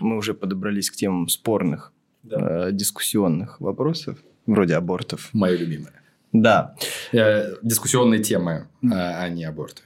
мы 0.00 0.16
уже 0.16 0.34
подобрались 0.34 0.90
к 0.90 0.96
темам 0.96 1.28
спорных, 1.28 1.92
да. 2.22 2.68
э, 2.68 2.72
дискуссионных 2.72 3.60
вопросов, 3.60 4.18
вроде 4.46 4.76
абортов. 4.76 5.30
Моя 5.32 5.56
любимая. 5.56 5.94
Да. 6.32 6.74
Э, 7.12 7.54
дискуссионные 7.62 8.22
темы, 8.22 8.68
а, 8.84 9.22
а 9.22 9.28
не 9.28 9.44
аборты. 9.44 9.82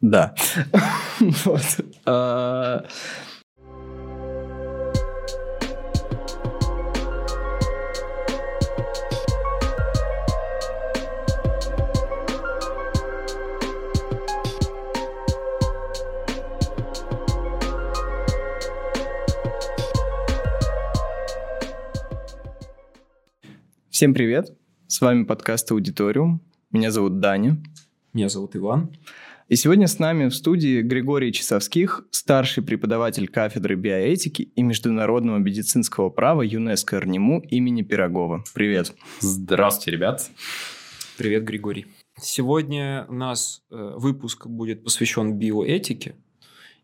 Да. 0.00 0.34
Всем 24.02 24.14
привет! 24.14 24.52
С 24.88 25.00
вами 25.00 25.22
подкаст 25.22 25.70
«Аудиториум». 25.70 26.42
Меня 26.72 26.90
зовут 26.90 27.20
Даня. 27.20 27.62
Меня 28.12 28.28
зовут 28.28 28.56
Иван. 28.56 28.90
И 29.48 29.54
сегодня 29.54 29.86
с 29.86 30.00
нами 30.00 30.28
в 30.28 30.34
студии 30.34 30.82
Григорий 30.82 31.32
Часовских, 31.32 32.04
старший 32.10 32.64
преподаватель 32.64 33.28
кафедры 33.28 33.76
биоэтики 33.76 34.42
и 34.42 34.62
международного 34.64 35.38
медицинского 35.38 36.10
права 36.10 36.42
ЮНЕСКО 36.42 36.98
РНИМУ 36.98 37.42
имени 37.42 37.82
Пирогова. 37.82 38.42
Привет. 38.54 38.92
Здравствуйте, 39.20 39.92
ребят. 39.92 40.28
Привет, 41.16 41.44
Григорий. 41.44 41.86
Сегодня 42.20 43.06
у 43.08 43.14
нас 43.14 43.62
э, 43.70 43.76
выпуск 43.98 44.48
будет 44.48 44.82
посвящен 44.82 45.38
биоэтике. 45.38 46.16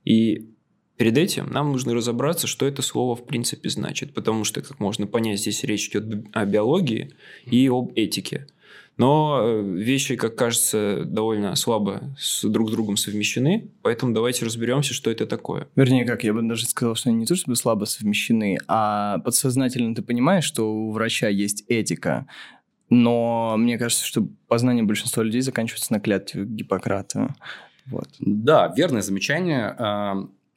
И 0.05 0.55
Перед 0.99 1.17
этим 1.17 1.49
нам 1.51 1.71
нужно 1.71 1.95
разобраться, 1.95 2.49
что 2.49 2.67
это 2.67 2.83
слово 2.83 3.15
в 3.15 3.25
принципе 3.25 3.71
значит, 3.71 4.13
потому 4.13 4.43
что, 4.45 4.61
как 4.63 4.81
можно 4.81 5.07
понять, 5.07 5.39
здесь 5.39 5.63
речь 5.63 5.89
идет 5.89 6.27
о 6.33 6.45
биологии 6.45 7.15
и 7.47 7.69
об 7.69 7.93
этике. 7.95 8.49
Но 8.97 9.39
э, 9.41 9.63
вещи, 9.63 10.17
как 10.17 10.35
кажется, 10.35 11.05
довольно 11.07 11.55
слабо 11.55 12.17
с 12.19 12.43
друг 12.43 12.69
с 12.69 12.73
другом 12.73 12.97
совмещены, 12.97 13.71
поэтому 13.83 14.13
давайте 14.13 14.45
разберемся, 14.45 14.93
что 14.93 15.09
это 15.09 15.25
такое. 15.25 15.69
Вернее, 15.77 16.05
как 16.05 16.25
я 16.25 16.35
бы 16.35 16.43
даже 16.43 16.67
сказал, 16.67 16.97
что 16.97 17.11
они 17.11 17.21
не 17.21 17.27
то 17.27 17.37
чтобы 17.37 17.55
слабо 17.55 17.85
совмещены, 17.85 18.59
а 18.67 19.19
подсознательно 19.19 19.95
ты 19.95 20.03
понимаешь, 20.03 20.43
что 20.43 20.69
у 20.69 20.91
врача 20.91 21.29
есть 21.29 21.65
этика, 21.69 22.27
но 22.91 23.55
мне 23.57 23.79
кажется, 23.79 24.05
что 24.05 24.27
познание 24.49 24.83
большинства 24.83 25.23
людей 25.23 25.43
заканчивается 25.43 25.93
на 25.93 26.01
клятве 26.01 26.45
Гиппократа. 26.45 27.37
Вот. 27.87 28.09
Да, 28.19 28.73
верное 28.77 29.03
замечание. 29.03 29.77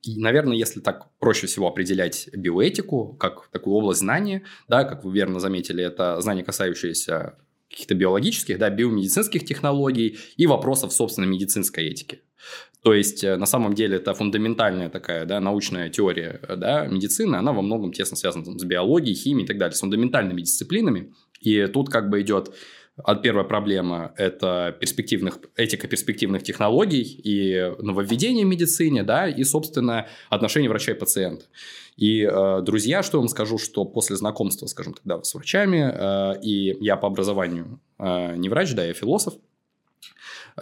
И, 0.04 0.20
наверное, 0.20 0.58
если 0.58 0.80
так 0.80 1.10
проще 1.20 1.46
всего 1.48 1.68
определять 1.68 2.28
биоэтику, 2.34 3.16
как 3.20 3.50
такую 3.52 3.76
область 3.76 4.00
знания, 4.00 4.44
да, 4.68 4.84
как 4.84 5.04
вы 5.04 5.14
верно 5.14 5.40
заметили, 5.40 5.84
это 5.84 6.20
знание, 6.22 6.44
касающееся 6.44 7.36
каких-то 7.70 7.96
биологических, 7.96 8.58
да, 8.58 8.70
биомедицинских 8.70 9.46
технологий 9.46 10.18
и 10.38 10.48
вопросов, 10.48 10.92
собственно, 10.92 11.26
медицинской 11.26 11.86
этики. 11.86 12.22
То 12.84 12.94
есть, 12.96 13.24
э, 13.24 13.38
на 13.38 13.46
самом 13.46 13.76
деле, 13.76 13.98
это 13.98 14.14
фундаментальная 14.14 14.90
такая 14.90 15.26
да, 15.26 15.40
научная 15.40 15.90
теория 15.90 16.42
да, 16.58 16.88
медицины, 16.88 17.36
она 17.36 17.54
во 17.54 17.62
многом 17.62 17.94
тесно 17.94 18.18
связана 18.18 18.44
там, 18.44 18.58
с 18.58 18.64
биологией, 18.64 19.16
химией 19.16 19.46
и 19.46 19.48
так 19.48 19.58
далее, 19.58 19.76
с 19.76 19.80
фундаментальными 19.80 20.42
дисциплинами. 20.42 21.14
И 21.40 21.68
тут 21.68 21.90
как 21.90 22.10
бы 22.10 22.22
идет 22.22 22.54
Первая 23.24 23.46
проблема– 23.46 24.14
это 24.18 24.76
перспективных, 24.80 25.40
этика 25.56 25.88
перспективных 25.88 26.44
технологий 26.44 27.04
и 27.04 27.74
нововведения 27.80 28.46
в 28.46 28.48
медицине, 28.48 29.04
да, 29.04 29.28
и, 29.28 29.44
собственно, 29.44 30.08
отношения 30.30 30.70
врача 30.70 30.92
и 30.92 30.96
пациента. 30.96 31.46
И, 31.98 32.24
э, 32.24 32.62
друзья, 32.62 33.04
что 33.04 33.18
я 33.18 33.20
вам 33.20 33.28
скажу, 33.28 33.58
что 33.58 33.86
после 33.86 34.16
знакомства, 34.16 34.66
скажем 34.68 34.94
тогда, 34.94 35.22
с 35.24 35.34
врачами, 35.34 35.92
э, 35.94 36.42
и 36.42 36.78
я 36.84 36.98
по 36.98 37.08
образованию 37.08 37.80
э, 38.00 38.36
не 38.38 38.50
врач, 38.50 38.74
да, 38.74 38.86
я 38.86 38.94
философ, 38.94 39.36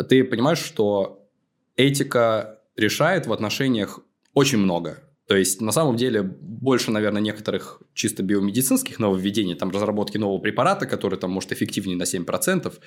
ты 0.07 0.23
понимаешь, 0.23 0.59
что 0.59 1.27
этика 1.75 2.59
решает 2.75 3.27
в 3.27 3.33
отношениях 3.33 3.99
очень 4.33 4.57
много. 4.57 5.03
То 5.29 5.37
есть, 5.37 5.61
на 5.61 5.71
самом 5.71 5.95
деле, 5.95 6.23
больше, 6.23 6.89
наверное, 6.89 7.21
некоторых 7.21 7.83
чисто 7.93 8.23
биомедицинских 8.23 8.97
нововведений, 8.97 9.53
там, 9.53 9.69
разработки 9.69 10.17
нового 10.17 10.39
препарата, 10.39 10.87
который, 10.87 11.19
там, 11.19 11.29
может, 11.29 11.51
эффективнее 11.51 11.95
на 11.95 12.05
7%, 12.05 12.79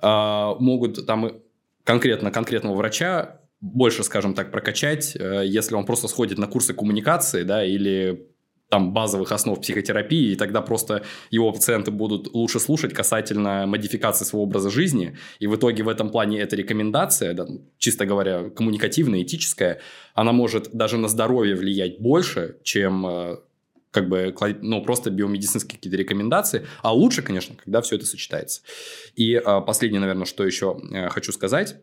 э, 0.00 0.54
могут 0.60 1.04
там 1.04 1.32
конкретно 1.82 2.30
конкретного 2.30 2.76
врача 2.76 3.40
больше, 3.60 4.04
скажем 4.04 4.34
так, 4.34 4.52
прокачать, 4.52 5.16
э, 5.16 5.42
если 5.44 5.74
он 5.74 5.84
просто 5.84 6.06
сходит 6.06 6.38
на 6.38 6.46
курсы 6.46 6.72
коммуникации, 6.72 7.42
да, 7.42 7.64
или 7.64 8.28
там 8.72 8.94
базовых 8.94 9.32
основ 9.32 9.60
психотерапии, 9.60 10.32
и 10.32 10.34
тогда 10.34 10.62
просто 10.62 11.02
его 11.30 11.52
пациенты 11.52 11.90
будут 11.90 12.32
лучше 12.32 12.58
слушать 12.58 12.94
касательно 12.94 13.66
модификации 13.66 14.24
своего 14.24 14.44
образа 14.44 14.70
жизни. 14.70 15.14
И 15.40 15.46
в 15.46 15.54
итоге 15.56 15.82
в 15.82 15.88
этом 15.90 16.08
плане 16.08 16.40
эта 16.40 16.56
рекомендация, 16.56 17.34
да, 17.34 17.46
чисто 17.76 18.06
говоря, 18.06 18.48
коммуникативная, 18.48 19.24
этическая, 19.24 19.78
она 20.14 20.32
может 20.32 20.70
даже 20.72 20.96
на 20.96 21.08
здоровье 21.08 21.54
влиять 21.54 22.00
больше, 22.00 22.56
чем 22.62 23.06
э, 23.06 23.36
как 23.90 24.08
бы, 24.08 24.34
ну, 24.62 24.82
просто 24.82 25.10
биомедицинские 25.10 25.76
какие-то 25.76 25.98
рекомендации, 25.98 26.66
а 26.80 26.94
лучше, 26.94 27.20
конечно, 27.20 27.54
когда 27.62 27.82
все 27.82 27.96
это 27.96 28.06
сочетается. 28.06 28.62
И 29.16 29.34
э, 29.34 29.60
последнее, 29.66 30.00
наверное, 30.00 30.24
что 30.24 30.46
еще 30.46 30.80
э, 30.90 31.10
хочу 31.10 31.32
сказать, 31.32 31.76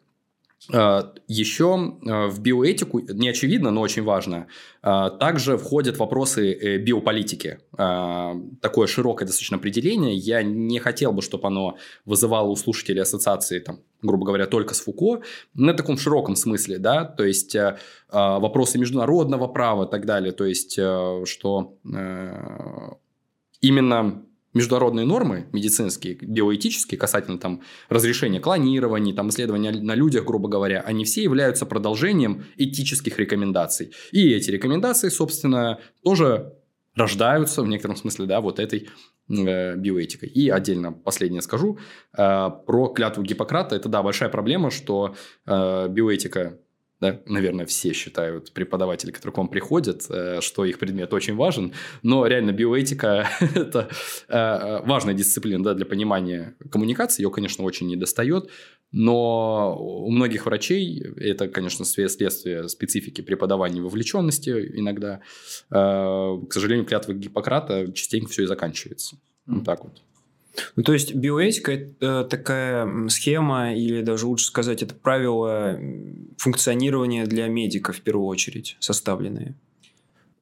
Еще 0.67 1.97
а, 2.05 2.27
в 2.27 2.41
биоэтику, 2.41 2.99
не 2.99 3.29
очевидно, 3.29 3.71
но 3.71 3.81
очень 3.81 4.03
важно, 4.03 4.47
а, 4.81 5.09
также 5.09 5.57
входят 5.57 5.97
вопросы 5.97 6.51
э, 6.51 6.77
биополитики. 6.77 7.59
Такое 7.71 8.87
широкое 8.87 9.25
достаточно 9.25 9.57
определение. 9.57 10.15
Я 10.15 10.43
не 10.43 10.79
хотел 10.79 11.13
бы, 11.13 11.21
чтобы 11.21 11.47
оно 11.47 11.77
вызывало 12.05 12.49
у 12.49 12.55
слушателей 12.55 13.01
ассоциации, 13.01 13.59
там, 13.59 13.79
грубо 14.01 14.25
говоря, 14.25 14.47
только 14.47 14.73
с 14.73 14.81
Фуко, 14.81 15.21
на 15.53 15.73
таком 15.73 15.97
широком 15.97 16.35
смысле, 16.35 16.77
да, 16.77 17.05
то 17.05 17.23
есть 17.23 17.55
вопросы 18.11 18.77
международного 18.77 19.47
права 19.47 19.85
и 19.85 19.89
так 19.89 20.05
далее, 20.05 20.33
то 20.33 20.45
есть 20.45 20.73
что 20.73 21.77
именно 23.61 24.25
международные 24.53 25.05
нормы 25.05 25.47
медицинские, 25.51 26.15
биоэтические, 26.15 26.97
касательно 26.97 27.37
там 27.37 27.61
разрешения 27.87 28.39
клонирования, 28.39 29.13
там 29.13 29.29
исследования 29.29 29.71
на 29.71 29.95
людях, 29.95 30.25
грубо 30.25 30.49
говоря, 30.49 30.81
они 30.81 31.05
все 31.05 31.23
являются 31.23 31.65
продолжением 31.65 32.45
этических 32.57 33.17
рекомендаций. 33.19 33.91
И 34.11 34.31
эти 34.31 34.51
рекомендации, 34.51 35.09
собственно, 35.09 35.79
тоже 36.03 36.53
рождаются 36.95 37.61
в 37.61 37.67
некотором 37.67 37.95
смысле, 37.95 38.25
да, 38.25 38.41
вот 38.41 38.59
этой 38.59 38.89
э, 39.29 39.75
биоэтикой. 39.75 40.29
И 40.29 40.49
отдельно 40.49 40.91
последнее 40.91 41.41
скажу 41.41 41.77
э, 42.17 42.49
про 42.65 42.87
клятву 42.89 43.23
Гиппократа. 43.23 43.75
Это, 43.75 43.89
да, 43.89 44.03
большая 44.03 44.29
проблема, 44.29 44.71
что 44.71 45.15
э, 45.45 45.87
биоэтика 45.89 46.59
да, 46.99 47.21
наверное, 47.25 47.65
все 47.65 47.93
считают 47.93 48.51
преподаватели, 48.51 49.11
которые 49.11 49.33
к 49.33 49.37
вам 49.37 49.47
приходят, 49.47 50.05
э, 50.09 50.41
что 50.41 50.65
их 50.65 50.79
предмет 50.79 51.13
очень 51.13 51.35
важен, 51.35 51.73
но 52.03 52.25
реально 52.27 52.51
биоэтика– 52.51 53.29
это 53.55 53.89
э, 54.27 54.85
важная 54.85 55.13
дисциплина 55.13 55.63
да, 55.63 55.73
для 55.73 55.85
понимания 55.85 56.55
коммуникации, 56.69 57.23
ее, 57.23 57.31
конечно, 57.31 57.63
очень 57.63 57.87
недостает, 57.87 58.49
но 58.91 59.77
у 59.79 60.11
многих 60.11 60.45
врачей 60.45 61.01
это, 61.17 61.47
конечно, 61.47 61.85
следствие 61.85 62.67
специфики 62.67 63.21
преподавания 63.21 63.81
вовлеченности 63.81 64.49
иногда. 64.49 65.21
Э, 65.71 66.37
к 66.49 66.51
сожалению, 66.51 66.85
клятва 66.85 67.13
Гиппократа 67.13 67.91
частенько 67.93 68.29
все 68.29 68.43
и 68.43 68.47
заканчивается. 68.47 69.17
Вот 69.45 69.63
так 69.63 69.83
вот. 69.83 70.01
Ну, 70.75 70.83
то 70.83 70.93
есть 70.93 71.13
биоэтика– 71.13 71.71
это 71.73 72.23
такая 72.23 73.07
схема, 73.09 73.73
или 73.73 74.01
даже 74.01 74.27
лучше 74.27 74.45
сказать, 74.45 74.83
это 74.83 74.95
правила 74.95 75.79
функционирования 76.37 77.25
для 77.25 77.47
медиков 77.47 77.97
в 77.97 78.01
первую 78.01 78.27
очередь 78.27 78.77
составленные. 78.79 79.55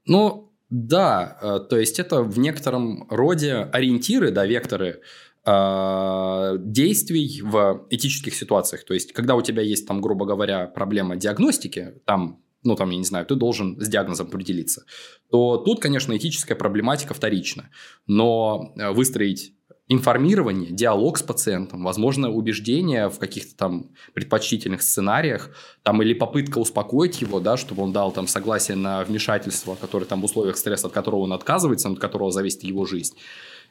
Ну, 0.05 0.51
да, 0.69 1.37
э, 1.41 1.59
то 1.69 1.77
есть 1.77 1.99
это 1.99 2.23
в 2.23 2.39
некотором 2.39 3.07
роде 3.09 3.55
ориентиры, 3.71 4.31
да, 4.31 4.45
векторы 4.45 5.01
э, 5.45 6.55
действий 6.59 7.41
в 7.41 7.85
этических 7.89 8.35
ситуациях. 8.35 8.83
То 8.83 8.93
есть, 8.93 9.13
когда 9.13 9.35
у 9.35 9.41
тебя 9.41 9.61
есть, 9.61 9.87
там, 9.87 10.01
грубо 10.01 10.25
говоря, 10.25 10.67
проблема 10.67 11.15
диагностики, 11.15 11.93
там 12.05 12.41
ну, 12.63 12.75
там, 12.75 12.89
я 12.89 12.97
не 12.97 13.05
знаю, 13.05 13.25
ты 13.25 13.35
должен 13.35 13.79
с 13.79 13.87
диагнозом 13.87 14.27
определиться, 14.27 14.83
то 15.29 15.57
тут, 15.57 15.79
конечно, 15.79 16.15
этическая 16.17 16.57
проблематика 16.57 17.13
вторична. 17.13 17.69
Но 18.07 18.73
э, 18.75 18.91
выстроить 18.91 19.53
информирование, 19.89 20.71
диалог 20.71 21.17
с 21.17 21.23
пациентом, 21.23 21.83
возможно, 21.83 22.29
убеждение 22.29 23.09
в 23.09 23.19
каких-то 23.19 23.55
там 23.55 23.89
предпочтительных 24.13 24.81
сценариях, 24.81 25.49
там 25.83 26.01
или 26.01 26.13
попытка 26.13 26.57
успокоить 26.59 27.21
его, 27.21 27.39
да, 27.39 27.55
чтобы 27.55 27.83
он 27.83 27.93
дал 27.93 28.11
там 28.11 28.27
согласие 28.27 28.75
на 28.75 29.03
вмешательство, 29.03 29.75
которое 29.75 30.05
там 30.05 30.21
в 30.21 30.25
условиях 30.25 30.57
стресса, 30.57 30.87
от 30.87 30.93
которого 30.93 31.21
он 31.21 31.33
отказывается, 31.33 31.89
от 31.89 31.99
которого 31.99 32.31
зависит 32.31 32.63
его 32.63 32.85
жизнь. 32.85 33.15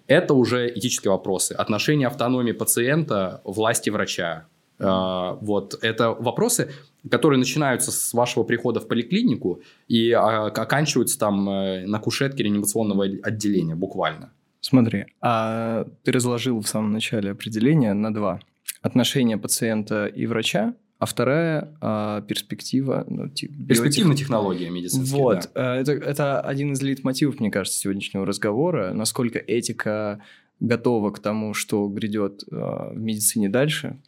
Это 0.06 0.34
уже 0.34 0.72
этические 0.74 1.10
вопросы. 1.10 1.52
Отношение 1.52 2.06
автономии 2.06 2.52
пациента, 2.52 3.40
власти 3.44 3.90
врача, 3.90 4.46
А, 4.78 5.38
вот 5.40 5.78
это 5.82 6.10
вопросы, 6.10 6.70
которые 7.10 7.38
начинаются 7.38 7.90
с 7.92 8.12
вашего 8.12 8.44
прихода 8.44 8.80
в 8.80 8.88
поликлинику 8.88 9.62
и 9.88 10.12
а, 10.12 10.46
оканчиваются 10.46 11.18
там 11.18 11.48
э, 11.48 11.86
на 11.86 11.98
кушетке 11.98 12.42
реанимационного 12.42 13.04
отделения 13.22 13.74
буквально. 13.74 14.32
Смотри, 14.68 15.06
а 15.20 15.86
ты 16.02 16.10
разложил 16.10 16.60
в 16.60 16.66
самом 16.66 16.90
начале 16.90 17.30
определение 17.30 17.94
на 17.94 18.12
два. 18.12 18.40
Отношения 18.82 19.38
пациента 19.38 20.06
и 20.06 20.26
врача, 20.26 20.74
а 20.98 21.06
вторая 21.06 21.76
а, 21.80 22.22
перспектива... 22.22 23.04
Ну, 23.08 23.28
типа, 23.28 23.54
Перспективная 23.68 24.16
технология 24.16 24.68
медицинская. 24.68 25.22
Вот. 25.22 25.50
Да. 25.54 25.76
Э, 25.76 25.80
это, 25.82 25.92
это 25.92 26.40
один 26.40 26.72
из 26.72 26.82
лейтмотивов, 26.82 27.38
мне 27.38 27.52
кажется, 27.52 27.78
сегодняшнего 27.78 28.26
разговора. 28.26 28.92
Насколько 28.92 29.38
этика 29.38 30.20
готова 30.58 31.12
к 31.12 31.20
тому, 31.20 31.54
что 31.54 31.86
грядет 31.86 32.42
э, 32.50 32.56
в 32.56 32.96
медицине 32.96 33.48
дальше, 33.48 34.00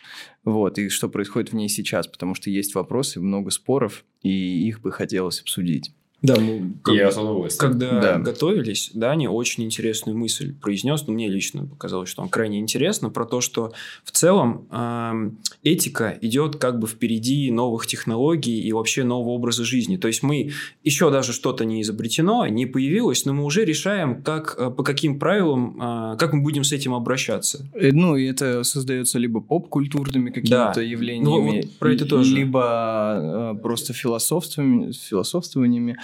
вот, 0.43 0.77
и 0.79 0.89
что 0.89 1.09
происходит 1.09 1.53
в 1.53 1.55
ней 1.55 1.69
сейчас, 1.69 2.09
потому 2.09 2.35
что 2.35 2.51
есть 2.51 2.75
вопросы, 2.75 3.21
много 3.21 3.53
споров, 3.53 4.05
и 4.23 4.67
их 4.67 4.81
бы 4.81 4.91
хотелось 4.91 5.41
обсудить. 5.41 5.93
Да, 6.21 6.35
мы 6.41 6.73
как, 6.83 6.95
я 6.97 7.11
когда 7.59 8.01
да. 8.01 8.19
готовились, 8.19 8.91
да, 8.93 9.15
не 9.15 9.29
очень 9.29 9.63
интересную 9.63 10.19
мысль 10.19 10.53
произнес, 10.53 11.07
но 11.07 11.13
мне 11.13 11.29
лично 11.29 11.65
показалось, 11.65 12.09
что 12.09 12.23
он 12.23 12.29
крайне 12.29 12.59
интересно, 12.59 13.09
про 13.09 13.25
то, 13.25 13.41
что 13.41 13.73
в 14.03 14.11
целом 14.11 14.67
э, 14.73 15.31
этика 15.63 16.19
идет 16.21 16.57
как 16.57 16.81
бы 16.81 16.89
впереди 16.89 17.53
новых 17.53 17.87
технологий 17.87 18.61
и 18.61 18.73
вообще 18.73 19.05
нового 19.05 19.31
образа 19.31 19.65
жизни. 19.65 19.97
То 19.97 20.09
есть 20.09 20.25
мы 20.25 20.51
еще 20.83 21.13
даже 21.13 21.33
что-то 21.33 21.65
не 21.65 21.83
изобретено, 21.83 22.49
не 22.49 22.67
появилось, 22.67 23.25
но 23.25 23.33
мы 23.33 23.45
уже 23.45 23.65
решаем, 23.65 24.21
как, 24.25 24.57
э, 24.59 24.71
по 24.71 24.83
каким 24.83 25.21
правилам, 25.21 26.15
э, 26.15 26.17
как 26.19 26.33
мы 26.33 26.43
будем 26.43 26.65
с 26.65 26.73
этим 26.73 26.95
обращаться. 26.95 27.65
Э, 27.75 27.93
ну, 27.93 28.17
и 28.17 28.25
это 28.25 28.65
создается 28.65 29.21
либо 29.21 29.41
поп-культурными 29.41 30.31
какими-то 30.31 30.73
да. 30.75 30.83
явлениями, 30.83 31.23
ну, 31.23 31.57
вот 31.59 31.79
про 31.79 31.93
это 31.93 32.07
тоже. 32.07 32.35
либо 32.35 33.55
э, 33.55 33.63
просто 33.63 33.93
философствованиями, 33.93 34.91
философствованиями. 34.91 35.97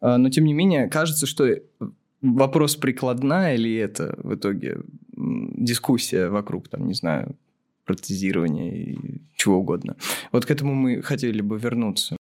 А, 0.00 0.18
но, 0.18 0.30
тем 0.30 0.44
не 0.44 0.52
менее, 0.52 0.88
кажется, 0.88 1.26
что 1.26 1.48
вопрос 2.22 2.76
прикладная 2.76 3.54
или 3.54 3.76
это 3.76 4.18
в 4.22 4.34
итоге 4.34 4.78
дискуссия 5.16 6.28
вокруг, 6.28 6.68
там, 6.68 6.86
не 6.86 6.94
знаю, 6.94 7.36
протезирования 7.84 8.72
и 8.74 8.98
чего 9.36 9.58
угодно. 9.58 9.96
Вот 10.32 10.46
к 10.46 10.50
этому 10.50 10.74
мы 10.74 11.02
хотели 11.02 11.40
бы 11.40 11.58
вернуться. 11.58 12.16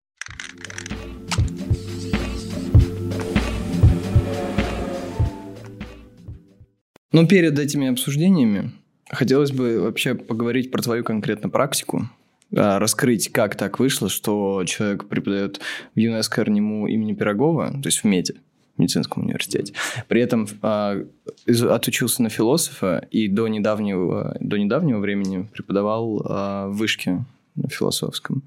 Но 7.12 7.26
перед 7.28 7.56
этими 7.58 7.86
обсуждениями 7.86 8.72
хотелось 9.08 9.52
бы 9.52 9.80
вообще 9.80 10.14
поговорить 10.16 10.72
про 10.72 10.82
твою 10.82 11.04
конкретную 11.04 11.52
практику, 11.52 12.08
раскрыть, 12.54 13.30
как 13.32 13.56
так 13.56 13.78
вышло, 13.78 14.08
что 14.08 14.64
человек 14.64 15.06
преподает 15.06 15.60
в 15.94 15.98
ЮНЕСКО 15.98 16.44
РНИМУ 16.44 16.86
имени 16.88 17.14
Пирогова, 17.14 17.70
то 17.70 17.86
есть 17.86 18.00
в 18.00 18.04
МЕДе, 18.04 18.34
в 18.76 18.80
медицинском 18.80 19.24
университете. 19.24 19.74
При 20.08 20.20
этом 20.20 20.46
а, 20.62 21.04
отучился 21.46 22.22
на 22.22 22.28
философа 22.28 23.06
и 23.10 23.28
до 23.28 23.48
недавнего, 23.48 24.36
до 24.40 24.56
недавнего 24.56 24.98
времени 24.98 25.48
преподавал 25.52 26.22
а, 26.24 26.68
в 26.68 26.76
вышке 26.76 27.24
на 27.54 27.68
философском. 27.68 28.42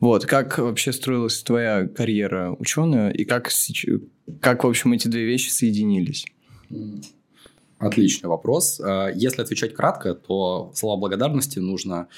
Вот, 0.00 0.26
как 0.26 0.58
вообще 0.58 0.92
строилась 0.92 1.42
твоя 1.42 1.86
карьера 1.86 2.54
ученая 2.58 3.10
и 3.10 3.24
как, 3.24 3.50
как 4.40 4.64
в 4.64 4.66
общем, 4.66 4.92
эти 4.92 5.08
две 5.08 5.24
вещи 5.24 5.48
соединились? 5.48 6.26
Отличный 7.78 8.28
вопрос. 8.28 8.80
А, 8.80 9.08
если 9.08 9.42
отвечать 9.42 9.74
кратко, 9.74 10.14
то 10.14 10.72
слова 10.74 10.98
благодарности 10.98 11.58
нужно 11.60 12.08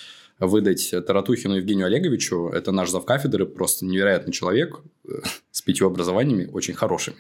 выдать 0.46 0.94
Таратухину 1.06 1.55
Евгению 1.55 1.87
Олеговичу. 1.87 2.49
Это 2.49 2.73
наш 2.73 2.91
завкафедры, 2.91 3.46
просто 3.46 3.85
невероятный 3.85 4.32
человек 4.32 4.81
э, 5.08 5.12
с 5.50 5.62
пятью 5.62 5.87
образованиями, 5.87 6.49
очень 6.52 6.75
хорошими. 6.75 7.17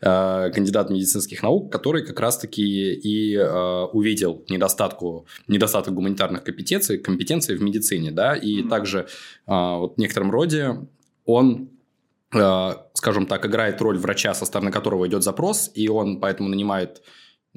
Э, 0.00 0.50
кандидат 0.52 0.90
медицинских 0.90 1.42
наук, 1.42 1.72
который 1.72 2.04
как 2.06 2.20
раз-таки 2.20 2.94
и 2.94 3.36
э, 3.36 3.84
увидел 3.92 4.44
недостатку, 4.48 5.26
недостаток 5.48 5.94
гуманитарных 5.94 6.44
компетенций, 6.44 6.98
компетенций 6.98 7.56
в 7.56 7.62
медицине. 7.62 8.10
Да? 8.10 8.34
И 8.34 8.62
mm-hmm. 8.62 8.68
также 8.68 9.08
вот 9.46 9.96
в 9.96 9.98
некотором 9.98 10.30
роде 10.30 10.86
он 11.24 11.70
скажем 12.92 13.24
так, 13.26 13.46
играет 13.46 13.80
роль 13.80 13.96
врача, 13.96 14.34
со 14.34 14.44
стороны 14.44 14.70
которого 14.70 15.08
идет 15.08 15.22
запрос, 15.22 15.70
и 15.74 15.88
он 15.88 16.20
поэтому 16.20 16.50
нанимает 16.50 17.00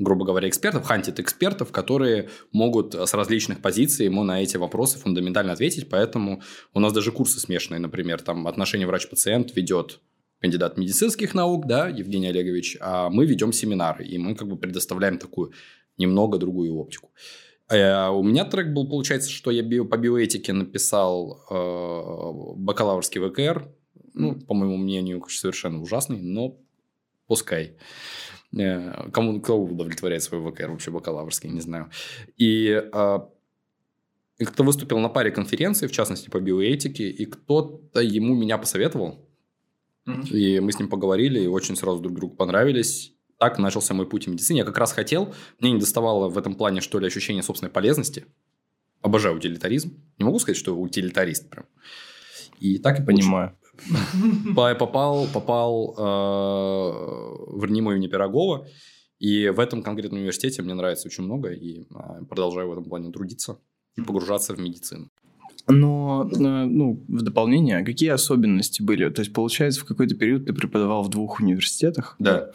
грубо 0.02 0.26
говоря, 0.26 0.50
экспертов, 0.50 0.86
хантит 0.86 1.20
экспертов, 1.20 1.72
которые 1.72 2.30
могут 2.52 2.96
с 2.96 3.14
различных 3.14 3.62
позиций 3.62 4.06
ему 4.06 4.24
на 4.24 4.42
эти 4.42 4.58
вопросы 4.58 4.98
фундаментально 4.98 5.54
ответить. 5.54 5.90
Поэтому 5.90 6.42
у 6.74 6.80
нас 6.80 6.94
даже 6.94 7.12
курсы 7.12 7.40
смешанные, 7.40 7.80
например, 7.80 8.22
там 8.22 8.48
отношение 8.48 8.88
врач-пациент 8.88 9.56
ведет 9.56 10.00
кандидат 10.40 10.78
медицинских 10.78 11.36
наук, 11.36 11.68
да, 11.68 11.88
Евгений 11.88 12.28
Олегович, 12.28 12.78
а 12.82 13.10
мы 13.10 13.26
ведем 13.26 13.54
семинары, 13.54 14.06
и 14.06 14.18
мы 14.18 14.36
как 14.36 14.48
бы 14.48 14.58
предоставляем 14.58 15.20
такую 15.20 15.52
немного 15.98 16.40
другую 16.40 16.76
оптику. 16.76 17.12
А 17.70 18.10
у 18.10 18.24
меня 18.24 18.44
трек 18.46 18.74
был, 18.74 18.90
получается, 18.90 19.30
что 19.30 19.52
я 19.52 19.64
по 19.86 19.98
биоэтике 19.98 20.52
написал 20.52 21.46
э, 21.50 22.58
бакалаврский 22.58 23.22
ВКР, 23.22 23.70
ну, 24.14 24.36
по 24.42 24.56
моему 24.56 24.78
мнению, 24.78 25.24
совершенно 25.30 25.82
ужасный, 25.82 26.20
но 26.20 26.58
пускай. 27.28 27.78
Э, 28.58 29.10
кому, 29.12 29.42
кто 29.42 29.58
удовлетворяет 29.58 30.24
свой 30.24 30.42
ВКР, 30.42 30.72
вообще 30.72 30.92
бакалаврский, 30.92 31.50
не 31.50 31.62
знаю. 31.62 31.90
И 32.38 32.72
а, 32.94 33.30
кто 34.46 34.64
выступил 34.64 35.00
на 35.00 35.10
паре 35.10 35.32
конференций, 35.32 35.88
в 35.88 35.92
частности 35.92 36.30
по 36.30 36.40
биоэтике, 36.40 37.10
и 37.10 37.26
кто-то 37.26 38.02
ему 38.02 38.36
меня 38.36 38.58
посоветовал. 38.58 39.28
Mm-hmm. 40.08 40.30
И 40.30 40.60
мы 40.60 40.72
с 40.72 40.80
ним 40.80 40.90
поговорили, 40.90 41.40
и 41.40 41.48
очень 41.48 41.76
сразу 41.76 42.02
друг 42.02 42.16
другу 42.16 42.36
понравились. 42.36 43.14
Так 43.38 43.58
начался 43.58 43.94
мой 43.94 44.08
путь 44.08 44.28
в 44.28 44.32
медицине. 44.32 44.60
Я 44.60 44.66
как 44.66 44.78
раз 44.78 44.92
хотел, 44.92 45.34
мне 45.60 45.72
не 45.72 45.80
доставало 45.80 46.28
в 46.28 46.38
этом 46.38 46.56
плане, 46.56 46.82
что 46.82 47.00
ли, 47.00 47.08
ощущения 47.08 47.44
собственной 47.44 47.72
полезности. 47.72 48.26
Обожаю 49.02 49.38
утилитаризм. 49.38 49.98
Не 50.20 50.26
могу 50.26 50.40
сказать, 50.40 50.58
что 50.58 50.78
утилитарист 50.78 51.50
прям. 51.50 51.66
И 52.60 52.78
так 52.78 53.00
и 53.00 53.04
понимаю. 53.04 53.58
Попал, 54.56 55.28
попал 55.34 55.96
э, 55.98 56.02
в 57.58 57.64
РНИМО 57.64 57.94
имени 57.94 58.08
Пирогова. 58.08 58.68
И 59.20 59.50
в 59.50 59.60
этом 59.60 59.84
конкретном 59.84 60.20
университете 60.20 60.62
мне 60.62 60.74
нравится 60.74 61.08
очень 61.08 61.24
много. 61.24 61.52
И 61.52 61.82
э, 61.82 62.26
продолжаю 62.30 62.70
в 62.70 62.72
этом 62.72 62.86
плане 62.86 63.12
трудиться 63.12 63.60
и 63.96 64.02
погружаться 64.02 64.54
в 64.54 64.60
медицину. 64.60 65.10
Но, 65.68 66.30
э, 66.32 66.38
ну, 66.38 67.04
в 67.08 67.22
дополнение, 67.22 67.84
какие 67.86 68.10
особенности 68.10 68.82
были? 68.82 69.10
То 69.10 69.22
есть, 69.22 69.34
получается, 69.34 69.82
в 69.82 69.86
какой-то 69.86 70.16
период 70.16 70.46
ты 70.46 70.54
преподавал 70.54 71.04
в 71.04 71.10
двух 71.10 71.40
университетах? 71.40 72.16
Да. 72.20 72.52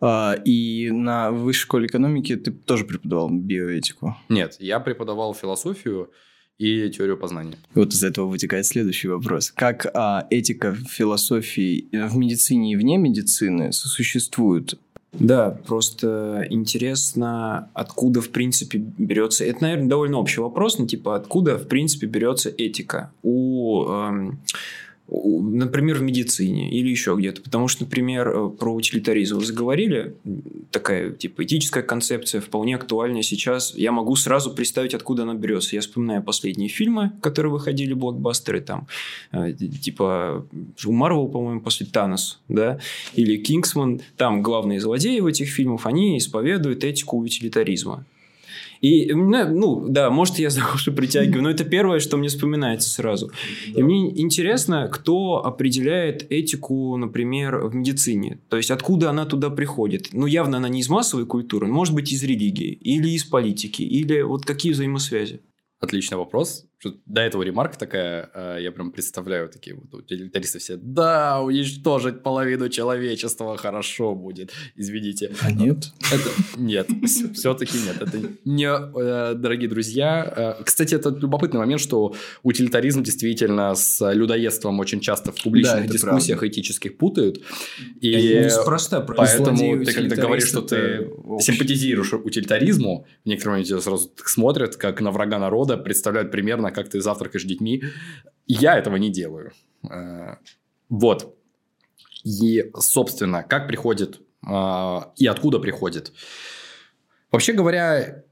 А, 0.00 0.34
и 0.44 0.90
на 0.90 1.30
высшей 1.30 1.62
школе 1.62 1.86
экономики 1.86 2.36
ты 2.36 2.52
тоже 2.52 2.84
преподавал 2.84 3.30
биоэтику? 3.30 4.16
Нет, 4.28 4.56
я 4.60 4.80
преподавал 4.80 5.34
философию 5.34 6.10
и 6.58 6.90
теорию 6.90 7.16
познания. 7.16 7.54
Вот 7.74 7.92
из 7.92 8.02
этого 8.02 8.26
вытекает 8.26 8.66
следующий 8.66 9.08
вопрос. 9.08 9.52
Как 9.54 9.86
а, 9.94 10.26
этика 10.30 10.72
в 10.72 10.88
философии 10.90 11.86
в 11.92 12.16
медицине 12.16 12.72
и 12.72 12.76
вне 12.76 12.96
медицины 12.98 13.72
сосуществуют? 13.72 14.78
Да, 15.12 15.50
просто 15.50 16.46
интересно, 16.50 17.70
откуда, 17.72 18.20
в 18.20 18.30
принципе, 18.30 18.78
берется... 18.78 19.44
Это, 19.44 19.62
наверное, 19.62 19.88
довольно 19.88 20.18
общий 20.18 20.40
вопрос, 20.40 20.78
но 20.78 20.86
типа, 20.86 21.16
откуда, 21.16 21.56
в 21.56 21.66
принципе, 21.66 22.06
берется 22.06 22.50
этика 22.50 23.12
у... 23.22 23.84
Эм 23.86 24.38
например, 25.10 25.98
в 25.98 26.02
медицине 26.02 26.70
или 26.70 26.88
еще 26.88 27.16
где-то. 27.16 27.42
Потому 27.42 27.68
что, 27.68 27.84
например, 27.84 28.28
э, 28.28 28.48
про 28.50 28.74
утилитаризм 28.74 29.40
заговорили, 29.40 30.14
такая 30.70 31.12
типа 31.12 31.44
этическая 31.44 31.82
концепция 31.82 32.40
вполне 32.40 32.76
актуальна 32.76 33.22
сейчас. 33.22 33.74
Я 33.74 33.92
могу 33.92 34.16
сразу 34.16 34.52
представить, 34.52 34.94
откуда 34.94 35.22
она 35.22 35.34
берется. 35.34 35.76
Я 35.76 35.80
вспоминаю 35.80 36.22
последние 36.22 36.68
фильмы, 36.68 37.12
которые 37.22 37.52
выходили, 37.52 37.94
блокбастеры, 37.94 38.60
там, 38.60 38.86
э, 39.32 39.52
типа 39.52 40.46
у 40.84 40.92
Марвел, 40.92 41.28
по-моему, 41.28 41.60
после 41.60 41.86
Танос, 41.86 42.40
да, 42.48 42.78
или 43.14 43.36
Кингсман, 43.36 44.00
там 44.16 44.42
главные 44.42 44.80
злодеи 44.80 45.20
в 45.20 45.26
этих 45.26 45.48
фильмах, 45.48 45.86
они 45.86 46.18
исповедуют 46.18 46.84
этику 46.84 47.18
утилитаризма. 47.18 48.04
И, 48.80 49.12
ну, 49.12 49.86
да, 49.88 50.10
может, 50.10 50.38
я 50.38 50.50
за 50.58 50.62
уши 50.74 50.92
притягиваю, 50.92 51.42
но 51.42 51.50
это 51.50 51.64
первое, 51.64 52.00
что 52.00 52.16
мне 52.16 52.28
вспоминается 52.28 52.90
сразу. 52.90 53.30
И 53.74 53.82
мне 53.82 54.08
интересно, 54.20 54.88
кто 54.88 55.44
определяет 55.44 56.30
этику, 56.30 56.96
например, 56.96 57.66
в 57.66 57.74
медицине. 57.74 58.40
То 58.48 58.56
есть, 58.56 58.70
откуда 58.70 59.10
она 59.10 59.24
туда 59.24 59.50
приходит. 59.50 60.08
Ну, 60.12 60.26
явно 60.26 60.58
она 60.58 60.68
не 60.68 60.80
из 60.80 60.88
массовой 60.88 61.26
культуры, 61.26 61.66
может 61.66 61.94
быть, 61.94 62.12
из 62.12 62.22
религии, 62.22 62.72
или 62.72 63.08
из 63.10 63.24
политики, 63.24 63.82
или 63.82 64.22
вот 64.22 64.44
какие 64.44 64.72
взаимосвязи. 64.72 65.40
Отличный 65.80 66.18
вопрос. 66.18 66.67
Что 66.78 66.94
до 67.06 67.22
этого 67.22 67.42
ремарка 67.42 67.76
такая, 67.76 68.30
э, 68.32 68.58
я 68.60 68.70
прям 68.70 68.92
представляю 68.92 69.48
такие 69.48 69.74
вот 69.74 69.92
утилитаристы 69.92 70.60
все, 70.60 70.76
да, 70.76 71.40
уничтожить 71.40 72.22
половину 72.22 72.68
человечества 72.68 73.56
хорошо 73.56 74.14
будет, 74.14 74.52
извините. 74.76 75.32
А 75.42 75.50
нет? 75.50 75.92
Это, 76.12 76.30
нет, 76.56 76.88
все-таки 77.34 77.78
нет. 77.78 78.00
Это 78.00 78.20
не, 78.44 78.68
э, 78.68 79.34
дорогие 79.34 79.68
друзья. 79.68 80.54
Э, 80.60 80.62
кстати, 80.62 80.94
это 80.94 81.10
любопытный 81.10 81.58
момент, 81.58 81.80
что 81.80 82.14
утилитаризм 82.44 83.02
действительно 83.02 83.74
с 83.74 84.12
людоедством 84.12 84.78
очень 84.78 85.00
часто 85.00 85.32
в 85.32 85.42
публичных 85.42 85.86
да, 85.86 85.92
дискуссиях 85.92 86.38
правда. 86.38 86.54
этических 86.54 86.96
путают. 86.96 87.42
И 88.00 88.14
неспроста 88.44 89.00
поэтому 89.00 89.84
ты 89.84 89.92
когда 89.92 90.14
говоришь, 90.14 90.46
что 90.46 90.62
ты 90.62 91.10
симпатизируешь 91.40 92.12
утилитаризму, 92.12 93.04
в 93.24 93.28
некотором 93.28 93.54
моменте 93.54 93.80
сразу 93.80 94.12
смотрят, 94.24 94.76
как 94.76 95.00
на 95.00 95.10
врага 95.10 95.40
народа, 95.40 95.76
представляют 95.76 96.30
примерно 96.30 96.67
на 96.68 96.74
как 96.74 96.88
ты 96.88 97.00
завтракаешь 97.00 97.44
с 97.44 97.48
детьми. 97.48 97.82
Я 98.46 98.78
этого 98.78 98.96
не 98.96 99.10
делаю. 99.10 99.52
Э, 99.90 100.36
вот. 100.88 101.36
И, 102.24 102.70
собственно, 102.78 103.42
как 103.42 103.68
приходит 103.68 104.20
э, 104.46 104.98
и 105.16 105.26
откуда 105.26 105.58
приходит. 105.58 106.12
Вообще 107.30 107.52
говоря, 107.52 108.24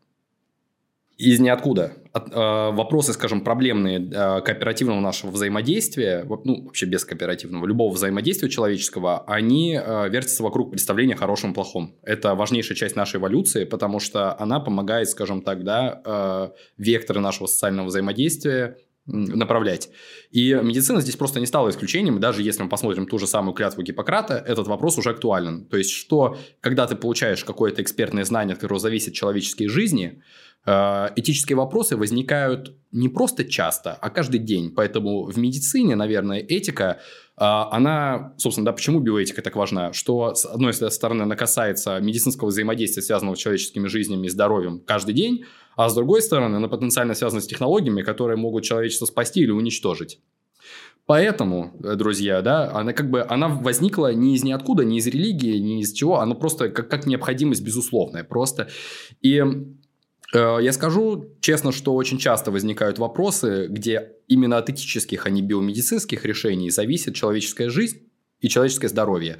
из 1.19 1.41
ниоткуда. 1.41 1.93
От, 2.13 2.31
э, 2.31 2.35
вопросы, 2.35 3.13
скажем, 3.13 3.43
проблемные 3.43 3.99
э, 3.99 4.41
кооперативного 4.43 5.01
нашего 5.01 5.31
взаимодействия, 5.31 6.27
ну, 6.45 6.65
вообще 6.65 6.87
без 6.87 7.05
кооперативного, 7.05 7.67
любого 7.67 7.93
взаимодействия 7.93 8.49
человеческого, 8.49 9.25
они 9.27 9.79
э, 9.83 10.09
вертятся 10.09 10.43
вокруг 10.43 10.71
представления 10.71 11.15
о 11.15 11.19
хорошем 11.19 11.53
и 11.53 11.55
плохом. 11.55 11.95
Это 12.03 12.35
важнейшая 12.35 12.77
часть 12.77 12.97
нашей 12.97 13.17
эволюции, 13.17 13.65
потому 13.65 13.99
что 13.99 14.39
она 14.39 14.61
помогает, 14.61 15.09
скажем 15.09 15.43
так, 15.43 15.65
да, 15.65 16.03
э, 16.05 16.49
векторы 16.77 17.21
нашего 17.21 17.47
социального 17.47 17.87
взаимодействия 17.87 18.77
направлять. 19.07 19.89
И 20.31 20.53
медицина 20.63 21.01
здесь 21.01 21.17
просто 21.17 21.41
не 21.41 21.47
стала 21.47 21.71
исключением. 21.71 22.21
Даже 22.21 22.43
если 22.43 22.63
мы 22.63 22.69
посмотрим 22.69 23.07
ту 23.07 23.19
же 23.19 23.27
самую 23.27 23.55
клятву 23.55 23.83
Гиппократа, 23.83 24.35
этот 24.35 24.67
вопрос 24.67 24.99
уже 24.99 25.11
актуален. 25.11 25.67
То 25.67 25.77
есть, 25.77 25.91
что 25.91 26.37
когда 26.61 26.87
ты 26.87 26.97
получаешь 26.97 27.45
какое-то 27.45 27.83
экспертное 27.83 28.25
знание, 28.25 28.55
от 28.55 28.61
которого 28.61 28.81
зависят 28.81 29.15
человеческие 29.15 29.69
жизни, 29.69 30.23
Э, 30.67 31.11
этические 31.15 31.57
вопросы 31.57 31.97
возникают 31.97 32.75
не 32.91 33.09
просто 33.09 33.45
часто, 33.45 33.95
а 33.95 34.11
каждый 34.11 34.41
день. 34.41 34.73
Поэтому 34.75 35.25
в 35.25 35.39
медицине, 35.39 35.95
наверное, 35.95 36.41
этика, 36.41 36.99
она, 37.39 38.35
собственно, 38.39 38.65
да, 38.65 38.73
почему 38.73 39.01
биоэтика 39.01 39.43
так 39.43 39.57
важна? 39.57 39.93
Что, 39.93 40.35
с 40.35 40.47
одной 40.47 40.73
стороны, 40.73 41.23
она 41.23 41.37
касается 41.37 42.01
медицинского 42.01 42.49
взаимодействия, 42.49 43.03
связанного 43.03 43.35
с 43.35 43.39
человеческими 43.39 43.89
жизнями 43.89 44.27
и 44.27 44.31
здоровьем 44.31 44.81
каждый 44.81 45.15
день, 45.15 45.45
а 45.77 45.91
с 45.91 45.95
другой 45.95 46.23
стороны, 46.23 46.57
она 46.57 46.69
потенциально 46.69 47.15
связана 47.15 47.43
с 47.43 47.47
технологиями, 47.47 48.01
которые 48.03 48.39
могут 48.39 48.65
человечество 48.65 49.05
спасти 49.05 49.41
или 49.41 49.51
уничтожить. 49.51 50.19
Поэтому, 51.05 51.73
э, 51.85 51.95
друзья, 51.95 52.41
да, 52.43 52.73
она 52.73 52.93
как 52.93 53.11
бы 53.11 53.23
она 53.23 53.49
возникла 53.49 54.13
не 54.13 54.35
из 54.35 54.43
ниоткуда, 54.43 54.85
не 54.85 54.99
из 54.99 55.07
религии, 55.07 55.59
не 55.59 55.83
из 55.83 55.93
чего, 55.93 56.19
она 56.21 56.35
просто 56.35 56.71
как, 56.71 56.89
как 56.89 57.07
необходимость 57.07 57.63
безусловная 57.63 58.25
просто. 58.25 58.69
И 59.21 59.41
Э, 59.41 59.45
я 60.33 60.73
скажу 60.73 61.37
честно, 61.41 61.73
что 61.73 61.95
очень 61.95 62.19
часто 62.19 62.51
возникают 62.51 62.99
вопросы, 62.99 63.67
где 63.69 64.13
именно 64.29 64.59
от 64.59 64.71
этических, 64.71 65.27
а 65.27 65.31
не 65.31 65.43
биомедицинских 65.43 66.25
решений 66.25 66.71
зависит 66.71 67.15
человеческая 67.15 67.71
жизнь 67.71 68.09
и 68.41 68.49
человеческое 68.49 68.89
здоровье. 68.89 69.39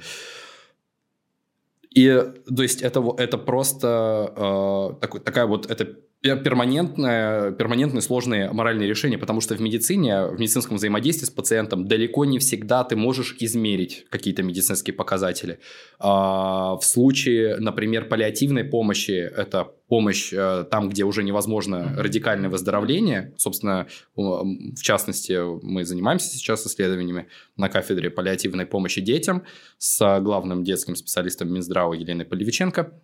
И, 1.91 2.07
то 2.55 2.61
есть, 2.61 2.81
это, 2.81 3.03
это 3.17 3.37
просто 3.37 4.33
э, 4.35 5.01
такой, 5.01 5.19
такая 5.19 5.45
вот, 5.45 5.69
это 5.69 5.97
перманентное, 6.21 7.51
перманентные 7.51 8.01
сложные 8.01 8.51
моральные 8.51 8.87
решения, 8.87 9.17
потому 9.17 9.39
что 9.39 9.55
в 9.55 9.61
медицине, 9.61 10.25
в 10.25 10.39
медицинском 10.39 10.77
взаимодействии 10.77 11.25
с 11.25 11.29
пациентом 11.29 11.87
далеко 11.87 12.25
не 12.25 12.39
всегда 12.39 12.83
ты 12.83 12.95
можешь 12.95 13.35
измерить 13.39 14.05
какие-то 14.09 14.43
медицинские 14.43 14.95
показатели. 14.95 15.59
А, 15.99 16.75
в 16.77 16.83
случае, 16.83 17.57
например, 17.57 18.05
паллиативной 18.05 18.63
помощи, 18.63 19.11
это 19.11 19.65
помощь 19.87 20.33
э, 20.33 20.65
там, 20.69 20.89
где 20.89 21.03
уже 21.03 21.23
невозможно 21.23 21.93
радикальное 21.95 22.49
выздоровление. 22.49 23.33
Собственно, 23.37 23.87
в 24.15 24.81
частности, 24.81 25.39
мы 25.63 25.85
занимаемся 25.85 26.29
сейчас 26.29 26.65
исследованиями 26.67 27.27
на 27.55 27.69
кафедре 27.69 28.09
паллиативной 28.09 28.65
помощи 28.65 28.99
детям 29.01 29.43
с 29.77 30.19
главным 30.19 30.63
детским 30.63 30.95
специалистом 30.95 31.53
Минздрава 31.53 31.93
Еленой 31.93 32.25
Полевиченко. 32.25 32.99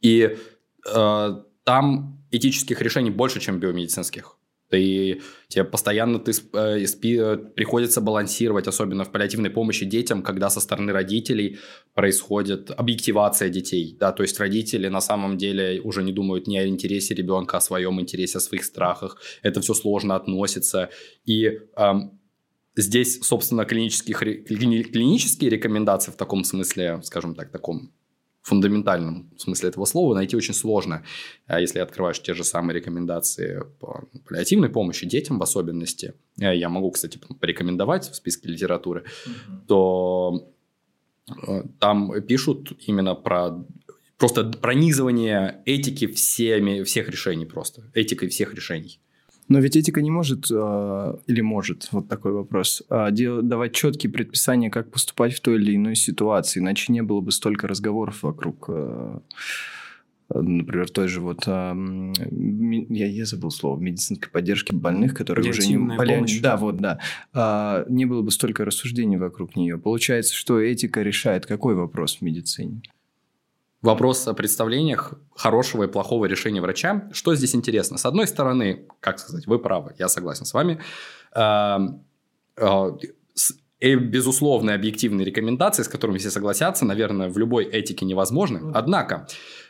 И 0.00 0.36
э, 0.92 1.42
там 1.66 2.24
этических 2.30 2.80
решений 2.80 3.10
больше, 3.10 3.40
чем 3.40 3.58
биомедицинских. 3.58 4.38
Ты, 4.70 5.20
тебе 5.48 5.64
постоянно 5.64 6.18
ты, 6.18 6.32
э, 6.52 6.86
спи, 6.86 7.16
э, 7.18 7.36
приходится 7.36 8.00
балансировать, 8.00 8.68
особенно 8.68 9.04
в 9.04 9.12
паллиативной 9.12 9.50
помощи 9.50 9.84
детям, 9.84 10.22
когда 10.22 10.50
со 10.50 10.60
стороны 10.60 10.92
родителей 10.92 11.58
происходит 11.94 12.70
объективация 12.70 13.48
детей. 13.48 13.96
Да? 14.00 14.12
То 14.12 14.22
есть 14.22 14.40
родители 14.40 14.88
на 14.88 15.00
самом 15.00 15.38
деле 15.38 15.80
уже 15.84 16.02
не 16.02 16.12
думают 16.12 16.48
ни 16.48 16.56
о 16.56 16.66
интересе 16.66 17.14
ребенка, 17.14 17.56
о 17.56 17.60
своем 17.60 18.00
интересе, 18.00 18.38
о 18.38 18.40
своих 18.40 18.64
страхах. 18.64 19.20
Это 19.42 19.60
все 19.60 19.74
сложно 19.74 20.16
относится. 20.16 20.90
И 21.24 21.60
эм, 21.76 22.20
здесь, 22.76 23.20
собственно, 23.22 23.64
клинических, 23.64 24.18
клинические 24.18 25.50
рекомендации 25.50 26.12
в 26.12 26.16
таком 26.16 26.44
смысле, 26.44 27.00
скажем 27.02 27.34
так, 27.34 27.50
таком 27.50 27.92
фундаментальном 28.46 29.30
смысле 29.36 29.70
этого 29.70 29.86
слова 29.86 30.14
найти 30.14 30.36
очень 30.36 30.54
сложно. 30.54 31.02
А 31.46 31.60
если 31.60 31.80
открываешь 31.80 32.22
те 32.22 32.32
же 32.34 32.44
самые 32.44 32.76
рекомендации 32.76 33.62
по 33.80 34.08
паллиативной 34.28 34.68
помощи 34.68 35.06
детям 35.06 35.38
в 35.38 35.42
особенности, 35.42 36.14
э, 36.40 36.56
я 36.56 36.68
могу, 36.68 36.90
кстати, 36.90 37.18
порекомендовать 37.40 38.08
в 38.08 38.14
списке 38.14 38.48
литературы, 38.48 39.02
mm-hmm. 39.02 39.66
то 39.66 40.52
э, 41.46 41.62
там 41.80 42.22
пишут 42.22 42.72
именно 42.86 43.14
про 43.16 43.64
просто 44.16 44.44
пронизывание 44.44 45.62
этики 45.66 46.06
всеми, 46.06 46.84
всех 46.84 47.08
решений 47.08 47.46
просто, 47.46 47.82
этикой 47.94 48.28
всех 48.28 48.54
решений. 48.54 49.00
Но 49.48 49.60
ведь 49.60 49.76
этика 49.76 50.02
не 50.02 50.10
может, 50.10 50.46
э, 50.50 51.14
или 51.26 51.40
может, 51.40 51.88
вот 51.92 52.08
такой 52.08 52.32
вопрос, 52.32 52.82
э, 52.90 53.10
давать 53.10 53.72
четкие 53.74 54.12
предписания, 54.12 54.70
как 54.70 54.90
поступать 54.90 55.34
в 55.34 55.40
той 55.40 55.56
или 55.56 55.76
иной 55.76 55.94
ситуации, 55.94 56.58
иначе 56.60 56.92
не 56.92 57.02
было 57.02 57.20
бы 57.20 57.30
столько 57.30 57.68
разговоров 57.68 58.24
вокруг, 58.24 58.64
э, 58.68 59.18
например, 60.30 60.90
той 60.90 61.06
же 61.06 61.20
вот, 61.20 61.46
я, 61.46 61.72
я 63.06 63.24
забыл 63.24 63.52
слово, 63.52 63.78
медицинской 63.78 64.28
поддержки 64.28 64.74
больных, 64.74 65.14
которые 65.14 65.48
уже 65.50 65.62
не... 65.68 65.76
Помощь. 65.76 66.40
Да, 66.40 66.56
вот, 66.56 66.78
да. 66.78 66.98
Не 67.88 68.06
было 68.06 68.22
бы 68.22 68.32
столько 68.32 68.64
рассуждений 68.64 69.18
вокруг 69.18 69.54
нее. 69.54 69.78
Получается, 69.78 70.34
что 70.34 70.60
этика 70.60 71.02
решает 71.02 71.46
какой 71.46 71.76
вопрос 71.76 72.16
в 72.16 72.22
медицине? 72.22 72.82
Вопрос 73.86 74.28
о 74.28 74.34
представлениях 74.34 75.14
хорошего 75.34 75.84
и 75.84 75.86
плохого 75.86 76.26
решения 76.26 76.60
врача. 76.60 77.08
Что 77.12 77.34
здесь 77.34 77.54
интересно? 77.54 77.96
С 77.96 78.04
одной 78.04 78.26
стороны, 78.26 78.86
как 79.00 79.18
сказать, 79.18 79.46
вы 79.46 79.58
правы, 79.58 79.94
я 79.98 80.08
согласен 80.08 80.44
с 80.44 80.52
вами. 80.52 80.80
Эм, 81.34 82.04
э, 82.56 82.90
и 83.78 83.94
безусловные 83.94 84.74
объективные 84.74 85.24
рекомендации, 85.24 85.82
с 85.82 85.88
которыми 85.88 86.18
все 86.18 86.30
согласятся, 86.30 86.84
наверное, 86.84 87.28
в 87.28 87.38
любой 87.38 87.64
этике 87.64 88.04
невозможны. 88.04 88.72
Однако, 88.74 89.26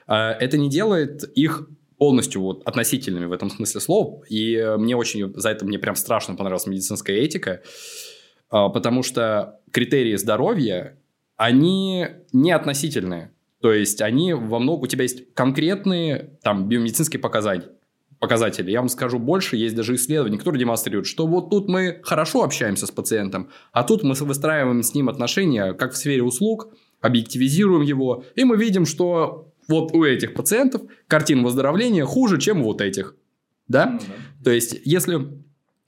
э, 0.08 0.14
это 0.14 0.58
не 0.58 0.70
делает 0.70 1.24
их 1.38 1.68
полностью 1.98 2.42
вот 2.42 2.62
относительными 2.66 3.26
в 3.26 3.32
этом 3.32 3.50
смысле 3.50 3.80
слов. 3.80 4.24
И 4.28 4.74
мне 4.78 4.96
очень 4.96 5.32
за 5.36 5.50
это 5.50 5.64
мне 5.64 5.78
прям 5.78 5.96
страшно 5.96 6.34
понравилась 6.34 6.66
медицинская 6.66 7.16
этика, 7.16 7.50
э, 7.50 7.60
потому 8.50 9.02
что 9.02 9.60
критерии 9.72 10.16
здоровья, 10.16 10.98
они 11.36 12.06
не 12.32 12.52
относительные. 12.52 13.32
То 13.60 13.72
есть 13.72 14.02
они 14.02 14.34
во 14.34 14.58
многом, 14.58 14.82
у 14.82 14.86
тебя 14.86 15.02
есть 15.02 15.32
конкретные 15.34 16.38
там 16.42 16.68
биомедицинские 16.68 17.20
показатели. 17.20 17.70
показатели. 18.18 18.70
Я 18.70 18.80
вам 18.80 18.88
скажу 18.88 19.18
больше, 19.18 19.56
есть 19.56 19.74
даже 19.74 19.94
исследования, 19.94 20.38
которые 20.38 20.60
демонстрируют, 20.60 21.06
что 21.06 21.26
вот 21.26 21.50
тут 21.50 21.68
мы 21.68 22.00
хорошо 22.02 22.42
общаемся 22.42 22.86
с 22.86 22.90
пациентом, 22.90 23.50
а 23.72 23.82
тут 23.82 24.02
мы 24.02 24.14
выстраиваем 24.14 24.82
с 24.82 24.94
ним 24.94 25.08
отношения, 25.08 25.72
как 25.74 25.92
в 25.92 25.96
сфере 25.96 26.22
услуг, 26.22 26.68
объективизируем 27.00 27.82
его, 27.82 28.24
и 28.34 28.44
мы 28.44 28.56
видим, 28.56 28.86
что 28.86 29.52
вот 29.68 29.92
у 29.92 30.04
этих 30.04 30.34
пациентов 30.34 30.82
картина 31.08 31.42
выздоровления 31.42 32.04
хуже, 32.04 32.38
чем 32.38 32.60
у 32.60 32.64
вот 32.64 32.80
этих. 32.80 33.16
Да? 33.68 33.86
Ну, 33.86 33.98
да. 33.98 34.44
То 34.44 34.50
есть, 34.50 34.80
если 34.84 35.28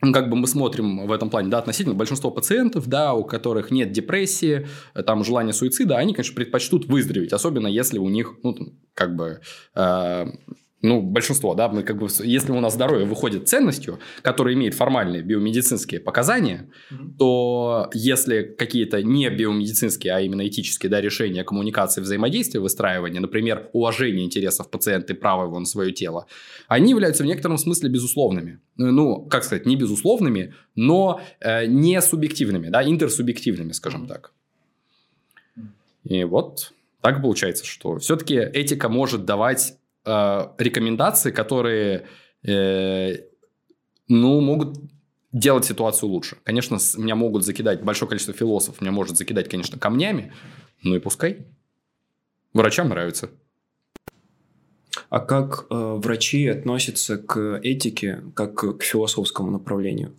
как 0.01 0.31
бы 0.31 0.37
мы 0.37 0.47
смотрим 0.47 1.07
в 1.07 1.13
этом 1.13 1.29
плане, 1.29 1.49
да, 1.49 1.59
относительно 1.59 1.95
большинство 1.95 2.31
пациентов, 2.31 2.87
да, 2.87 3.15
у 3.15 3.25
которых 3.25 3.71
нет 3.71 3.93
депрессии, 3.93 4.69
там 5.07 5.25
желания 5.25 5.53
суицида, 5.53 5.97
они, 5.97 6.15
конечно, 6.15 6.35
предпочтут 6.35 6.87
выздороветь, 6.87 7.33
особенно 7.33 7.67
если 7.67 7.99
у 7.99 8.09
них, 8.09 8.37
ну, 8.43 8.57
как 8.95 9.17
бы, 9.17 9.41
э, 9.75 10.27
ну, 10.81 11.03
большинство, 11.03 11.55
да, 11.55 11.69
мы 11.69 11.83
как 11.83 11.99
бы, 11.99 12.07
если 12.23 12.53
у 12.53 12.61
нас 12.61 12.75
здоровье 12.75 13.05
выходит 13.05 13.49
ценностью, 13.49 13.99
которая 14.23 14.55
имеет 14.55 14.75
формальные 14.75 15.23
биомедицинские 15.23 16.01
показания, 16.01 16.71
mm-hmm. 16.93 17.17
то 17.19 17.91
если 17.95 18.43
какие-то 18.43 19.03
не 19.03 19.29
биомедицинские, 19.29 20.15
а 20.15 20.21
именно 20.21 20.47
этические, 20.47 20.89
да, 20.89 21.01
решения 21.01 21.43
коммуникации, 21.43 22.01
взаимодействия, 22.01 22.61
выстраивания, 22.61 23.21
например, 23.21 23.71
уважение 23.73 24.25
интересов 24.25 24.71
пациента 24.71 25.15
и 25.15 25.17
права 25.17 25.47
его 25.47 25.59
на 25.59 25.67
свое 25.67 25.93
тело, 25.93 26.27
они 26.69 26.91
являются 26.91 27.25
в 27.25 27.27
некотором 27.27 27.59
смысле 27.59 27.89
безусловными. 27.89 28.61
Ну, 28.77 29.27
как 29.27 29.43
сказать, 29.43 29.67
не 29.67 29.75
безусловными, 29.75 30.55
но 30.77 31.21
э, 31.41 31.67
не 31.67 32.01
субъективными, 32.01 32.69
да, 32.69 32.85
интерсубъективными, 32.85 33.73
скажем 33.73 34.05
mm-hmm. 34.05 34.09
так. 34.09 34.33
И 36.05 36.23
вот 36.23 36.73
так 37.01 37.23
получается, 37.23 37.65
что 37.65 37.99
все-таки 37.99 38.35
этика 38.35 38.89
может 38.89 39.25
давать 39.25 39.78
э, 40.09 40.49
рекомендации, 40.59 41.31
которые, 41.31 42.07
э, 42.43 43.17
ну, 44.09 44.41
могут 44.41 44.79
делать 45.33 45.65
ситуацию 45.65 46.09
лучше. 46.09 46.37
Конечно, 46.45 46.79
меня 46.97 47.15
могут 47.15 47.45
закидать, 47.45 47.83
большое 47.83 48.09
количество 48.09 48.35
философов 48.35 48.81
меня 48.81 48.93
может 48.93 49.17
закидать, 49.17 49.49
конечно, 49.49 49.79
камнями, 49.79 50.33
ну 50.83 50.97
и 50.97 51.01
пускай. 51.01 51.47
Врачам 52.55 52.89
нравится. 52.89 53.29
А 55.11 55.21
как 55.21 55.67
э, 55.71 55.75
врачи 55.75 56.47
относятся 56.49 57.19
к 57.19 57.61
этике, 57.63 58.23
как 58.35 58.79
к 58.79 58.83
философскому 58.83 59.51
направлению? 59.51 60.15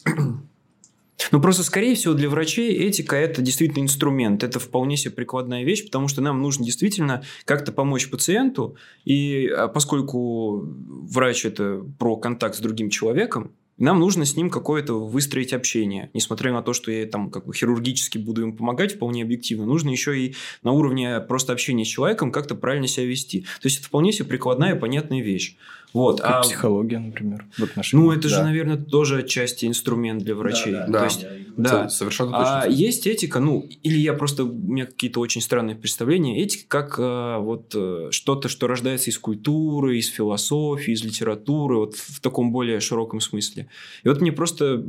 Ну, 1.31 1.41
просто, 1.41 1.63
скорее 1.63 1.95
всего, 1.95 2.13
для 2.13 2.29
врачей 2.29 2.71
этика– 2.73 3.15
это 3.17 3.41
действительно 3.41 3.83
инструмент. 3.83 4.43
Это 4.43 4.59
вполне 4.59 4.97
себе 4.97 5.13
прикладная 5.13 5.63
вещь, 5.63 5.85
потому 5.85 6.07
что 6.07 6.21
нам 6.21 6.41
нужно 6.41 6.65
действительно 6.65 7.23
как-то 7.45 7.71
помочь 7.71 8.09
пациенту. 8.09 8.75
И 9.05 9.47
а, 9.47 9.67
поскольку 9.67 10.61
врач– 10.61 11.45
это 11.45 11.85
про 11.97 12.15
контакт 12.17 12.55
с 12.55 12.59
другим 12.59 12.89
человеком, 12.89 13.51
нам 13.79 13.99
нужно 13.99 14.25
с 14.25 14.35
ним 14.35 14.49
какое-то 14.49 15.05
выстроить 15.05 15.53
общение. 15.53 16.09
Несмотря 16.13 16.51
на 16.51 16.61
то, 16.61 16.73
что 16.73 16.91
я 16.91 17.05
там 17.05 17.31
как 17.31 17.45
бы 17.45 17.53
хирургически 17.53 18.17
буду 18.17 18.41
ему 18.41 18.53
помогать 18.53 18.95
вполне 18.95 19.23
объективно, 19.23 19.65
нужно 19.65 19.89
еще 19.89 20.19
и 20.19 20.35
на 20.63 20.73
уровне 20.73 21.19
просто 21.21 21.53
общения 21.53 21.85
с 21.85 21.87
человеком 21.87 22.31
как-то 22.31 22.55
правильно 22.55 22.87
себя 22.87 23.05
вести. 23.05 23.41
То 23.41 23.67
есть, 23.67 23.79
это 23.79 23.87
вполне 23.87 24.11
себе 24.11 24.27
прикладная 24.27 24.75
понятная 24.75 25.21
вещь. 25.21 25.55
Вот. 25.93 26.21
Как 26.21 26.37
а... 26.37 26.41
психология, 26.41 26.99
например, 26.99 27.45
в 27.57 27.63
отношении. 27.63 28.03
Ну, 28.03 28.11
это 28.11 28.23
да. 28.23 28.29
же, 28.29 28.43
наверное, 28.43 28.77
тоже 28.77 29.19
отчасти 29.19 29.65
инструмент 29.65 30.23
для 30.23 30.35
врачей. 30.35 30.73
Да, 30.73 30.87
да. 30.87 30.99
То 30.99 31.05
есть, 31.05 31.25
да. 31.57 31.83
да. 31.83 31.89
Совершенно 31.89 32.31
точно. 32.31 32.61
А 32.61 32.67
есть 32.67 33.07
этика, 33.07 33.39
ну, 33.39 33.67
или 33.83 33.97
я 33.97 34.13
просто, 34.13 34.43
у 34.43 34.53
меня 34.53 34.85
какие-то 34.85 35.19
очень 35.19 35.41
странные 35.41 35.75
представления. 35.75 36.41
Этика 36.41 36.67
как 36.67 36.95
а, 36.99 37.39
вот 37.39 37.73
э, 37.75 38.09
что-то, 38.11 38.49
что 38.49 38.67
рождается 38.67 39.09
из 39.09 39.17
культуры, 39.17 39.97
из 39.97 40.07
философии, 40.07 40.93
из 40.93 41.03
литературы, 41.03 41.77
вот 41.77 41.95
в 41.95 42.19
таком 42.21 42.51
более 42.51 42.79
широком 42.79 43.19
смысле. 43.19 43.67
И 44.03 44.09
вот 44.09 44.21
мне 44.21 44.31
просто 44.31 44.83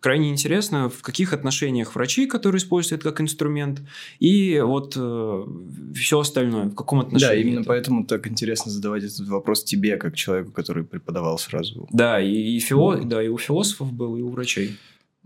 крайне 0.00 0.30
интересно, 0.30 0.88
в 0.88 1.02
каких 1.02 1.32
отношениях 1.32 1.94
врачи, 1.94 2.26
которые 2.26 2.58
используют 2.58 3.00
это 3.02 3.10
как 3.10 3.20
инструмент, 3.20 3.82
и 4.18 4.60
вот 4.60 4.94
э, 4.96 5.46
все 5.94 6.20
остальное, 6.20 6.66
в 6.66 6.74
каком 6.74 7.00
отношении. 7.00 7.34
Да, 7.34 7.40
именно 7.40 7.60
это. 7.60 7.68
поэтому 7.68 8.06
так 8.06 8.26
интересно 8.26 8.70
задавать 8.70 9.04
этот 9.04 9.28
вопрос 9.28 9.64
тебе, 9.64 9.96
как 9.96 10.16
человеку 10.16 10.45
человеку, 10.46 10.52
который 10.52 10.84
преподавал 10.84 11.38
сразу. 11.38 11.88
Да, 11.92 12.20
и, 12.20 12.30
и, 12.30 12.60
фило... 12.60 12.96
да, 13.04 13.22
и 13.22 13.28
у 13.28 13.38
философов 13.38 13.92
был, 13.92 14.16
и 14.16 14.22
у 14.22 14.30
врачей. 14.30 14.76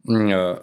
Э, 0.09 0.59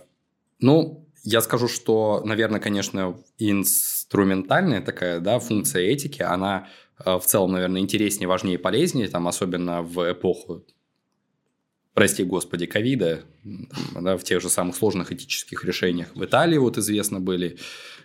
ну, 0.60 1.08
я 1.24 1.42
скажу, 1.42 1.68
что, 1.68 2.22
наверное, 2.26 2.60
конечно, 2.60 3.16
инструментальная 3.38 4.82
такая 4.82 5.20
да, 5.20 5.40
функция 5.40 5.84
этики, 5.84 6.22
она 6.22 6.68
э, 7.06 7.18
в 7.18 7.26
целом, 7.26 7.52
наверное, 7.52 7.82
интереснее, 7.82 8.28
важнее 8.28 8.56
и 8.56 8.62
полезнее, 8.62 9.08
там, 9.08 9.28
особенно 9.28 9.82
в 9.82 10.12
эпоху 10.12 10.66
прости 11.94 12.24
господи, 12.24 12.68
ковида, 12.68 13.24
да, 14.00 14.18
в 14.18 14.24
тех 14.24 14.40
же 14.40 14.50
самых 14.50 14.76
сложных 14.76 15.12
этических 15.12 15.66
решениях 15.66 16.16
в 16.16 16.24
Италии 16.24 16.60
вот 16.60 16.78
известно 16.78 17.20
были, 17.20 17.58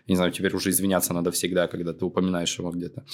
не 0.08 0.16
знаю, 0.16 0.32
теперь 0.32 0.54
уже 0.54 0.70
извиняться 0.70 1.12
надо 1.12 1.30
всегда, 1.30 1.66
когда 1.66 1.92
ты 1.92 2.02
упоминаешь 2.06 2.58
его 2.58 2.70
где-то. 2.70 3.04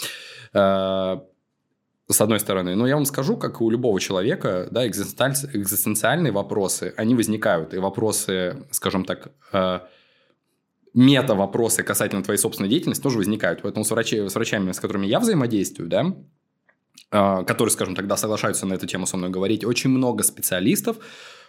С 2.11 2.23
одной 2.23 2.41
стороны. 2.41 2.75
Но 2.75 2.87
я 2.87 2.95
вам 2.95 3.05
скажу, 3.05 3.37
как 3.37 3.61
и 3.61 3.65
у 3.65 3.69
любого 3.69 4.01
человека, 4.01 4.69
да, 4.71 4.87
экзистенциальные 4.87 6.33
вопросы, 6.33 6.95
они 6.97 7.15
возникают. 7.15 7.75
И 7.75 7.79
вопросы, 7.79 8.67
скажем 8.71 9.05
так, 9.05 9.29
э, 9.53 9.81
мета-вопросы 10.95 11.83
касательно 11.83 12.23
твоей 12.23 12.39
собственной 12.39 12.71
деятельности 12.71 13.03
тоже 13.03 13.19
возникают. 13.19 13.61
Поэтому 13.61 13.85
с, 13.85 13.91
врачи, 13.91 14.27
с 14.27 14.35
врачами, 14.35 14.73
с 14.73 14.81
которыми 14.81 15.07
я 15.07 15.21
взаимодействую, 15.21 15.91
да, 15.91 16.15
э, 17.13 17.45
которые, 17.45 17.73
скажем, 17.73 17.95
тогда 17.95 18.17
соглашаются 18.17 18.65
на 18.65 18.73
эту 18.73 18.87
тему 18.87 19.07
со 19.07 19.19
мной 19.19 19.29
говорить, 19.29 19.65
очень 19.65 19.91
много 19.91 20.23
специалистов, 20.23 20.97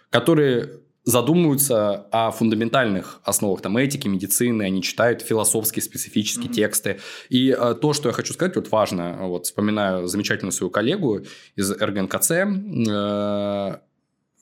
которые 0.09 0.81
задумываются 1.09 2.05
о 2.11 2.31
фундаментальных 2.31 3.19
основах 3.23 3.61
там, 3.61 3.77
этики, 3.77 4.07
медицины, 4.07 4.63
они 4.63 4.81
читают 4.81 5.21
философские 5.21 5.83
специфические 5.83 6.47
mm-hmm. 6.47 6.53
тексты. 6.53 6.99
И 7.29 7.49
э, 7.49 7.75
то, 7.81 7.93
что 7.93 8.09
я 8.09 8.13
хочу 8.13 8.33
сказать, 8.33 8.55
вот 8.55 8.71
важно, 8.71 9.17
вот 9.21 9.45
вспоминаю 9.45 10.07
замечательную 10.07 10.51
свою 10.51 10.69
коллегу 10.69 11.21
из 11.55 11.71
РГНКЦ, 11.71 12.31
э, 12.31 13.77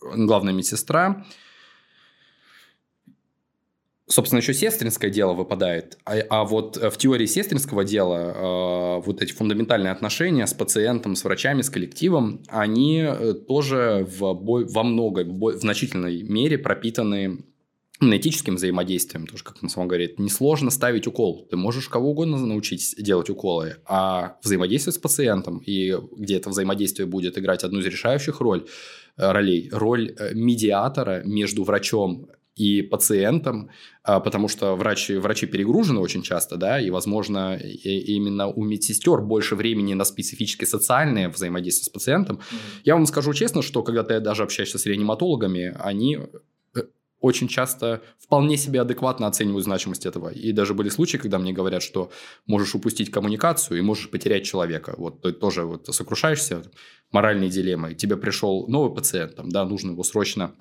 главная 0.01 0.53
медсестра, 0.53 1.25
Собственно, 4.09 4.39
еще 4.39 4.53
сестринское 4.53 5.11
дело 5.11 5.33
выпадает. 5.33 5.97
А, 6.05 6.15
а 6.29 6.43
вот 6.45 6.77
в 6.77 6.97
теории 6.97 7.25
сестринского 7.25 7.83
дела 7.83 8.99
э, 8.99 9.01
вот 9.05 9.21
эти 9.21 9.33
фундаментальные 9.33 9.91
отношения 9.91 10.47
с 10.47 10.53
пациентом, 10.53 11.17
с 11.17 11.25
врачами, 11.25 11.61
с 11.61 11.69
коллективом, 11.69 12.41
они 12.47 13.01
э, 13.01 13.33
тоже 13.33 14.07
в, 14.09 14.33
во 14.73 14.83
много, 14.83 15.25
в 15.25 15.59
значительной 15.59 16.23
мере 16.23 16.57
пропитаны 16.57 17.43
этическим 17.99 18.55
взаимодействием, 18.55 19.27
тоже, 19.27 19.43
как 19.43 19.61
на 19.61 19.67
самом 19.67 19.89
говорит, 19.89 20.19
несложно 20.19 20.71
ставить 20.71 21.05
укол. 21.05 21.45
Ты 21.49 21.57
можешь 21.57 21.89
кого 21.89 22.11
угодно 22.11 22.37
научить 22.37 22.95
делать 22.97 23.29
уколы, 23.29 23.77
а 23.85 24.37
взаимодействие 24.41 24.93
с 24.93 24.97
пациентом, 24.97 25.57
и 25.57 25.97
где 26.15 26.37
это 26.37 26.49
взаимодействие 26.49 27.07
будет 27.07 27.37
играть 27.37 27.65
одну 27.65 27.79
из 27.79 27.85
решающих 27.85 28.39
роль, 28.39 28.67
э, 29.17 29.31
ролей, 29.31 29.69
роль 29.73 30.15
медиатора 30.33 31.23
между 31.25 31.65
врачом 31.65 32.29
и 32.57 32.81
пациентам, 32.81 33.69
а, 34.03 34.19
потому 34.19 34.47
что 34.47 34.75
врачи, 34.75 35.15
врачи 35.15 35.45
перегружены 35.45 35.99
очень 35.99 36.23
часто, 36.23 36.57
да, 36.57 36.79
и, 36.79 36.89
возможно, 36.89 37.55
именно 37.57 38.47
у 38.47 38.63
медсестер 38.63 39.21
больше 39.21 39.55
времени 39.55 39.93
на 39.93 40.05
специфические 40.05 40.67
социальные 40.67 41.29
взаимодействия 41.29 41.85
с 41.85 41.89
пациентом. 41.89 42.37
Mm-hmm. 42.37 42.81
Я 42.83 42.95
вам 42.95 43.05
скажу 43.05 43.33
честно, 43.33 43.61
что 43.61 43.83
когда 43.83 44.03
ты 44.03 44.19
даже 44.19 44.43
общаешься 44.43 44.79
с 44.79 44.85
реаниматологами, 44.85 45.75
они 45.79 46.17
э, 46.75 46.81
очень 47.19 47.47
часто 47.47 48.01
вполне 48.19 48.57
себе 48.57 48.81
адекватно 48.81 49.27
оценивают 49.27 49.63
значимость 49.63 50.05
этого. 50.05 50.29
И 50.29 50.51
даже 50.51 50.73
были 50.73 50.89
случаи, 50.89 51.17
когда 51.17 51.37
мне 51.37 51.53
говорят, 51.53 51.83
что 51.83 52.09
можешь 52.47 52.73
упустить 52.73 53.11
коммуникацию 53.11 53.77
и 53.77 53.81
можешь 53.81 54.09
потерять 54.09 54.45
человека. 54.45 54.95
Вот 54.97 55.21
ты 55.21 55.31
тоже 55.31 55.63
вот 55.63 55.87
сокрушаешься 55.93 56.63
моральной 57.11 57.49
дилеммой. 57.49 57.93
Тебе 57.93 58.17
пришел 58.17 58.67
новый 58.67 58.95
пациент, 58.95 59.35
там, 59.35 59.49
да, 59.49 59.63
нужно 59.65 59.91
его 59.91 60.03
срочно 60.03 60.55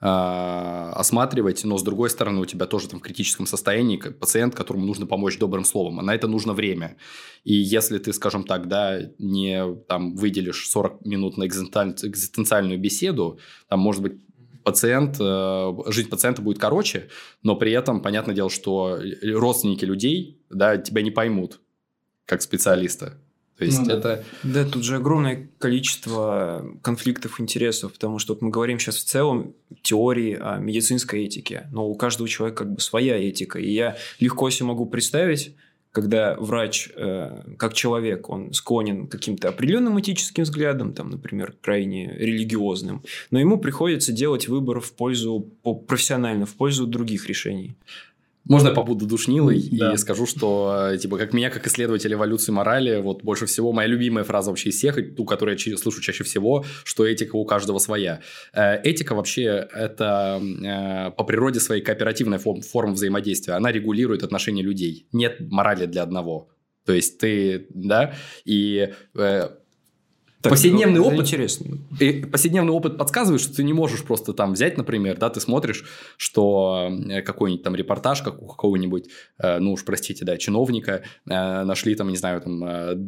осматривать, 0.00 1.64
но 1.64 1.78
с 1.78 1.82
другой 1.82 2.10
стороны 2.10 2.40
у 2.40 2.44
тебя 2.44 2.66
тоже 2.66 2.88
там 2.88 3.00
в 3.00 3.02
критическом 3.02 3.46
состоянии 3.46 3.96
пациент, 3.96 4.54
которому 4.54 4.84
нужно 4.84 5.06
помочь 5.06 5.38
добрым 5.38 5.64
словом, 5.64 6.00
а 6.00 6.02
на 6.02 6.14
это 6.14 6.26
нужно 6.26 6.52
время. 6.52 6.96
И 7.44 7.54
если 7.54 7.98
ты, 7.98 8.12
скажем 8.12 8.44
так, 8.44 8.68
да, 8.68 9.00
не 9.18 9.74
там 9.88 10.16
выделишь 10.16 10.68
40 10.68 11.04
минут 11.06 11.36
на 11.36 11.46
экзистенциальную 11.46 12.78
беседу, 12.78 13.38
там 13.68 13.80
может 13.80 14.02
быть 14.02 14.14
пациент, 14.62 15.16
э, 15.20 15.72
жизнь 15.88 16.08
пациента 16.08 16.42
будет 16.42 16.58
короче, 16.58 17.08
но 17.42 17.56
при 17.56 17.72
этом, 17.72 18.00
понятное 18.00 18.34
дело, 18.34 18.50
что 18.50 18.98
родственники 19.22 19.84
людей, 19.84 20.40
да, 20.50 20.76
тебя 20.76 21.02
не 21.02 21.10
поймут 21.10 21.60
как 22.24 22.42
специалиста. 22.42 23.21
То 23.58 23.64
есть 23.64 23.80
ну, 23.86 23.92
это... 23.92 24.24
Да, 24.42 24.64
тут 24.64 24.82
же 24.82 24.96
огромное 24.96 25.48
количество 25.58 26.66
конфликтов 26.82 27.40
интересов, 27.40 27.92
потому 27.92 28.18
что 28.18 28.34
вот 28.34 28.42
мы 28.42 28.50
говорим 28.50 28.78
сейчас 28.78 28.96
в 28.96 29.04
целом 29.04 29.54
теории 29.82 30.36
о 30.40 30.58
медицинской 30.58 31.24
этике, 31.24 31.68
но 31.70 31.86
у 31.86 31.94
каждого 31.94 32.28
человека 32.28 32.64
как 32.64 32.74
бы 32.74 32.80
своя 32.80 33.16
этика. 33.16 33.58
И 33.58 33.70
я 33.70 33.96
легко 34.18 34.50
себе 34.50 34.66
могу 34.66 34.86
представить, 34.86 35.54
когда 35.92 36.36
врач, 36.36 36.88
э, 36.96 37.42
как 37.58 37.74
человек, 37.74 38.30
он 38.30 38.52
склонен 38.54 39.06
к 39.06 39.12
каким-то 39.12 39.50
определенным 39.50 40.00
этическим 40.00 40.44
взглядам, 40.44 40.94
там, 40.94 41.10
например, 41.10 41.54
крайне 41.60 42.10
религиозным, 42.16 43.02
но 43.30 43.38
ему 43.38 43.58
приходится 43.58 44.10
делать 44.10 44.48
выбор 44.48 44.80
в 44.80 44.92
пользу, 44.92 45.50
профессионально, 45.86 46.46
в 46.46 46.54
пользу 46.54 46.86
других 46.86 47.28
решений. 47.28 47.76
Можно 48.44 48.68
я 48.68 48.74
побуду 48.74 49.06
душнилой 49.06 49.68
да. 49.70 49.92
и 49.92 49.96
скажу, 49.96 50.26
что, 50.26 50.90
э, 50.92 50.98
типа, 50.98 51.16
как 51.16 51.32
меня, 51.32 51.50
как 51.50 51.66
исследователь 51.66 52.12
эволюции 52.12 52.50
морали, 52.50 53.00
вот 53.00 53.22
больше 53.22 53.46
всего 53.46 53.72
моя 53.72 53.88
любимая 53.88 54.24
фраза 54.24 54.50
вообще 54.50 54.70
из 54.70 54.76
всех, 54.76 54.96
ту, 55.14 55.24
которую 55.24 55.56
я 55.58 55.76
слышу 55.76 56.00
чаще 56.00 56.24
всего, 56.24 56.64
что 56.84 57.06
этика 57.06 57.36
у 57.36 57.44
каждого 57.44 57.78
своя. 57.78 58.20
Э, 58.52 58.80
этика 58.82 59.14
вообще 59.14 59.68
это 59.72 60.40
э, 60.42 61.10
по 61.12 61.24
природе 61.24 61.60
своей 61.60 61.82
кооперативная 61.82 62.38
форма 62.38 62.92
взаимодействия. 62.92 63.54
Она 63.54 63.70
регулирует 63.70 64.24
отношения 64.24 64.62
людей. 64.62 65.06
Нет 65.12 65.36
морали 65.40 65.86
для 65.86 66.02
одного. 66.02 66.48
То 66.84 66.92
есть 66.92 67.18
ты, 67.18 67.68
да, 67.70 68.14
и 68.44 68.92
Так, 70.42 70.50
повседневный 70.50 70.98
ну, 70.98 71.06
опыт 71.06 71.20
интересно. 71.20 71.78
И 72.00 72.24
повседневный 72.24 72.72
опыт 72.72 72.98
подсказывает, 72.98 73.40
что 73.40 73.54
ты 73.54 73.62
не 73.62 73.72
можешь 73.72 74.02
просто 74.02 74.32
там 74.32 74.54
взять, 74.54 74.76
например, 74.76 75.16
да, 75.16 75.30
ты 75.30 75.40
смотришь, 75.40 75.84
что 76.16 76.90
э, 77.08 77.22
какой-нибудь 77.22 77.62
там 77.62 77.76
репортаж, 77.76 78.22
как 78.22 78.42
у 78.42 78.46
какого-нибудь, 78.46 79.08
э, 79.38 79.60
ну 79.60 79.72
уж 79.72 79.84
простите, 79.84 80.24
да, 80.24 80.36
чиновника 80.36 81.04
э, 81.26 81.62
нашли 81.62 81.94
там, 81.94 82.08
не 82.08 82.16
знаю, 82.16 82.40
там 82.40 82.60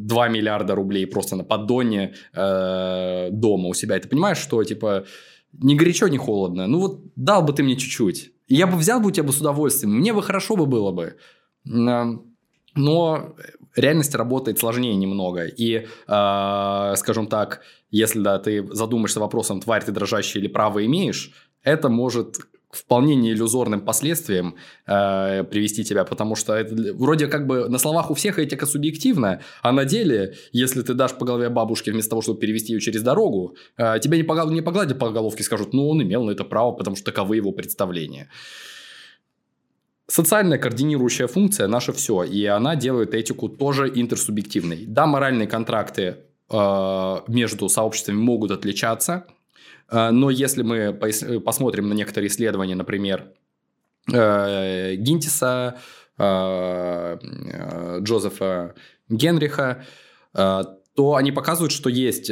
2 0.06 0.28
миллиарда 0.28 0.76
рублей 0.76 1.06
просто 1.08 1.34
на 1.34 1.42
поддоне 1.42 2.14
дома 2.32 3.68
у 3.68 3.74
себя. 3.74 3.96
И 3.96 4.00
ты 4.00 4.08
понимаешь, 4.08 4.38
что 4.38 4.62
типа 4.62 5.04
ни 5.52 5.74
горячо, 5.74 6.06
ни 6.06 6.16
холодно. 6.16 6.68
Ну 6.68 6.78
вот 6.78 7.00
дал 7.16 7.42
бы 7.42 7.52
ты 7.52 7.64
мне 7.64 7.76
чуть-чуть. 7.76 8.30
Я 8.46 8.68
бы 8.68 8.76
взял 8.76 9.00
бы 9.00 9.08
у 9.08 9.10
тебя 9.10 9.24
бы 9.24 9.32
с 9.32 9.40
удовольствием. 9.40 9.94
Мне 9.96 10.12
бы 10.12 10.22
хорошо 10.22 10.54
бы 10.54 10.66
было 10.66 10.92
бы. 10.92 11.16
Но 11.64 13.34
реальность 13.76 14.14
работает 14.14 14.58
сложнее 14.58 14.94
немного. 14.96 15.46
И, 15.46 15.86
э, 16.06 16.94
скажем 16.96 17.26
так, 17.26 17.62
если 17.90 18.20
да, 18.20 18.38
ты 18.38 18.66
задумаешься 18.72 19.20
вопросом, 19.20 19.60
тварь 19.60 19.84
ты 19.84 19.92
дрожащая 19.92 20.42
или 20.42 20.48
право 20.48 20.84
имеешь, 20.84 21.32
это 21.62 21.88
может 21.88 22.36
вполне 22.74 23.14
неиллюзорным 23.14 23.80
последствиям 23.80 24.56
э, 24.86 25.44
привести 25.44 25.84
тебя, 25.84 26.04
потому 26.04 26.34
что 26.34 26.54
это 26.54 26.74
вроде 26.94 27.28
как 27.28 27.46
бы 27.46 27.68
на 27.68 27.78
словах 27.78 28.10
у 28.10 28.14
всех 28.14 28.38
этика 28.38 28.66
субъективна, 28.66 29.40
а 29.62 29.72
на 29.72 29.84
деле, 29.84 30.34
если 30.52 30.82
ты 30.82 30.94
дашь 30.94 31.12
по 31.12 31.24
голове 31.24 31.48
бабушке 31.48 31.92
вместо 31.92 32.10
того, 32.10 32.22
чтобы 32.22 32.40
перевести 32.40 32.72
ее 32.72 32.80
через 32.80 33.02
дорогу, 33.02 33.56
э, 33.76 33.98
тебя 34.00 34.16
не, 34.16 34.24
погладят, 34.24 34.52
не 34.52 34.62
погладят 34.62 34.98
по 34.98 35.10
головке, 35.10 35.44
скажут, 35.44 35.72
ну, 35.72 35.88
он 35.88 36.02
имел 36.02 36.24
на 36.24 36.32
это 36.32 36.44
право, 36.44 36.72
потому 36.72 36.96
что 36.96 37.06
таковы 37.06 37.36
его 37.36 37.52
представления. 37.52 38.28
Социальная 40.06 40.58
координирующая 40.58 41.26
функция– 41.26 41.66
наше 41.68 41.92
все, 41.92 42.24
и 42.24 42.44
она 42.44 42.76
делает 42.76 43.14
этику 43.14 43.48
тоже 43.48 43.90
интерсубъективной. 43.94 44.84
Да, 44.86 45.06
моральные 45.06 45.48
контракты 45.48 46.18
э, 46.50 47.16
между 47.26 47.68
сообществами 47.70 48.16
могут 48.16 48.50
отличаться, 48.50 49.26
э, 49.88 50.10
но 50.10 50.28
если 50.28 50.62
мы 50.62 50.92
посмотрим 51.40 51.88
на 51.88 51.94
некоторые 51.94 52.28
исследования, 52.28 52.74
например, 52.74 53.32
э, 54.12 54.96
Гинтиса, 54.96 55.78
э, 56.18 57.18
э 57.18 57.98
Джозефа 58.00 58.74
Генриха, 59.08 59.86
э, 60.34 60.64
то 60.94 61.14
они 61.14 61.32
показывают, 61.32 61.72
что 61.72 61.88
есть 61.88 62.30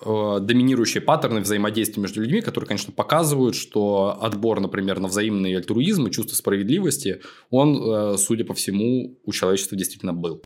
доминирующие 0.00 1.00
паттерны 1.00 1.40
взаимодействия 1.40 2.02
между 2.02 2.20
людьми, 2.20 2.40
которые, 2.40 2.68
конечно, 2.68 2.92
показывают, 2.92 3.54
что 3.54 4.18
отбор, 4.20 4.60
например, 4.60 5.00
на 5.00 5.08
взаимный 5.08 5.56
альтруизм 5.56 6.06
и 6.06 6.10
чувство 6.10 6.34
справедливости, 6.34 7.20
он, 7.50 7.76
э, 7.82 8.16
судя 8.18 8.44
по 8.44 8.54
всему, 8.54 9.16
у 9.24 9.32
человечества 9.32 9.78
действительно 9.78 10.12
был. 10.12 10.42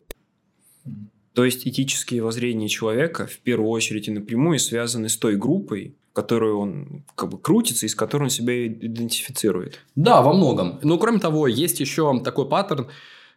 То 1.33 1.45
есть 1.45 1.67
этические 1.67 2.21
воззрения 2.21 2.67
человека 2.67 3.25
в 3.25 3.39
первую 3.39 3.69
очередь 3.69 4.07
и 4.07 4.11
напрямую 4.11 4.59
связаны 4.59 5.09
с 5.09 5.17
той 5.17 5.35
группой, 5.35 5.95
в 6.11 6.13
которой 6.13 6.53
он 6.53 7.03
как 7.15 7.29
бы 7.29 7.37
крутится 7.37 7.85
и 7.85 7.89
с 7.89 7.95
которой 7.95 8.23
он 8.23 8.29
себя 8.29 8.67
идентифицирует. 8.67 9.79
Да, 9.95 10.21
во 10.21 10.33
многом. 10.33 10.79
Но 10.83 10.97
кроме 10.97 11.19
того, 11.19 11.47
есть 11.47 11.79
еще 11.79 12.19
такой 12.23 12.47
паттерн, 12.47 12.87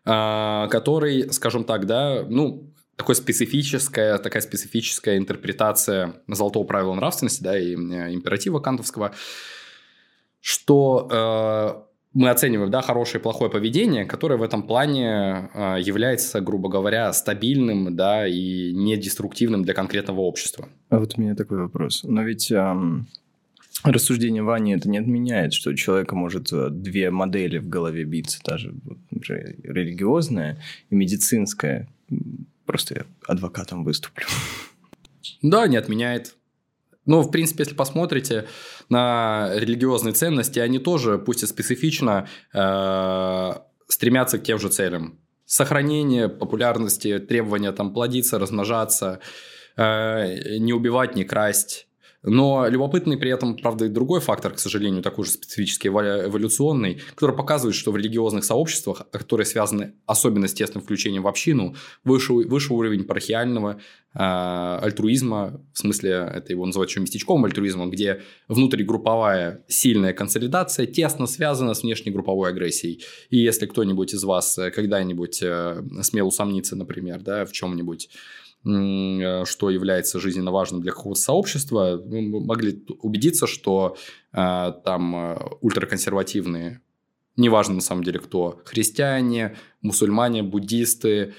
который, 0.05 1.33
скажем 1.33 1.65
так, 1.65 1.87
да, 1.87 2.27
ну, 2.29 2.72
такая 3.03 3.15
специфическая, 3.17 4.19
такая 4.19 4.43
специфическая 4.43 5.19
интерпретация 5.19 6.15
золотого 6.29 6.65
правила 6.65 6.95
нравственности, 6.95 7.43
да, 7.43 7.59
и 7.59 7.75
э, 7.75 8.15
императива 8.15 8.61
кантовского, 8.61 9.13
что 10.41 11.09
э, 11.11 11.93
мы 12.15 12.31
оцениваем, 12.31 12.71
да, 12.71 12.83
хорошее 12.83 13.21
и 13.21 13.23
плохое 13.23 13.51
поведение, 13.51 14.05
которое 14.05 14.37
в 14.37 14.43
этом 14.43 14.65
плане 14.65 15.51
э, 15.55 15.77
является, 15.81 16.41
грубо 16.41 16.69
говоря, 16.69 17.13
стабильным, 17.13 17.97
да, 17.97 18.27
и 18.27 18.73
недеструктивным 18.73 19.63
для 19.65 19.75
конкретного 19.75 20.21
общества. 20.21 20.69
А 20.91 20.99
вот 20.99 21.15
у 21.17 21.21
меня 21.21 21.35
такой 21.35 21.59
вопрос. 21.59 22.05
Но 22.05 22.23
ведь 22.23 22.51
эм, 22.51 23.07
рассуждение 23.83 24.43
Вани 24.43 24.75
это 24.75 24.89
не 24.89 24.99
отменяет, 24.99 25.55
что 25.55 25.71
у 25.71 25.75
человека 25.75 26.15
может 26.15 26.53
э, 26.53 26.69
две 26.71 27.11
модели 27.11 27.59
в 27.59 27.69
голове 27.69 28.05
биться, 28.05 28.41
даже 28.45 28.75
например, 29.11 29.57
религиозная 29.63 30.59
и 30.91 30.95
медицинская. 30.95 31.89
Просто 32.73 32.95
я 32.95 33.07
адвокатом 33.27 33.85
выступлю. 33.85 34.25
Да, 35.43 35.67
не 35.67 35.77
отменяет. 35.77 36.37
Ну, 37.05 37.21
в 37.21 37.31
принципе, 37.31 37.65
если 37.65 37.75
посмотрите 37.75 38.47
на 38.89 39.51
религиозные 39.55 40.15
ценности, 40.15 40.59
они 40.59 40.79
тоже, 40.79 41.19
пусть 41.19 41.43
и 41.43 41.47
специфично, 41.47 42.27
э, 42.55 43.53
стремятся 43.89 44.39
к 44.39 44.43
тем 44.43 44.59
же 44.59 44.71
целям. 44.71 45.21
Сохранение 45.45 46.31
популярности, 46.31 47.19
требования 47.19 47.73
там 47.73 47.93
плодиться, 47.93 48.39
размножаться, 48.39 49.21
э, 49.77 50.57
не 50.57 50.73
убивать, 50.73 51.15
не 51.15 51.25
красть, 51.25 51.89
но 52.23 52.69
любопытный 52.69 53.17
при 53.17 53.31
этом, 53.31 53.57
правда, 53.57 53.87
и 53.87 53.89
другой 53.89 54.21
фактор, 54.21 54.53
к 54.53 54.59
сожалению, 54.59 55.03
такой 55.03 55.25
же 55.25 55.33
специфический, 55.33 55.89
эволюционный, 55.89 57.01
который 57.15 57.37
показывает, 57.37 57.75
что 57.75 57.91
в 57.91 57.97
религиозных 57.97 58.45
сообществах, 58.45 59.03
которые 59.11 59.45
связаны 59.45 59.95
особенно 60.07 60.47
с 60.47 60.55
тесным 60.55 60.83
включением 60.83 61.23
в 61.23 61.29
общину, 61.29 61.75
выше, 62.05 62.33
выше 62.33 62.73
уровень 62.73 63.05
парахиального 63.05 63.81
э, 64.15 64.19
альтруизма, 64.19 65.61
в 65.73 65.79
смысле, 65.79 66.31
это 66.33 66.53
его 66.53 66.65
называют 66.65 66.91
еще 66.91 67.01
местечковым 67.01 67.45
альтруизмом, 67.45 67.91
где 67.91 68.23
внутригрупповая 68.47 69.65
сильная 69.67 70.13
консолидация 70.13 70.87
тесно 70.87 71.27
связана 71.27 71.75
с 71.75 71.83
внешнегрупповой 71.83 72.51
агрессией. 72.51 73.03
И 73.31 73.39
если 73.39 73.67
кто-нибудь 73.67 74.15
из 74.15 74.23
вас 74.23 74.59
когда-нибудь 74.75 75.41
э, 75.43 75.83
смел 76.03 76.29
усомниться, 76.29 76.77
например, 76.77 77.21
да, 77.21 77.45
в 77.45 77.53
чем-нибудь 77.53 78.11
Э, 78.11 78.42
что 78.65 79.71
является 79.71 80.21
жизненно 80.21 80.53
важным 80.53 80.83
для 80.83 80.93
какого-то 80.93 81.21
сообщества, 81.21 82.01
мы 82.05 82.41
могли 82.41 82.85
убедиться, 83.01 83.47
что 83.49 83.97
э, 84.33 84.73
там 84.85 85.17
э, 85.17 85.39
ультраконсервативные, 85.61 86.81
неважно 87.37 87.75
на 87.75 87.81
самом 87.81 88.05
деле 88.05 88.21
кто, 88.21 88.61
христиане, 88.65 89.57
мусульмане, 89.81 90.43
буддисты, 90.43 91.35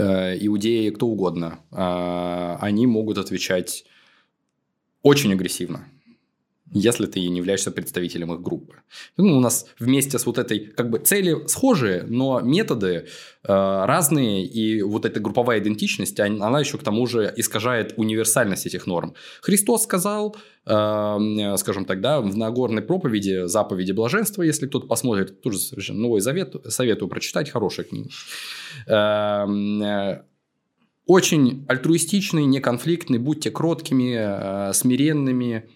иудеи, 0.00 0.90
кто 0.90 1.06
угодно, 1.06 1.58
они 1.70 2.86
могут 2.86 3.18
отвечать 3.18 3.84
очень 5.02 5.32
агрессивно 5.32 5.91
если 6.72 7.06
ты 7.06 7.20
не 7.28 7.38
являешься 7.38 7.70
представителем 7.70 8.32
их 8.32 8.40
группы. 8.40 8.76
Ну, 9.16 9.36
у 9.36 9.40
нас 9.40 9.66
вместе 9.78 10.18
с 10.18 10.26
вот 10.26 10.38
этой, 10.38 10.60
как 10.60 10.90
бы, 10.90 10.98
цели 10.98 11.46
схожие, 11.46 12.04
но 12.08 12.40
методы 12.40 12.88
э, 12.88 13.04
разные, 13.44 14.44
и 14.44 14.82
вот 14.82 15.04
эта 15.04 15.20
групповая 15.20 15.60
идентичность, 15.60 16.18
она 16.20 16.60
еще 16.60 16.78
к 16.78 16.82
тому 16.82 17.06
же 17.06 17.32
искажает 17.36 17.94
универсальность 17.96 18.66
этих 18.66 18.86
норм. 18.86 19.14
Христос 19.42 19.84
сказал, 19.84 20.36
э, 20.66 21.56
скажем 21.56 21.84
так, 21.84 22.00
да, 22.00 22.20
в 22.20 22.36
Нагорной 22.36 22.82
проповеди, 22.82 23.46
заповеди 23.46 23.92
блаженства, 23.92 24.42
если 24.42 24.66
кто-то 24.66 24.86
посмотрит, 24.86 25.42
тоже 25.42 25.58
совершенно 25.58 26.00
Новый 26.00 26.20
Завет, 26.20 26.54
советую 26.68 27.08
прочитать, 27.08 27.50
хорошая 27.50 27.86
книга. 27.86 28.10
Э, 28.86 29.46
э 29.46 30.22
очень 31.04 31.64
альтруистичный, 31.68 32.44
неконфликтный, 32.44 33.18
будьте 33.18 33.50
кроткими, 33.50 34.14
э, 34.16 34.72
смиренными, 34.72 35.68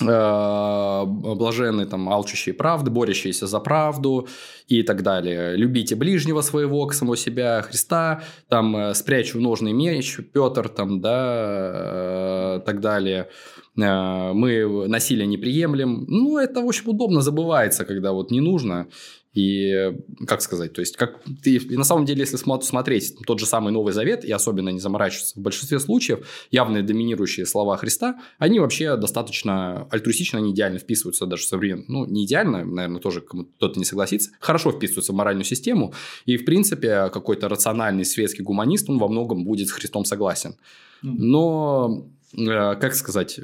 Э, 0.00 1.04
блаженны 1.06 1.86
там 1.86 2.08
алчущие 2.08 2.54
правды, 2.54 2.90
борющиеся 2.90 3.46
за 3.46 3.58
правду 3.58 4.28
и 4.68 4.82
так 4.82 5.02
далее. 5.02 5.56
Любите 5.56 5.96
ближнего 5.96 6.40
своего, 6.40 6.86
к 6.86 6.94
самого 6.94 7.16
себя, 7.16 7.62
Христа, 7.62 8.22
там 8.48 8.76
э, 8.76 8.94
спрячу 8.94 9.40
ножный 9.40 9.72
меч, 9.72 10.18
Петр, 10.32 10.68
там, 10.68 11.00
да, 11.00 11.72
э, 11.74 12.60
так 12.64 12.80
далее. 12.80 13.28
Мы 13.74 14.88
насилие 14.88 15.26
не 15.26 15.36
приемлем. 15.36 16.04
Ну, 16.08 16.36
это, 16.36 16.60
в 16.60 16.66
общем, 16.66 16.88
удобно 16.88 17.20
забывается, 17.20 17.84
когда 17.84 18.12
вот 18.12 18.32
не 18.32 18.40
нужно. 18.40 18.88
И, 19.38 19.94
как 20.26 20.42
сказать, 20.42 20.72
то 20.72 20.80
есть, 20.80 20.96
как 20.96 21.22
ты, 21.44 21.58
и 21.58 21.76
на 21.76 21.84
самом 21.84 22.04
деле, 22.04 22.22
если 22.22 22.36
смотреть 22.36 23.14
тот 23.24 23.38
же 23.38 23.46
самый 23.46 23.72
Новый 23.72 23.92
Завет, 23.92 24.24
и 24.24 24.32
особенно 24.32 24.70
не 24.70 24.80
заморачиваться, 24.80 25.38
в 25.38 25.42
большинстве 25.42 25.78
случаев 25.78 26.26
явные 26.50 26.82
доминирующие 26.82 27.46
слова 27.46 27.76
Христа, 27.76 28.20
они 28.38 28.58
вообще 28.58 28.96
достаточно 28.96 29.86
альтруистично, 29.92 30.40
они 30.40 30.50
идеально 30.50 30.80
вписываются 30.80 31.24
даже 31.26 31.44
в 31.44 31.46
современную, 31.46 31.86
ну, 31.88 32.04
не 32.04 32.24
идеально, 32.24 32.64
наверное, 32.64 33.00
тоже 33.00 33.20
кто-то 33.20 33.78
не 33.78 33.84
согласится, 33.84 34.32
хорошо 34.40 34.72
вписываются 34.72 35.12
в 35.12 35.14
моральную 35.14 35.44
систему, 35.44 35.94
и, 36.26 36.36
в 36.36 36.44
принципе, 36.44 37.08
какой-то 37.10 37.48
рациональный 37.48 38.04
светский 38.04 38.42
гуманист, 38.42 38.90
он 38.90 38.98
во 38.98 39.06
многом 39.06 39.44
будет 39.44 39.68
с 39.68 39.70
Христом 39.70 40.04
согласен. 40.04 40.56
Но, 41.02 42.08
э, 42.36 42.74
как 42.74 42.92
сказать, 42.94 43.38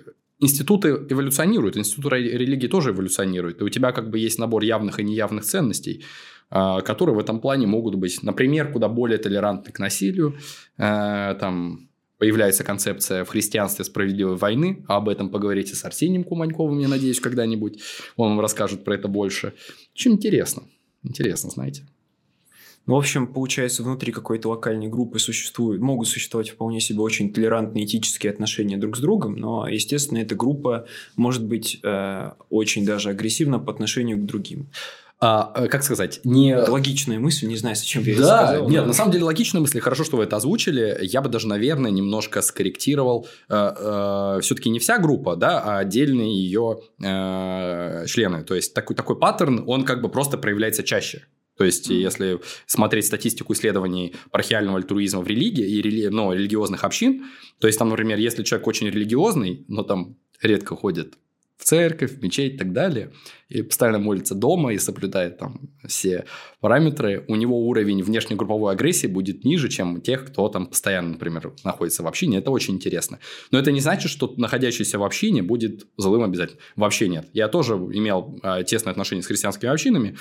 институты 0.45 0.89
эволюционируют, 1.09 1.77
институт 1.77 2.13
религии 2.13 2.69
тоже 2.69 2.91
эволюционирует. 2.91 3.61
И 3.61 3.65
у 3.65 3.69
тебя 3.69 3.93
как 3.93 4.11
бы 4.11 4.19
есть 4.19 4.39
набор 4.39 4.63
явных 4.63 5.01
и 5.01 5.05
неявных 5.05 5.45
ценностей, 5.45 6.05
а, 6.51 6.83
которые 6.83 7.17
в 7.17 7.19
этом 7.19 7.41
плане 7.41 7.67
могут 7.67 7.95
быть, 7.95 8.23
например, 8.23 8.71
куда 8.71 8.89
более 8.89 9.19
толерантны 9.19 9.73
к 9.73 9.79
насилию. 9.79 10.37
А, 10.79 11.35
там 11.35 11.89
появляется 12.19 12.63
концепция 12.63 13.25
в 13.25 13.29
христианстве 13.29 13.85
справедливой 13.85 14.37
войны. 14.37 14.85
Об 14.87 15.09
этом 15.09 15.31
поговорите 15.31 15.75
с 15.75 15.85
Арсением 15.85 16.25
Куманьковым, 16.25 16.79
я 16.79 16.89
надеюсь, 16.89 17.21
когда-нибудь. 17.21 17.81
Он 18.17 18.31
вам 18.31 18.41
расскажет 18.41 18.85
про 18.85 18.95
это 18.95 19.09
больше. 19.09 19.55
Очень 19.95 20.13
интересно. 20.13 20.63
Интересно, 21.03 21.51
знаете. 21.51 21.87
Ну, 22.87 22.95
в 22.95 22.99
общем, 22.99 23.27
получается, 23.27 23.83
внутри 23.83 24.13
какой-то 24.13 24.51
локальной 24.51 24.89
группы 24.89 25.19
существуют, 25.19 25.81
могут 25.81 26.09
существовать 26.09 26.51
вполне 26.51 26.81
себе 26.81 27.01
очень 27.01 27.33
толерантные 27.33 27.85
этические 27.85 28.31
отношения 28.31 28.77
друг 28.77 28.97
с 28.97 29.01
другом, 29.01 29.37
но, 29.37 29.67
естественно, 29.67 30.19
эта 30.19 30.35
группа 30.35 30.87
может 31.17 31.45
быть 31.45 31.81
э, 31.83 32.33
очень 32.51 32.85
даже 32.85 33.11
агрессивна 33.11 33.59
по 33.59 33.73
отношению 33.73 34.19
к 34.19 34.27
другим. 34.27 34.69
А, 35.21 35.53
э, 35.57 35.69
как 35.69 35.83
сказать, 35.83 36.21
не... 36.25 36.55
Логичная 36.55 37.19
мысль, 37.19 37.47
не 37.47 37.57
знаю, 37.57 37.77
зачем 37.77 38.03
я 38.03 38.19
да, 38.19 38.21
это 38.21 38.47
сказал. 38.47 38.69
Нет, 38.69 38.83
но... 38.83 38.89
на 38.89 38.93
самом 38.93 39.13
деле 39.13 39.25
логичная 39.25 39.63
мысль, 39.63 39.81
хорошо, 39.81 40.05
что 40.05 40.19
вы 40.19 40.25
это 40.25 40.37
озвучили. 40.37 40.99
Я 41.01 41.23
бы 41.23 41.31
даже, 41.31 41.49
наверное, 41.49 41.91
немножко 41.91 42.43
скорректировал. 42.43 43.27
Э, 43.49 44.37
э, 44.37 44.41
все-таки 44.43 44.69
не 44.69 44.81
вся 44.81 44.99
группа, 44.99 45.37
да, 45.37 45.61
а 45.61 45.79
отдельные 45.79 46.35
ее 46.35 46.81
э, 47.03 48.05
члены. 48.07 48.45
То 48.45 48.55
есть 48.55 48.75
такой, 48.75 48.95
такой 48.95 49.19
паттерн, 49.19 49.65
он 49.67 49.85
как 49.85 50.03
бы 50.03 50.11
просто 50.11 50.37
проявляется 50.37 50.83
чаще. 50.83 51.27
То 51.57 51.65
есть, 51.65 51.91
mm-hmm. 51.91 51.95
если 51.95 52.41
смотреть 52.67 53.07
статистику 53.07 53.53
исследований 53.53 54.15
пархиального 54.31 54.79
альтруизма 54.79 55.21
в 55.21 55.27
религии 55.27 55.67
и 55.67 55.83
рели... 55.83 56.09
ну, 56.09 56.33
религиозных 56.33 56.85
общин, 56.85 57.25
то 57.59 57.67
есть, 57.67 57.79
там, 57.79 57.89
например, 57.89 58.19
если 58.19 58.43
человек 58.43 58.67
очень 58.67 58.89
религиозный, 58.89 59.65
но 59.69 59.83
там 59.83 60.17
редко 60.43 60.75
ходит 60.77 61.15
в 61.57 61.65
церковь, 61.65 62.13
в 62.13 62.23
мечеть 62.23 62.55
и 62.55 62.59
так 62.59 62.73
далее, 62.73 63.13
и 63.49 63.63
постоянно 63.63 63.99
молится 63.99 64.35
дома 64.35 64.73
и 64.73 64.79
соблюдает 64.79 65.39
там 65.39 65.71
все 65.87 66.25
параметры, 66.61 67.25
у 67.29 67.37
него 67.37 67.67
уровень 67.69 68.03
внешнегрупповой 68.03 68.73
агрессии 68.73 69.07
будет 69.07 69.45
ниже, 69.45 69.69
чем 69.69 70.01
тех, 70.01 70.27
кто 70.27 70.49
там 70.49 70.67
постоянно, 70.67 71.11
например, 71.11 71.53
находится 71.63 72.03
в 72.03 72.07
общине. 72.07 72.39
Это 72.39 72.51
очень 72.51 72.75
интересно. 72.75 73.21
Но 73.51 73.59
это 73.59 73.71
не 73.71 73.81
значит, 73.81 74.11
что 74.11 74.35
находящийся 74.37 74.99
в 74.99 75.05
общине 75.05 75.43
будет 75.43 75.87
злым 75.97 76.25
обязательно. 76.25 76.61
Вообще 76.75 77.09
нет. 77.09 77.29
Я 77.33 77.49
тоже 77.49 77.75
имел 77.75 78.39
э, 78.43 78.65
тесное 78.67 78.91
отношение 78.91 79.23
с 79.23 79.27
христианскими 79.27 79.71
общинами, 79.71 80.17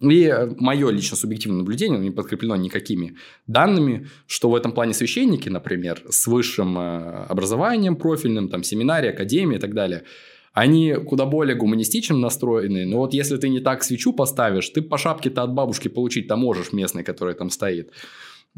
и 0.00 0.32
мое 0.58 0.90
лично 0.90 1.16
субъективное 1.16 1.58
наблюдение, 1.58 1.98
не 1.98 2.10
подкреплено 2.10 2.56
никакими 2.56 3.16
данными, 3.46 4.08
что 4.26 4.48
в 4.48 4.54
этом 4.54 4.72
плане 4.72 4.94
священники, 4.94 5.48
например, 5.48 6.02
с 6.08 6.26
высшим 6.28 6.78
э, 6.78 7.26
образованием 7.28 7.96
профильным, 7.96 8.48
там, 8.48 8.62
семинарии, 8.62 9.10
академии 9.10 9.56
и 9.56 9.60
так 9.60 9.74
далее, 9.74 10.04
они 10.52 10.94
куда 10.94 11.26
более 11.26 11.56
гуманистично 11.56 12.16
настроены. 12.16 12.86
Но 12.86 12.98
вот 12.98 13.12
если 13.12 13.36
ты 13.36 13.48
не 13.48 13.60
так 13.60 13.82
свечу 13.82 14.12
поставишь, 14.12 14.68
ты 14.68 14.82
по 14.82 14.98
шапке-то 14.98 15.42
от 15.42 15.52
бабушки 15.52 15.88
получить-то 15.88 16.36
можешь 16.36 16.72
местной, 16.72 17.02
которая 17.02 17.34
там 17.34 17.50
стоит. 17.50 17.90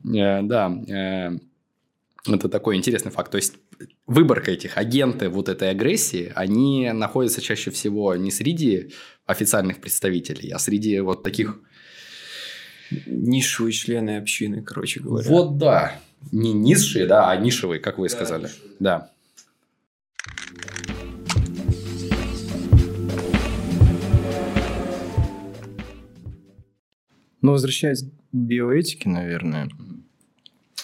Э, 0.05 0.43
да, 0.43 0.71
э, 0.89 1.39
это 2.27 2.49
такой 2.49 2.77
интересный 2.77 3.11
факт. 3.11 3.31
То 3.31 3.37
есть, 3.37 3.55
выборка 4.07 4.51
этих 4.51 4.77
агенты 4.77 5.29
вот 5.29 5.49
этой 5.49 5.71
агрессии, 5.71 6.33
они 6.35 6.91
находятся 6.93 7.41
чаще 7.41 7.71
всего 7.71 8.15
не 8.17 8.31
среди 8.31 8.93
официальных 9.27 9.81
представителей, 9.81 10.51
а 10.51 10.59
среди 10.59 11.01
вот 11.01 11.23
таких... 11.23 11.61
Низшие 13.07 13.71
члены 13.71 14.17
общины, 14.17 14.63
короче 14.63 14.99
говоря. 14.99 15.29
Вот 15.29 15.59
да. 15.59 16.01
Не 16.33 16.53
низшие, 16.53 17.07
да, 17.07 17.31
а 17.31 17.37
нишевые, 17.37 17.79
как 17.79 17.99
вы 17.99 18.09
да, 18.09 18.15
сказали. 18.17 18.43
Нишевые. 18.45 18.77
Да. 18.81 19.11
Но 27.43 27.53
возвращаясь 27.53 28.03
к 28.03 28.09
биоэтике, 28.33 29.09
наверное, 29.09 29.71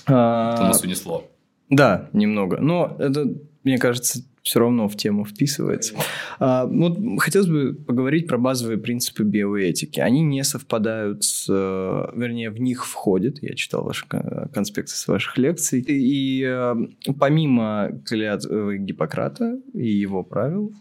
это 0.06 0.62
нас 0.62 0.82
унесло. 0.82 1.24
Да, 1.68 2.08
немного. 2.12 2.58
Но 2.60 2.96
это, 2.98 3.26
мне 3.64 3.78
кажется, 3.78 4.22
все 4.46 4.60
равно 4.60 4.88
в 4.88 4.96
тему 4.96 5.24
вписывается. 5.24 5.94
А, 6.38 6.66
вот 6.66 6.98
хотелось 7.18 7.48
бы 7.48 7.74
поговорить 7.74 8.28
про 8.28 8.38
базовые 8.38 8.78
принципы 8.78 9.24
биоэтики. 9.24 9.98
Они 9.98 10.22
не 10.22 10.44
совпадают 10.44 11.24
с... 11.24 11.46
Э, 11.48 12.16
вернее, 12.16 12.50
в 12.50 12.60
них 12.60 12.86
входят. 12.86 13.42
Я 13.42 13.56
читал 13.56 13.82
ваши 13.82 14.06
конспекты 14.06 14.92
с 14.92 15.08
ваших 15.08 15.36
лекций. 15.36 15.80
И, 15.80 15.92
и 15.92 16.44
э, 16.44 16.74
помимо 17.18 17.90
клятвы 18.04 18.78
Гиппократа 18.78 19.58
и 19.74 19.88
его 19.88 20.22
правил, 20.22 20.72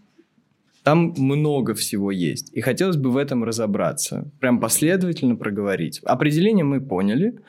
там 0.85 1.15
много 1.17 1.73
всего 1.73 2.11
есть. 2.11 2.53
И 2.53 2.61
хотелось 2.61 2.95
бы 2.95 3.09
в 3.09 3.17
этом 3.17 3.43
разобраться. 3.43 4.29
Прям 4.39 4.59
последовательно 4.59 5.35
проговорить. 5.35 5.99
Определение 6.03 6.63
мы 6.63 6.79
поняли. 6.79 7.39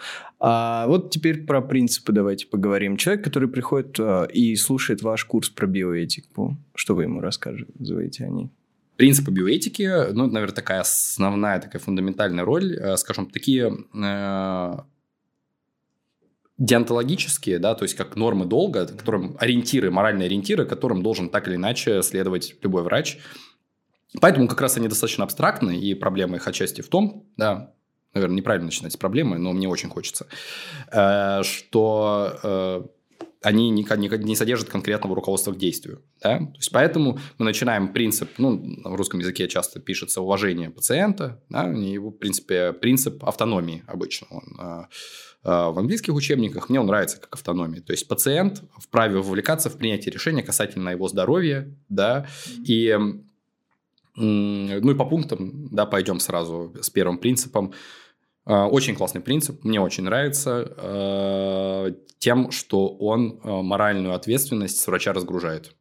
А 0.40 0.86
вот 0.86 1.10
теперь 1.10 1.44
про 1.44 1.60
принципы 1.60 2.12
давайте 2.12 2.46
поговорим. 2.46 2.96
Человек, 2.96 3.22
который 3.22 3.50
приходит 3.50 4.00
а, 4.00 4.24
и 4.24 4.56
слушает 4.56 5.02
ваш 5.02 5.26
курс 5.26 5.50
про 5.50 5.66
биоэтику, 5.66 6.56
что 6.74 6.94
вы 6.94 7.02
ему 7.02 7.20
рассказываете 7.20 8.24
о 8.24 8.28
ней? 8.28 8.50
Принципы 8.96 9.30
биоэтики, 9.30 10.12
ну, 10.14 10.28
наверное, 10.28 10.54
такая 10.54 10.80
основная, 10.80 11.60
такая 11.60 11.82
фундаментальная 11.82 12.42
роль, 12.42 12.74
э, 12.74 12.96
скажем, 12.96 13.26
такие 13.26 13.70
э, 13.92 14.76
деонтологические, 16.58 17.58
да, 17.58 17.74
то 17.74 17.84
есть 17.84 17.94
как 17.94 18.16
нормы 18.16 18.46
долга, 18.46 18.86
которым 18.86 19.36
ориентиры, 19.38 19.90
моральные 19.90 20.26
ориентиры, 20.26 20.64
которым 20.64 21.02
должен 21.02 21.28
так 21.28 21.48
или 21.48 21.56
иначе 21.56 22.02
следовать 22.02 22.56
любой 22.62 22.82
врач. 22.82 23.18
Поэтому 24.20 24.48
как 24.48 24.60
раз 24.60 24.76
они 24.76 24.88
достаточно 24.88 25.24
абстрактны, 25.24 25.78
и 25.78 25.94
проблема 25.94 26.36
их 26.36 26.48
отчасти 26.48 26.80
в 26.80 26.88
том, 26.88 27.26
да, 27.36 27.74
наверное, 28.14 28.36
неправильно 28.36 28.66
начинать 28.66 28.92
с 28.92 28.96
проблемы, 28.96 29.38
но 29.38 29.52
мне 29.52 29.68
очень 29.68 29.90
хочется, 29.90 30.26
э, 30.90 31.42
что 31.42 32.38
э, 32.42 32.82
они 33.42 33.68
не, 33.68 33.82
не, 33.82 34.24
не 34.24 34.36
содержат 34.36 34.70
конкретного 34.70 35.14
руководства 35.14 35.52
к 35.52 35.58
действию. 35.58 36.02
Да? 36.22 36.38
То 36.38 36.56
есть, 36.56 36.72
поэтому 36.72 37.18
мы 37.36 37.44
начинаем 37.44 37.92
принцип, 37.92 38.30
ну, 38.38 38.80
в 38.84 38.94
русском 38.94 39.20
языке 39.20 39.48
часто 39.48 39.80
пишется 39.80 40.22
уважение 40.22 40.70
пациента, 40.70 41.42
да? 41.50 41.64
его, 41.64 42.08
в 42.08 42.16
принципе, 42.16 42.72
принцип 42.72 43.22
автономии 43.24 43.84
обычно. 43.86 44.26
Он, 44.30 44.56
Э, 44.58 44.84
в 45.46 45.78
английских 45.78 46.12
учебниках, 46.12 46.68
мне 46.68 46.80
он 46.80 46.86
нравится 46.86 47.20
как 47.20 47.32
автономия. 47.32 47.80
То 47.80 47.92
есть 47.92 48.08
пациент 48.08 48.64
вправе 48.78 49.18
вовлекаться 49.18 49.70
в 49.70 49.76
принятие 49.78 50.12
решения 50.12 50.42
касательно 50.42 50.88
его 50.88 51.06
здоровья, 51.06 51.72
да, 51.88 52.26
и 52.64 52.98
ну 54.16 54.90
и 54.90 54.94
по 54.94 55.04
пунктам, 55.04 55.68
да, 55.70 55.86
пойдем 55.86 56.20
сразу 56.20 56.74
с 56.80 56.90
первым 56.90 57.18
принципом. 57.18 57.74
Э, 58.46 58.62
очень 58.62 58.96
классный 58.96 59.20
принцип, 59.20 59.62
мне 59.62 59.78
очень 59.78 60.04
нравится 60.04 60.72
э, 60.74 61.92
тем, 62.18 62.50
что 62.50 62.88
он 62.88 63.38
моральную 63.44 64.14
ответственность 64.14 64.80
с 64.80 64.86
врача 64.86 65.12
разгружает. 65.12 65.76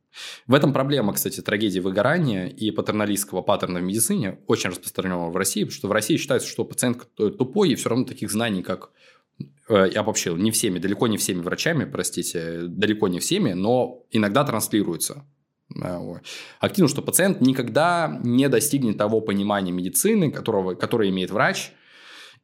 В 0.48 0.54
этом 0.54 0.74
проблема, 0.74 1.14
кстати, 1.14 1.42
трагедии 1.42 1.80
выгорания 1.80 2.48
и 2.48 2.72
патерналистского 2.72 3.42
паттерна 3.42 3.80
в 3.80 3.84
медицине 3.84 4.40
очень 4.48 4.70
распространенного 4.70 5.32
в 5.32 5.36
России, 5.38 5.64
потому 5.64 5.78
что 5.78 5.88
в 5.88 5.92
России 5.92 6.18
считается, 6.18 6.48
что 6.48 6.66
пациент 6.66 7.08
тупой, 7.16 7.72
и 7.72 7.76
все 7.76 7.90
равно 7.90 8.06
таких 8.06 8.32
знаний, 8.32 8.64
как 8.64 8.92
Э, 8.92 9.15
я 9.70 10.02
обобщил, 10.02 10.38
не 10.38 10.52
всеми, 10.52 10.80
далеко 10.80 11.08
не 11.08 11.18
всеми 11.18 11.42
врачами, 11.42 11.86
простите, 11.86 12.64
далеко 12.68 13.08
не 13.08 13.20
всеми, 13.20 13.54
но 13.54 14.04
иногда 14.12 14.44
транслируется 14.44 15.26
э, 15.76 16.00
активно, 16.60 16.88
что 16.88 17.02
пациент 17.02 17.42
никогда 17.42 18.20
не 18.24 18.48
достигнет 18.48 18.98
того 18.98 19.22
понимания 19.22 19.72
медицины, 19.72 20.32
которого, 20.32 20.76
которое 20.76 21.10
имеет 21.10 21.32
врач, 21.32 21.72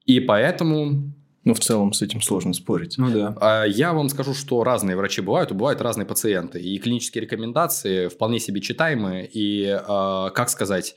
и 0.05 0.19
поэтому... 0.19 1.13
Ну, 1.43 1.55
в 1.55 1.59
целом 1.59 1.91
с 1.91 2.03
этим 2.03 2.21
сложно 2.21 2.53
спорить. 2.53 2.99
Ну, 2.99 3.09
да. 3.09 3.35
А, 3.41 3.63
я 3.65 3.93
вам 3.93 4.09
скажу, 4.09 4.35
что 4.35 4.63
разные 4.63 4.95
врачи 4.95 5.21
бывают, 5.21 5.49
и 5.49 5.55
бывают 5.55 5.81
разные 5.81 6.05
пациенты. 6.05 6.61
И 6.61 6.77
клинические 6.77 7.23
рекомендации 7.23 8.09
вполне 8.09 8.39
себе 8.39 8.61
читаемые. 8.61 9.27
И, 9.27 9.65
а, 9.67 10.29
как 10.29 10.49
сказать, 10.49 10.95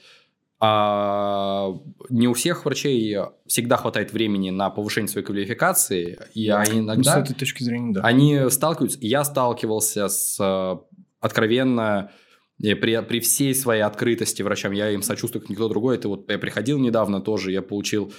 а 0.60 1.70
не 2.08 2.28
у 2.28 2.34
всех 2.34 2.64
врачей 2.64 3.16
всегда 3.46 3.76
хватает 3.76 4.12
времени 4.12 4.50
на 4.50 4.70
повышение 4.70 5.08
своей 5.08 5.26
квалификации, 5.26 6.18
и 6.34 6.48
они 6.48 6.80
иногда... 6.80 7.18
Ну, 7.18 7.26
с 7.26 7.30
этой 7.30 7.38
точки 7.38 7.62
зрения, 7.62 7.92
да. 7.92 8.00
Они 8.02 8.48
сталкиваются... 8.50 8.98
Я 9.00 9.24
сталкивался 9.24 10.08
с 10.08 10.38
э, 10.40 10.76
откровенно 11.20 12.10
при, 12.58 13.02
при 13.02 13.20
всей 13.20 13.54
своей 13.54 13.82
открытости 13.82 14.42
врачам, 14.42 14.72
я 14.72 14.90
им 14.90 15.02
сочувствую, 15.02 15.42
как 15.42 15.50
никто 15.50 15.68
другой. 15.68 15.96
Это 15.96 16.08
вот 16.08 16.30
я 16.30 16.38
приходил 16.38 16.78
недавно 16.78 17.20
тоже, 17.20 17.52
я 17.52 17.62
получил 17.62 18.12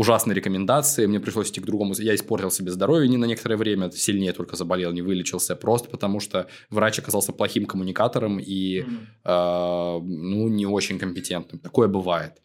ужасные 0.00 0.34
рекомендации, 0.34 1.06
мне 1.06 1.20
пришлось 1.20 1.50
идти 1.50 1.60
к 1.60 1.66
другому, 1.66 1.94
я 1.98 2.14
испортил 2.14 2.50
себе 2.50 2.70
здоровье 2.70 3.06
не 3.06 3.18
на 3.18 3.26
некоторое 3.26 3.56
время, 3.56 3.90
сильнее 3.90 4.32
только 4.32 4.56
заболел, 4.56 4.92
не 4.92 5.02
вылечился, 5.02 5.54
просто 5.56 5.90
потому 5.90 6.20
что 6.20 6.46
врач 6.70 6.98
оказался 6.98 7.32
плохим 7.32 7.66
коммуникатором 7.66 8.38
и, 8.38 8.80
mm-hmm. 8.80 8.96
э, 9.24 10.00
ну, 10.02 10.48
не 10.48 10.66
очень 10.66 10.98
компетентным. 10.98 11.60
Такое 11.60 11.88
бывает. 11.88 12.40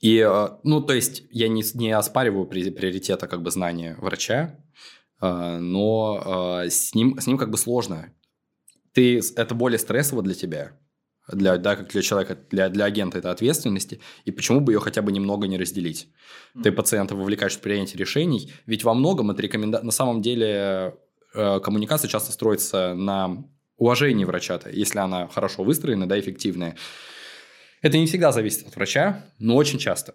И, 0.00 0.18
э, 0.18 0.48
ну, 0.64 0.80
то 0.80 0.92
есть, 0.92 1.22
я 1.30 1.46
не, 1.48 1.62
не 1.74 1.92
оспариваю 1.92 2.46
приоритета 2.46 3.28
как 3.28 3.40
бы 3.40 3.52
знания 3.52 3.96
врача, 4.00 4.58
э, 5.22 5.58
но 5.60 6.64
с, 6.68 6.92
ним, 6.92 7.20
с 7.20 7.26
ним 7.28 7.38
как 7.38 7.50
бы 7.50 7.56
сложно. 7.56 8.12
Ты, 8.92 9.20
это 9.36 9.54
более 9.54 9.78
стрессово 9.78 10.22
для 10.22 10.34
тебя, 10.34 10.72
для, 11.32 11.56
да, 11.56 11.76
как 11.76 11.88
для 11.88 12.02
человека, 12.02 12.38
для, 12.50 12.68
для 12.68 12.84
агента 12.84 13.18
это 13.18 13.30
ответственности, 13.30 14.00
и 14.24 14.30
почему 14.30 14.60
бы 14.60 14.72
ее 14.72 14.80
хотя 14.80 15.02
бы 15.02 15.12
немного 15.12 15.46
не 15.46 15.58
разделить? 15.58 16.08
Mm-hmm. 16.54 16.62
Ты 16.62 16.72
пациента 16.72 17.14
вовлекаешь 17.14 17.54
в 17.54 17.60
принятие 17.60 17.98
решений, 17.98 18.52
ведь 18.66 18.84
во 18.84 18.94
многом 18.94 19.30
это 19.30 19.40
рекомендация, 19.42 19.84
на 19.84 19.92
самом 19.92 20.22
деле 20.22 20.94
э, 21.34 21.60
коммуникация 21.60 22.08
часто 22.08 22.32
строится 22.32 22.94
на 22.94 23.44
уважении 23.76 24.24
врача-то, 24.24 24.70
если 24.70 24.98
она 24.98 25.28
хорошо 25.28 25.64
выстроена, 25.64 26.06
да, 26.08 26.18
эффективная. 26.18 26.76
Это 27.80 27.98
не 27.98 28.06
всегда 28.06 28.32
зависит 28.32 28.66
от 28.66 28.76
врача, 28.76 29.24
но 29.38 29.56
очень 29.56 29.78
часто. 29.78 30.14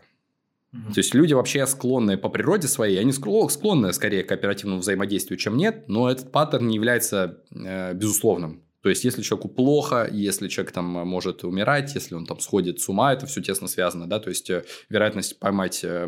Mm-hmm. 0.74 0.93
То 0.93 1.00
есть 1.00 1.13
люди 1.15 1.34
вообще 1.34 1.65
склонны 1.65 2.17
по 2.17 2.30
природе 2.30 2.67
своей, 2.67 3.00
они 3.00 3.12
склонны 3.12 3.91
скорее 3.93 4.24
к 4.24 4.32
оперативному 4.32 4.82
взаимодействию, 4.82 5.39
чем 5.39 5.58
нет, 5.58 5.86
но 5.88 6.10
этот 6.12 6.32
паттерн 6.32 6.67
не 6.67 6.76
является 6.76 7.41
э, 7.52 7.95
безусловным. 7.95 8.63
То 8.82 8.89
есть, 8.89 9.04
если 9.04 9.22
человеку 9.22 9.50
плохо, 9.50 10.08
если 10.12 10.48
человек 10.48 10.72
там 10.72 10.86
может 10.86 11.44
умирать, 11.44 11.94
если 11.96 12.15
он 12.15 12.26
там 12.26 12.39
сходит 12.39 12.80
с 12.80 12.88
ума, 12.89 13.13
это 13.13 13.26
все 13.26 13.42
тесно 13.42 13.68
связано, 13.68 14.08
да, 14.08 14.20
то 14.20 14.30
есть, 14.30 14.50
э, 14.50 14.63
вероятность 14.88 15.38
поймать 15.38 15.84
э, 15.84 16.08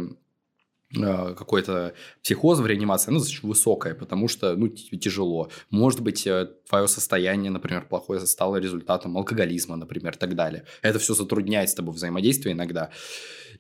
э, 0.96 1.36
какой-то 1.38 1.94
психоз 2.24 2.60
в 2.60 2.66
реанимации, 2.66 3.10
она 3.10 3.20
достаточно 3.20 3.50
высокая, 3.50 3.94
потому 3.94 4.30
что, 4.30 4.56
ну, 4.56 4.70
тяжело. 4.70 5.50
Может 5.70 6.00
быть, 6.02 6.24
твое 6.70 6.88
состояние, 6.88 7.52
например, 7.52 7.88
плохое 7.90 8.22
стало 8.22 8.56
результатом 8.56 9.18
алкоголизма, 9.18 9.76
например, 9.76 10.16
и 10.16 10.20
так 10.20 10.36
далее. 10.36 10.66
Это 10.82 11.00
все 11.00 11.14
затрудняет 11.14 11.70
с 11.70 11.74
тобой 11.74 11.94
взаимодействие 11.94 12.54
иногда. 12.54 12.92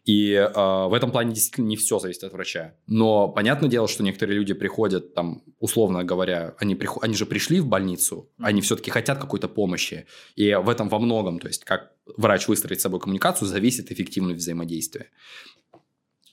И 0.04 0.34
э, 0.34 0.52
в 0.52 0.94
этом 0.94 1.12
плане 1.12 1.34
действительно 1.34 1.68
не 1.68 1.76
все 1.76 2.00
зависит 2.00 2.24
от 2.24 2.34
врача. 2.34 2.74
Но 2.88 3.28
понятное 3.28 3.70
дело, 3.70 3.88
что 3.88 4.02
некоторые 4.04 4.38
люди 4.38 4.54
приходят, 4.54 5.14
там, 5.14 5.44
условно 5.60 6.04
говоря, 6.04 6.56
они, 6.58 6.74
приход... 6.74 7.04
они 7.04 7.14
же 7.14 7.28
пришли 7.28 7.60
в 7.60 7.68
больницу, 7.68 8.30
они 8.40 8.62
все-таки 8.62 8.90
хотят 8.90 9.20
какой-то 9.20 9.48
помощи. 9.48 10.08
И 10.36 10.54
в 10.56 10.70
этом 10.70 10.90
во 10.90 10.98
многом, 10.98 11.40
то 11.40 11.48
есть 11.48 11.64
как 11.66 11.92
врач 12.18 12.48
выстроит 12.48 12.80
с 12.80 12.84
собой 12.84 13.00
коммуникацию, 13.00 13.48
зависит 13.48 13.92
эффективность 13.92 14.40
взаимодействия. 14.40 15.10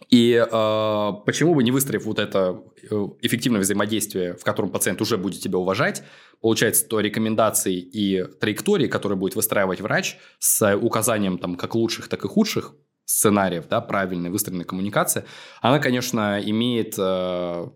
И 0.09 0.33
э, 0.33 1.13
почему 1.27 1.55
бы 1.55 1.63
не 1.63 1.71
выстроив 1.71 2.07
вот 2.07 2.19
это 2.19 2.63
э, 2.91 3.09
эффективное 3.21 3.61
взаимодействие, 3.61 4.35
в 4.35 4.45
котором 4.45 4.71
пациент 4.71 5.03
уже 5.03 5.19
будет 5.19 5.43
тебя 5.43 5.59
уважать, 5.59 6.03
получается, 6.41 6.89
то 6.89 7.01
рекомендации 7.01 7.77
и 7.77 8.25
траектории, 8.41 8.87
которые 8.87 9.19
будет 9.19 9.35
выстраивать 9.35 9.83
врач 9.83 10.17
с 10.39 10.75
указанием 10.75 11.37
там 11.37 11.57
как 11.57 11.75
лучших, 11.75 12.09
так 12.09 12.25
и 12.25 12.29
худших 12.29 12.75
сценариев, 13.09 13.66
да, 13.68 13.81
правильной 13.81 14.29
выстроенной 14.29 14.66
коммуникации, 14.66 15.25
она, 15.62 15.79
конечно, 15.79 16.38
имеет 16.44 16.94
э, 16.99 17.01
э, 17.01 17.66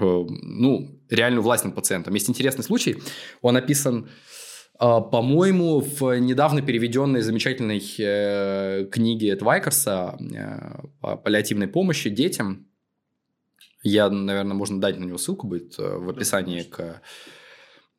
ну, 0.00 1.00
реальную 1.08 1.42
власть 1.42 1.64
над 1.64 1.76
пациентом. 1.76 2.14
Есть 2.14 2.28
интересный 2.28 2.64
случай, 2.64 3.00
он 3.42 3.56
описан, 3.56 4.06
э, 4.06 4.78
по-моему, 4.78 5.78
в 5.78 6.18
недавно 6.18 6.62
переведенной 6.62 7.20
замечательной 7.20 7.80
э, 7.98 8.86
книге 8.90 9.36
Твайкерса 9.36 10.18
э, 10.18 10.86
по 11.00 11.16
паллиативной 11.16 11.68
помощи 11.68 12.10
детям. 12.10 12.66
Я, 13.84 14.10
наверное, 14.10 14.54
можно 14.54 14.80
дать 14.80 14.98
на 14.98 15.04
него 15.04 15.16
ссылку 15.18 15.46
будет 15.46 15.78
э, 15.78 15.96
в 15.96 16.08
описании 16.10 16.62
к 16.62 17.02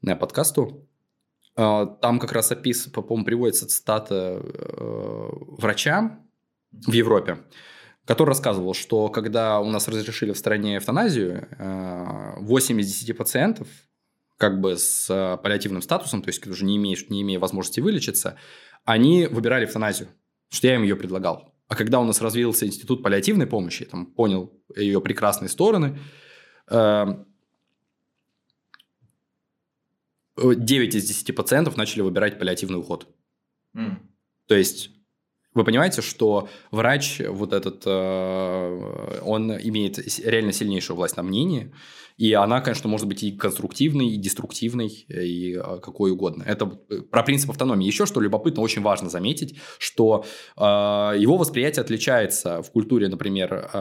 э, 0.05 0.15
подкасту. 0.17 0.85
Э, 1.55 1.85
там 2.01 2.19
как 2.19 2.33
раз 2.33 2.51
описано, 2.51 2.91
по-моему, 2.93 3.23
приводится 3.23 3.69
цитата 3.69 4.41
э, 4.43 5.29
врача, 5.57 6.26
в 6.71 6.91
Европе, 6.91 7.39
который 8.05 8.29
рассказывал, 8.29 8.73
что 8.73 9.09
когда 9.09 9.59
у 9.59 9.69
нас 9.69 9.87
разрешили 9.87 10.31
в 10.31 10.37
стране 10.37 10.77
эвтаназию, 10.77 11.47
8 12.39 12.77
э, 12.77 12.81
из 12.81 12.87
10 12.87 13.17
пациентов 13.17 13.67
как 14.37 14.61
бы 14.61 14.77
с 14.77 15.09
э, 15.09 15.37
паллиативным 15.41 15.81
статусом, 15.81 16.21
то 16.21 16.29
есть 16.29 16.45
уже 16.45 16.63
не, 16.63 16.77
имеешь, 16.77 17.09
не 17.09 17.23
имея 17.23 17.39
возможности 17.39 17.79
вылечиться, 17.79 18.37
они 18.85 19.25
выбирали 19.25 19.65
эвтаназию, 19.65 20.09
что 20.49 20.67
я 20.67 20.75
им 20.75 20.83
ее 20.83 20.95
предлагал. 20.95 21.55
А 21.67 21.75
когда 21.75 21.99
у 21.99 22.05
нас 22.05 22.21
развился 22.21 22.65
институт 22.65 23.03
паллиативной 23.03 23.47
помощи, 23.47 23.83
я 23.83 23.89
там 23.89 24.05
понял 24.05 24.53
ее 24.75 25.01
прекрасные 25.01 25.49
стороны, 25.49 25.99
9 26.69 27.25
э, 30.37 30.97
из 30.97 31.07
10 31.07 31.35
пациентов 31.35 31.75
начали 31.75 32.01
выбирать 32.01 32.39
паллиативный 32.39 32.79
уход. 32.79 33.07
Mm. 33.75 33.97
То 34.47 34.55
есть 34.55 34.91
вы 35.57 35.63
понимаете, 35.63 36.03
что 36.03 36.47
врач 36.69 37.19
вот 37.27 37.51
этот, 37.51 37.81
э, 37.87 39.21
он 39.23 39.51
имеет 39.51 39.97
реально 40.23 40.51
сильнейшую 40.51 40.95
власть 40.95 41.17
на 41.17 41.23
мнение, 41.23 41.73
и 42.15 42.31
она, 42.33 42.61
конечно, 42.61 42.87
может 42.87 43.07
быть 43.07 43.23
и 43.23 43.31
конструктивной, 43.31 44.09
и 44.09 44.17
деструктивной, 44.17 44.87
и 44.87 45.55
э, 45.55 45.79
какой 45.79 46.11
угодно. 46.11 46.43
Это 46.43 46.67
про 46.67 47.23
принцип 47.23 47.49
автономии. 47.49 47.87
Еще 47.87 48.05
что 48.05 48.21
любопытно, 48.21 48.61
очень 48.61 48.83
важно 48.83 49.09
заметить, 49.09 49.57
что 49.79 50.25
э, 50.55 50.61
его 50.61 51.37
восприятие 51.37 51.81
отличается 51.81 52.61
в 52.61 52.71
культуре, 52.71 53.07
например, 53.07 53.71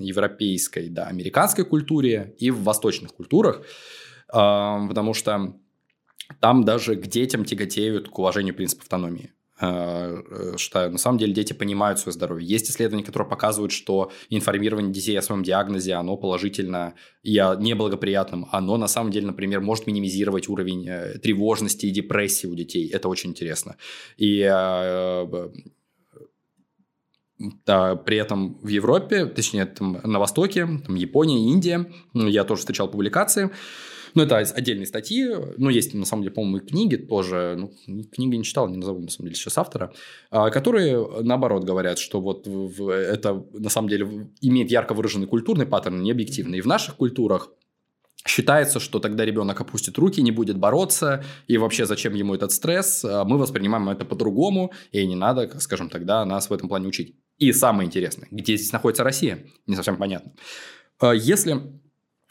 европейской, 0.00 0.88
да, 0.88 1.04
американской 1.04 1.66
культуре 1.66 2.34
и 2.38 2.50
в 2.50 2.62
восточных 2.62 3.12
культурах, 3.12 3.62
потому 4.28 5.12
что 5.12 5.54
там 6.40 6.64
даже 6.64 6.96
к 6.96 7.06
детям 7.06 7.44
тяготеют 7.44 8.08
к 8.08 8.18
уважению 8.18 8.54
принципа 8.54 8.82
автономии. 8.82 9.32
Э, 9.58 10.22
э, 10.30 10.56
что 10.58 10.90
на 10.90 10.98
самом 10.98 11.16
деле 11.16 11.32
дети 11.32 11.54
понимают 11.54 11.98
свое 11.98 12.12
здоровье. 12.12 12.46
Есть 12.46 12.70
исследования, 12.70 13.04
которые 13.04 13.28
показывают, 13.28 13.72
что 13.72 14.12
информирование 14.28 14.92
детей 14.92 15.18
о 15.18 15.22
своем 15.22 15.42
диагнозе, 15.42 15.94
оно 15.94 16.18
положительно 16.18 16.94
и 17.22 17.32
неблагоприятным, 17.32 18.46
оно 18.52 18.76
на 18.76 18.86
самом 18.86 19.10
деле, 19.10 19.26
например, 19.26 19.60
может 19.60 19.86
минимизировать 19.86 20.50
уровень 20.50 20.86
э, 20.86 21.18
тревожности 21.18 21.86
и 21.86 21.90
депрессии 21.90 22.46
у 22.46 22.54
детей. 22.54 22.86
Это 22.90 23.08
очень 23.08 23.30
интересно. 23.30 23.76
И 24.18 24.42
да, 27.66 27.96
при 27.96 28.16
этом 28.16 28.58
в 28.62 28.68
Европе, 28.68 29.26
точнее, 29.26 29.66
там, 29.66 30.00
на 30.02 30.18
Востоке, 30.18 30.66
там, 30.86 30.94
Япония, 30.94 31.50
Индия, 31.50 31.86
я 32.14 32.44
тоже 32.44 32.60
встречал 32.60 32.88
публикации, 32.88 33.50
ну, 34.16 34.22
это 34.22 34.38
отдельные 34.38 34.86
статьи. 34.86 35.28
Ну, 35.58 35.68
есть, 35.68 35.94
на 35.94 36.06
самом 36.06 36.22
деле, 36.22 36.34
по-моему, 36.34 36.56
и 36.56 36.66
книги 36.66 36.96
тоже. 36.96 37.54
Ну, 37.58 37.70
книги 38.06 38.36
не 38.36 38.44
читал, 38.44 38.66
не 38.68 38.78
назову, 38.78 39.00
на 39.00 39.10
самом 39.10 39.28
деле, 39.28 39.36
сейчас 39.36 39.58
автора. 39.58 39.92
А, 40.30 40.48
которые, 40.50 41.22
наоборот, 41.22 41.64
говорят, 41.64 41.98
что 41.98 42.20
вот 42.20 42.46
это, 42.48 43.44
на 43.52 43.68
самом 43.68 43.88
деле, 43.88 44.30
имеет 44.40 44.70
ярко 44.70 44.94
выраженный 44.94 45.26
культурный 45.26 45.66
паттерн, 45.66 46.02
не 46.02 46.10
объективный. 46.10 46.58
И 46.58 46.62
в 46.62 46.66
наших 46.66 46.96
культурах 46.96 47.50
Считается, 48.26 48.80
что 48.80 48.98
тогда 48.98 49.24
ребенок 49.24 49.60
опустит 49.60 49.98
руки, 49.98 50.20
не 50.20 50.32
будет 50.32 50.58
бороться, 50.58 51.24
и 51.46 51.58
вообще 51.58 51.86
зачем 51.86 52.12
ему 52.14 52.34
этот 52.34 52.50
стресс? 52.50 53.04
А 53.04 53.24
мы 53.24 53.38
воспринимаем 53.38 53.88
это 53.88 54.04
по-другому, 54.04 54.72
и 54.90 55.06
не 55.06 55.14
надо, 55.14 55.60
скажем, 55.60 55.88
тогда 55.88 56.24
нас 56.24 56.50
в 56.50 56.52
этом 56.52 56.68
плане 56.68 56.88
учить. 56.88 57.14
И 57.38 57.52
самое 57.52 57.86
интересное, 57.86 58.26
где 58.32 58.56
здесь 58.56 58.72
находится 58.72 59.04
Россия, 59.04 59.46
не 59.68 59.76
совсем 59.76 59.96
понятно. 59.96 60.32
А, 60.98 61.12
если 61.12 61.62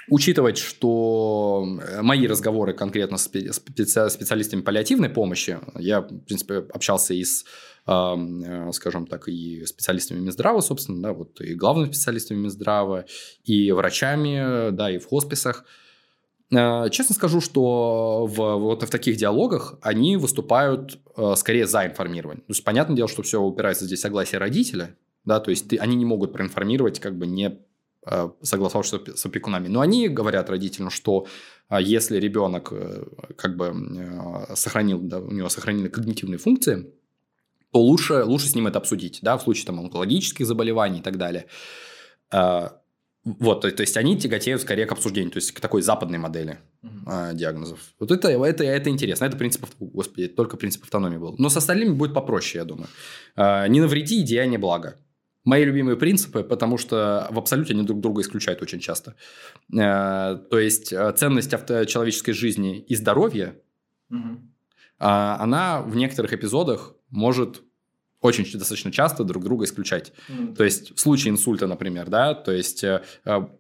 Учитывать, 0.08 0.58
что 0.58 1.66
э, 1.82 2.02
мои 2.02 2.28
разговоры 2.28 2.74
конкретно 2.74 3.18
с 3.18 3.24
специалистами 3.24 4.62
паллиативной 4.62 5.10
помощи, 5.10 5.60
я, 5.76 6.02
в 6.02 6.20
принципе, 6.26 6.58
общался 6.74 7.14
и 7.16 7.24
с, 7.24 7.44
э, 7.88 8.72
скажем 8.74 9.08
так, 9.08 9.28
и 9.28 9.66
специалистами 9.66 10.20
Минздрава, 10.20 10.62
собственно, 10.62 11.02
да, 11.02 11.14
вот 11.14 11.42
и 11.42 11.56
главными 11.56 11.88
специалистами 11.88 12.38
Минздрава, 12.40 13.06
и 13.44 13.72
врачами, 13.72 14.70
да, 14.72 14.92
и 14.92 15.00
в 15.00 15.08
хосписах. 15.08 15.66
Э, 16.52 16.90
честно 16.92 17.16
скажу, 17.16 17.42
что 17.42 18.28
в, 18.28 18.58
вот 18.58 18.84
в 18.84 18.90
таких 18.90 19.18
диалогах 19.18 19.76
они 19.82 20.18
выступают 20.18 21.00
скорее 21.36 21.66
за 21.66 21.86
информирование. 21.86 22.42
То 22.42 22.52
есть, 22.52 22.64
понятное 22.64 22.96
дело, 22.96 23.10
что 23.10 23.24
все 23.24 23.42
упирается 23.42 23.86
здесь 23.86 24.00
в 24.00 24.02
согласие 24.04 24.38
родителя, 24.38 24.96
да, 25.24 25.40
то 25.40 25.50
есть 25.50 25.68
ты, 25.68 25.78
они 25.78 25.96
не 25.96 26.06
могут 26.06 26.32
проинформировать 26.32 27.00
как 27.00 27.18
бы 27.18 27.26
не 27.26 27.58
Э, 28.08 28.30
согласовавшись 28.42 29.00
с 29.16 29.26
опекунами. 29.26 29.68
Но 29.68 29.82
они 29.82 30.10
говорят 30.10 30.50
родителям, 30.50 30.92
что 30.92 31.26
а, 31.70 31.82
если 31.82 32.20
ребенок 32.20 32.70
э, 32.72 33.04
как 33.36 33.58
бы 33.58 33.66
э, 33.66 34.56
сохранил, 34.56 35.00
да, 35.00 35.20
у 35.20 35.32
него 35.32 35.50
сохранены 35.50 35.90
когнитивные 35.90 36.38
функции, 36.38 36.94
то 37.72 37.82
лучше, 37.82 38.24
лучше 38.24 38.48
с 38.48 38.56
ним 38.56 38.68
это 38.68 38.78
обсудить, 38.78 39.20
да, 39.24 39.38
в 39.38 39.42
случае 39.42 39.66
там 39.66 39.80
онкологических 39.80 40.46
заболеваний 40.46 41.00
и 41.00 41.02
так 41.02 41.18
далее. 41.18 41.48
Вот, 42.32 43.62
то, 43.62 43.72
то 43.72 43.82
есть 43.82 43.98
они 43.98 44.20
тяготеют 44.20 44.62
скорее 44.62 44.86
к 44.86 44.92
обсуждению, 44.92 45.32
то 45.32 45.38
есть 45.38 45.52
к 45.52 45.60
такой 45.60 45.82
западной 45.82 46.20
модели 46.20 46.60
uh-huh. 46.84 47.34
диагнозов. 47.34 47.80
Вот 48.00 48.12
это, 48.12 48.28
это, 48.30 48.64
это 48.64 48.90
интересно. 48.92 49.26
Это 49.26 49.36
принцип, 49.36 49.66
господи, 49.80 50.28
только 50.28 50.58
принцип 50.58 50.84
автономии 50.84 51.18
был. 51.18 51.36
Но 51.40 51.50
с 51.50 51.58
остальными 51.58 51.94
будет 51.94 52.14
попроще, 52.14 52.60
я 52.60 52.66
думаю. 52.66 52.88
Не 53.36 53.82
навреди, 53.82 54.22
деяние 54.22 54.60
блага 54.60 55.00
мои 55.46 55.64
любимые 55.64 55.96
принципы, 55.96 56.44
потому 56.44 56.78
что 56.78 57.28
в 57.32 57.38
абсолюте 57.38 57.74
они 57.74 57.84
друг 57.84 58.02
друга 58.02 58.22
исключают 58.22 58.62
очень 58.62 58.80
часто. 58.80 59.16
Э, 59.72 60.38
то 60.50 60.60
есть 60.60 60.92
э, 60.92 61.14
ценность 61.16 61.52
человеческой 61.52 62.34
жизни 62.34 62.80
и 62.80 62.96
здоровья, 62.96 63.56
угу. 64.10 64.40
она 64.98 65.82
в 65.82 65.96
некоторых 65.96 66.34
эпизодах 66.34 66.96
может 67.10 67.62
очень 68.26 68.44
достаточно 68.58 68.92
часто 68.92 69.24
друг 69.24 69.44
друга 69.44 69.66
исключать. 69.66 70.14
Mm. 70.30 70.56
То 70.56 70.64
есть 70.64 70.96
в 70.96 71.00
случае 71.00 71.32
инсульта, 71.32 71.68
например, 71.68 72.10
да, 72.10 72.34
то 72.34 72.52
есть 72.52 72.84
э, 72.84 73.02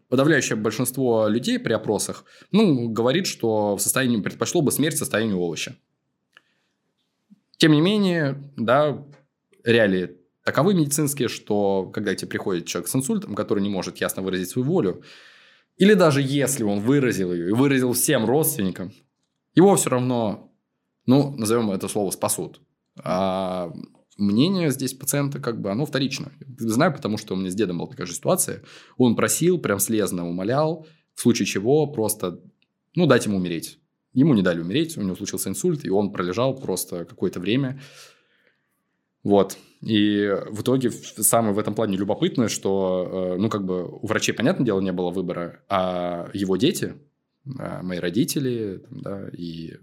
подавляющее 0.10 0.56
большинство 0.56 1.28
людей 1.28 1.60
при 1.60 1.74
опросах, 1.74 2.26
ну, 2.52 2.90
говорит, 2.90 3.28
что 3.28 3.76
в 3.76 3.82
состоянии 3.82 4.20
предпочло 4.22 4.62
бы 4.62 4.72
смерть 4.72 4.98
состоянию 4.98 5.38
овоща. 5.38 5.76
Тем 7.58 7.72
не 7.72 7.82
менее, 7.82 8.52
да, 8.58 9.06
реалии 9.64 10.18
таковы 10.46 10.76
медицинские, 10.76 11.28
что 11.28 11.90
когда 11.94 12.16
тебе 12.16 12.30
приходит 12.30 12.68
человек 12.68 12.88
с 12.88 12.96
инсультом, 12.96 13.36
который 13.36 13.62
не 13.62 13.70
может 13.70 13.98
ясно 13.98 14.22
выразить 14.22 14.50
свою 14.50 14.66
волю, 14.66 15.02
или 15.76 15.94
даже 15.96 16.22
если 16.22 16.64
он 16.64 16.80
выразил 16.80 17.34
ее 17.34 17.50
и 17.50 17.52
выразил 17.52 17.92
всем 17.92 18.26
родственникам, 18.26 18.94
его 19.56 19.76
все 19.76 19.90
равно, 19.90 20.54
ну, 21.06 21.36
назовем 21.36 21.72
это 21.72 21.88
слово, 21.88 22.12
спасут. 22.12 22.62
А 23.04 23.74
мнение 24.18 24.70
здесь 24.70 24.94
пациента, 24.94 25.40
как 25.40 25.60
бы, 25.60 25.72
оно 25.72 25.86
вторично. 25.86 26.32
Знаю, 26.58 26.94
потому 26.94 27.18
что 27.18 27.34
у 27.34 27.38
меня 27.38 27.50
с 27.50 27.56
дедом 27.56 27.80
была 27.80 27.90
такая 27.90 28.06
же 28.06 28.14
ситуация. 28.14 28.62
Он 28.98 29.16
просил, 29.16 29.58
прям 29.58 29.80
слезно 29.80 30.30
умолял, 30.30 30.88
в 31.16 31.22
случае 31.22 31.48
чего 31.48 31.88
просто, 31.88 32.40
ну, 32.96 33.08
дать 33.08 33.26
ему 33.26 33.38
умереть. 33.38 33.80
Ему 34.14 34.36
не 34.36 34.44
дали 34.44 34.62
умереть, 34.62 34.96
у 34.96 35.02
него 35.02 35.16
случился 35.16 35.50
инсульт, 35.50 35.84
и 35.86 35.90
он 35.90 36.12
пролежал 36.12 36.56
просто 36.56 37.04
какое-то 37.04 37.40
время. 37.40 37.82
Вот. 39.26 39.58
И 39.82 40.32
в 40.50 40.62
итоге 40.62 40.92
самое 40.92 41.54
в 41.54 41.60
этом 41.60 41.74
плане 41.74 41.98
любопытное, 41.98 42.48
что, 42.48 43.34
э, 43.36 43.42
ну, 43.42 43.50
как 43.50 43.66
бы 43.66 43.86
у 43.86 44.06
врачей, 44.06 44.34
понятное 44.34 44.66
дело, 44.66 44.80
не 44.80 44.92
было 44.92 45.10
выбора, 45.10 45.60
а 45.68 46.30
его 46.34 46.58
дети, 46.58 46.94
а 47.60 47.82
мои 47.82 47.98
родители 47.98 48.84
да, 48.90 49.28
и 49.34 49.74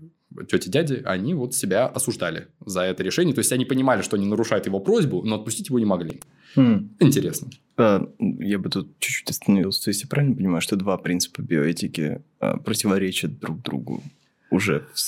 тети, 0.48 0.68
дяди, 0.68 1.02
они 1.04 1.34
вот 1.34 1.54
себя 1.54 1.86
осуждали 1.86 2.46
за 2.64 2.82
это 2.82 3.02
решение. 3.02 3.34
То 3.34 3.40
есть, 3.40 3.52
они 3.52 3.64
понимали, 3.64 4.02
что 4.02 4.16
они 4.16 4.26
нарушают 4.26 4.66
его 4.66 4.78
просьбу, 4.78 5.22
но 5.24 5.34
отпустить 5.36 5.68
его 5.68 5.78
не 5.80 5.86
могли. 5.86 6.20
Хм. 6.54 6.90
Интересно. 7.00 7.50
А, 7.76 8.08
я 8.20 8.58
бы 8.58 8.70
тут 8.70 8.96
чуть-чуть 9.00 9.28
остановился. 9.28 9.84
То 9.84 9.90
есть, 9.90 10.02
я 10.02 10.08
правильно 10.08 10.36
понимаю, 10.36 10.60
что 10.60 10.76
два 10.76 10.96
принципа 10.98 11.42
биоэтики 11.42 12.22
противоречат 12.38 13.38
друг 13.40 13.60
другу? 13.62 14.02
Уже 14.52 14.86
в 14.92 15.00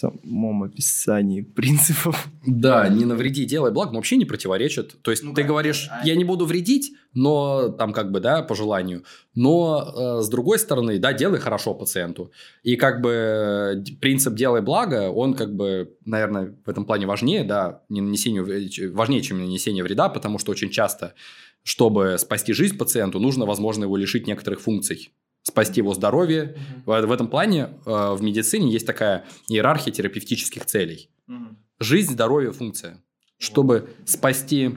самом 0.00 0.62
описании 0.62 1.42
принципов. 1.42 2.28
Да, 2.46 2.88
не 2.88 3.04
навреди, 3.04 3.44
делай 3.44 3.70
благо, 3.70 3.94
вообще 3.94 4.16
не 4.16 4.24
противоречит. 4.24 5.00
То 5.02 5.10
есть 5.10 5.22
ну, 5.22 5.34
ты 5.34 5.42
да, 5.42 5.48
говоришь, 5.48 5.88
да. 5.88 6.00
я 6.04 6.14
не 6.16 6.24
буду 6.24 6.46
вредить, 6.46 6.92
но 7.12 7.68
там 7.68 7.92
как 7.92 8.10
бы, 8.10 8.20
да, 8.20 8.42
по 8.42 8.54
желанию. 8.54 9.04
Но 9.34 10.18
э, 10.18 10.22
с 10.22 10.28
другой 10.28 10.58
стороны, 10.58 10.98
да, 10.98 11.12
делай 11.12 11.38
хорошо 11.38 11.74
пациенту. 11.74 12.32
И 12.62 12.76
как 12.76 13.00
бы 13.00 13.84
принцип 14.00 14.34
делай 14.34 14.62
благо, 14.62 15.10
он 15.10 15.34
как 15.34 15.54
бы, 15.54 15.94
наверное, 16.04 16.54
в 16.64 16.68
этом 16.68 16.84
плане 16.84 17.06
важнее, 17.06 17.44
да, 17.44 17.82
не 17.88 18.00
нанесению, 18.00 18.46
важнее, 18.94 19.22
чем 19.22 19.38
нанесение 19.38 19.84
вреда, 19.84 20.08
потому 20.08 20.38
что 20.38 20.52
очень 20.52 20.70
часто, 20.70 21.14
чтобы 21.62 22.16
спасти 22.18 22.52
жизнь 22.52 22.78
пациенту, 22.78 23.18
нужно, 23.18 23.44
возможно, 23.44 23.84
его 23.84 23.96
лишить 23.96 24.26
некоторых 24.26 24.60
функций 24.60 25.10
спасти 25.42 25.80
его 25.80 25.94
здоровье. 25.94 26.56
Угу. 26.86 27.06
В 27.06 27.12
этом 27.12 27.28
плане 27.28 27.70
э, 27.86 28.14
в 28.14 28.22
медицине 28.22 28.70
есть 28.70 28.86
такая 28.86 29.24
иерархия 29.48 29.92
терапевтических 29.92 30.64
целей. 30.66 31.10
Угу. 31.28 31.56
Жизнь, 31.80 32.12
здоровье, 32.12 32.52
функция. 32.52 33.02
Чтобы 33.38 33.90
спасти, 34.04 34.76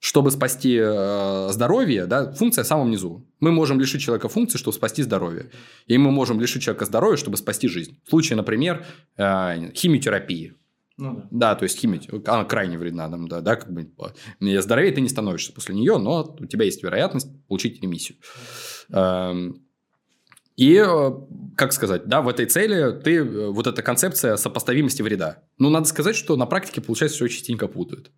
чтобы 0.00 0.30
спасти 0.30 0.76
э, 0.80 1.48
здоровье, 1.52 2.06
да, 2.06 2.32
функция 2.32 2.64
в 2.64 2.66
самом 2.66 2.90
низу. 2.90 3.26
Мы 3.40 3.52
можем 3.52 3.78
лишить 3.78 4.02
человека 4.02 4.28
функции, 4.28 4.58
чтобы 4.58 4.74
спасти 4.74 5.02
здоровье. 5.02 5.50
И 5.86 5.96
мы 5.96 6.10
можем 6.10 6.40
лишить 6.40 6.62
человека 6.62 6.86
здоровья, 6.86 7.16
чтобы 7.16 7.36
спасти 7.36 7.68
жизнь. 7.68 8.00
В 8.04 8.10
случае, 8.10 8.36
например, 8.36 8.84
э, 9.16 9.72
химиотерапии. 9.74 10.54
Ну, 10.96 11.16
да. 11.16 11.28
да, 11.30 11.54
то 11.56 11.64
есть 11.64 11.78
химия, 11.78 12.00
она 12.26 12.44
крайне 12.44 12.78
вредна 12.78 13.08
нам, 13.08 13.26
да, 13.26 13.40
да, 13.40 13.56
как 13.56 13.72
бы 13.72 13.90
здоровее 14.60 14.92
ты 14.92 15.00
не 15.00 15.08
становишься 15.08 15.52
после 15.52 15.74
нее, 15.74 15.98
но 15.98 16.36
у 16.38 16.46
тебя 16.46 16.64
есть 16.64 16.84
вероятность 16.84 17.28
получить 17.48 17.82
ремиссию. 17.82 18.16
Эм, 18.90 19.63
и, 20.56 20.76
э, 20.76 21.10
как 21.56 21.72
сказать, 21.72 22.06
да, 22.06 22.22
в 22.22 22.28
этой 22.28 22.46
цели 22.46 22.92
ты, 23.02 23.16
э, 23.16 23.48
вот 23.48 23.66
эта 23.66 23.82
концепция 23.82 24.36
сопоставимости 24.36 25.02
вреда. 25.02 25.42
Ну, 25.58 25.68
надо 25.68 25.86
сказать, 25.86 26.14
что 26.14 26.36
на 26.36 26.46
практике, 26.46 26.80
получается, 26.80 27.16
все 27.16 27.28
частенько 27.28 27.66
путают. 27.66 28.12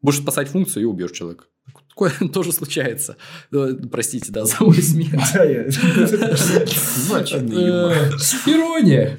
Будешь 0.00 0.20
спасать 0.20 0.48
функцию 0.48 0.82
и 0.84 0.86
убьешь 0.86 1.10
человека. 1.10 1.46
Такое 1.88 2.12
тоже 2.32 2.52
случается. 2.52 3.16
Ну, 3.50 3.76
простите, 3.88 4.30
да, 4.30 4.44
за 4.44 4.56
мой 4.60 4.80
смех. 4.82 5.10
Да, 5.34 5.44
я... 5.44 5.64
Ирония. 8.46 9.18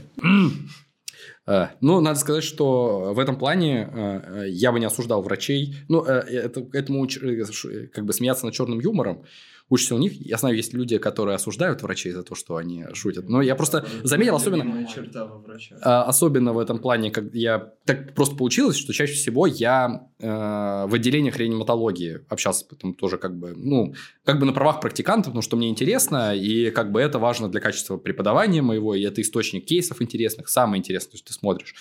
Ну, 1.81 2.01
надо 2.01 2.17
сказать, 2.17 2.43
что 2.43 3.13
в 3.13 3.19
этом 3.19 3.37
плане 3.37 4.47
я 4.47 4.71
бы 4.71 4.79
не 4.79 4.85
осуждал 4.85 5.21
врачей. 5.21 5.75
Ну, 5.89 6.01
это, 6.01 6.65
этому 6.73 7.07
как 7.93 8.05
бы 8.05 8.13
смеяться 8.13 8.45
над 8.45 8.55
черным 8.55 8.79
юмором 8.79 9.25
учишься 9.69 9.95
у 9.95 9.97
них. 9.97 10.13
Я 10.13 10.37
знаю, 10.37 10.55
есть 10.55 10.73
люди, 10.73 10.97
которые 10.97 11.35
осуждают 11.35 11.81
врачей 11.81 12.11
за 12.11 12.23
то, 12.23 12.35
что 12.35 12.57
они 12.57 12.85
шутят. 12.93 13.29
Но 13.29 13.41
я 13.41 13.55
просто 13.55 13.85
заметил, 14.03 14.35
особенно... 14.35 14.87
черта 14.87 15.25
во 15.25 15.43
а, 15.81 16.03
Особенно 16.03 16.53
в 16.53 16.59
этом 16.59 16.79
плане, 16.79 17.11
как 17.11 17.33
я... 17.33 17.73
Так 17.85 18.13
просто 18.13 18.35
получилось, 18.35 18.77
что 18.77 18.93
чаще 18.93 19.13
всего 19.13 19.47
я 19.47 20.07
э, 20.19 20.27
в 20.27 20.93
отделениях 20.93 21.37
реаниматологии 21.37 22.21
общался 22.29 22.65
потом 22.65 22.93
тоже 22.93 23.17
как 23.17 23.37
бы, 23.37 23.53
ну, 23.55 23.95
как 24.23 24.39
бы 24.39 24.45
на 24.45 24.53
правах 24.53 24.81
практиканта, 24.81 25.29
потому 25.29 25.41
что 25.41 25.57
мне 25.57 25.69
интересно, 25.69 26.35
и 26.35 26.69
как 26.69 26.91
бы 26.91 27.01
это 27.01 27.19
важно 27.19 27.49
для 27.49 27.59
качества 27.59 27.97
преподавания 27.97 28.61
моего, 28.61 28.93
и 28.93 29.01
это 29.01 29.21
источник 29.21 29.65
кейсов 29.65 30.01
интересных, 30.01 30.49
самое 30.49 30.79
интересное, 30.79 31.11
то 31.11 31.15
есть 31.15 31.25
ты 31.25 31.33
смотришь 31.33 31.75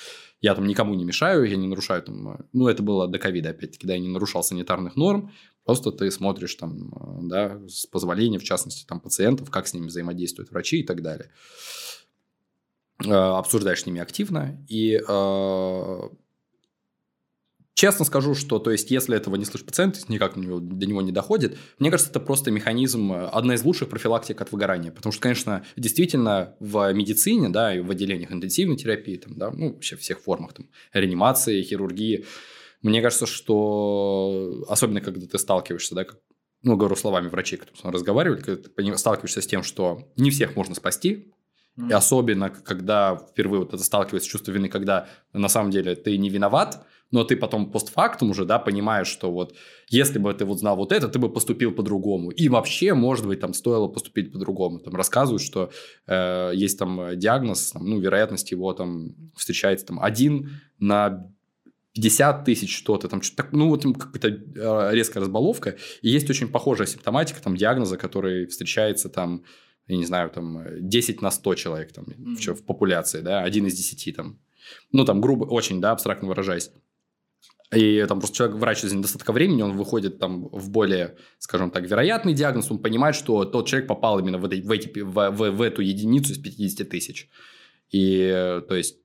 я 0.44 0.54
там 0.54 0.66
никому 0.66 0.94
не 0.94 1.06
мешаю, 1.06 1.44
я 1.44 1.56
не 1.56 1.66
нарушаю 1.66 2.02
там... 2.02 2.46
Ну, 2.52 2.68
это 2.68 2.82
было 2.82 3.08
до 3.08 3.18
ковида, 3.18 3.50
опять-таки, 3.50 3.86
да, 3.86 3.94
я 3.94 3.98
не 3.98 4.08
нарушал 4.08 4.42
санитарных 4.42 4.94
норм. 4.94 5.32
Просто 5.64 5.92
ты 5.92 6.10
смотришь 6.10 6.54
там, 6.56 7.28
да, 7.28 7.60
с 7.68 7.86
позволения, 7.86 8.38
в 8.38 8.44
частности, 8.44 8.84
там, 8.86 9.00
пациентов, 9.00 9.50
как 9.50 9.66
с 9.66 9.74
ними 9.74 9.86
взаимодействуют 9.86 10.50
врачи 10.50 10.80
и 10.80 10.82
так 10.84 11.02
далее. 11.02 11.30
Э, 13.04 13.10
обсуждаешь 13.10 13.82
с 13.82 13.86
ними 13.86 14.00
активно. 14.00 14.64
И 14.68 15.00
э, 15.06 16.00
Честно 17.74 18.04
скажу, 18.04 18.36
что, 18.36 18.60
то 18.60 18.70
есть, 18.70 18.92
если 18.92 19.16
этого 19.16 19.34
не 19.34 19.44
слышит 19.44 19.66
пациент, 19.66 20.08
никак 20.08 20.34
до 20.34 20.86
него, 20.86 21.02
не 21.02 21.10
доходит, 21.10 21.58
мне 21.80 21.90
кажется, 21.90 22.08
это 22.08 22.20
просто 22.20 22.52
механизм, 22.52 23.12
э, 23.12 23.26
одна 23.26 23.54
из 23.54 23.64
лучших 23.64 23.88
профилактик 23.88 24.40
от 24.40 24.52
выгорания. 24.52 24.92
Потому 24.92 25.12
что, 25.12 25.20
конечно, 25.20 25.64
действительно 25.76 26.54
в 26.60 26.92
медицине, 26.92 27.48
да, 27.48 27.74
и 27.74 27.80
в 27.80 27.90
отделениях 27.90 28.30
интенсивной 28.30 28.76
терапии, 28.76 29.16
там, 29.16 29.34
да, 29.36 29.50
ну, 29.50 29.72
вообще 29.72 29.96
всех 29.96 30.20
формах, 30.20 30.52
там, 30.52 30.68
реанимации, 30.92 31.62
хирургии, 31.62 32.26
мне 32.84 33.00
кажется, 33.00 33.26
что 33.26 34.64
особенно 34.68 35.00
когда 35.00 35.26
ты 35.26 35.38
сталкиваешься, 35.38 35.94
да, 35.94 36.04
как, 36.04 36.18
ну, 36.62 36.76
говорю 36.76 36.96
словами 36.96 37.28
врачей, 37.28 37.58
которые 37.58 37.92
разговаривали, 37.92 38.40
когда 38.40 38.62
ты 38.62 38.98
сталкиваешься 38.98 39.40
с 39.40 39.46
тем, 39.46 39.62
что 39.62 40.12
не 40.16 40.30
всех 40.30 40.54
можно 40.54 40.74
спасти, 40.74 41.32
mm-hmm. 41.78 41.90
и 41.90 41.92
особенно, 41.92 42.50
когда 42.50 43.16
впервые 43.16 43.60
вот 43.60 43.72
это 43.72 43.82
сталкивается 43.82 44.28
с 44.28 44.30
чувством 44.30 44.54
вины, 44.54 44.68
когда 44.68 45.08
на 45.32 45.48
самом 45.48 45.70
деле 45.70 45.94
ты 45.94 46.18
не 46.18 46.28
виноват, 46.28 46.86
но 47.10 47.24
ты 47.24 47.36
потом 47.36 47.70
постфактум 47.70 48.30
уже, 48.30 48.44
да, 48.44 48.58
понимаешь, 48.58 49.06
что 49.06 49.32
вот 49.32 49.54
если 49.88 50.18
бы 50.18 50.34
ты 50.34 50.44
вот 50.44 50.58
знал 50.58 50.76
вот 50.76 50.92
это, 50.92 51.08
ты 51.08 51.18
бы 51.18 51.32
поступил 51.32 51.72
по-другому. 51.72 52.30
И 52.30 52.48
вообще, 52.48 52.92
может 52.92 53.26
быть, 53.26 53.40
там 53.40 53.54
стоило 53.54 53.88
поступить 53.88 54.32
по-другому. 54.32 54.80
Там 54.80 54.94
рассказывают, 54.94 55.40
что 55.40 55.70
э, 56.06 56.50
есть 56.54 56.78
там 56.78 57.16
диагноз, 57.16 57.70
там, 57.70 57.88
ну, 57.88 58.00
вероятность 58.00 58.50
его 58.50 58.72
там 58.74 59.14
встречается 59.36 59.86
там 59.86 60.00
один 60.02 60.60
на 60.78 61.30
50 61.94 62.44
тысяч 62.44 62.76
что-то, 62.76 63.08
там 63.08 63.22
что-то, 63.22 63.48
ну, 63.52 63.68
вот 63.68 63.84
какая-то 63.84 64.28
э, 64.28 64.94
резкая 64.94 65.22
разбаловка. 65.22 65.76
И 66.02 66.10
есть 66.10 66.28
очень 66.28 66.48
похожая 66.48 66.88
симптоматика, 66.88 67.40
там, 67.40 67.56
диагноза, 67.56 67.96
который 67.96 68.46
встречается 68.46 69.08
там, 69.08 69.44
я 69.86 69.96
не 69.96 70.04
знаю, 70.04 70.30
там, 70.30 70.64
10 70.80 71.22
на 71.22 71.30
100 71.30 71.54
человек 71.54 71.92
там, 71.92 72.04
mm-hmm. 72.04 72.54
в, 72.54 72.64
популяции, 72.64 73.20
да, 73.20 73.42
один 73.42 73.66
из 73.66 73.74
10 73.74 74.16
там. 74.16 74.40
Ну, 74.92 75.04
там, 75.04 75.20
грубо, 75.20 75.44
очень, 75.44 75.80
да, 75.80 75.92
абстрактно 75.92 76.26
выражаясь. 76.26 76.70
И 77.72 78.04
там 78.08 78.18
просто 78.18 78.36
человек, 78.36 78.56
врач 78.56 78.84
из 78.84 78.92
недостатка 78.92 79.32
времени, 79.32 79.62
он 79.62 79.76
выходит 79.76 80.18
там 80.18 80.48
в 80.48 80.70
более, 80.70 81.16
скажем 81.38 81.70
так, 81.70 81.84
вероятный 81.84 82.34
диагноз, 82.34 82.70
он 82.70 82.78
понимает, 82.78 83.14
что 83.14 83.44
тот 83.44 83.68
человек 83.68 83.88
попал 83.88 84.18
именно 84.18 84.38
в, 84.38 84.44
эти, 84.46 84.62
в, 84.62 84.70
эти, 84.70 85.00
в, 85.00 85.30
в, 85.30 85.50
в 85.50 85.62
эту 85.62 85.82
единицу 85.82 86.32
из 86.32 86.38
50 86.38 86.88
тысяч. 86.88 87.28
И, 87.90 88.60
то 88.68 88.74
есть, 88.74 88.98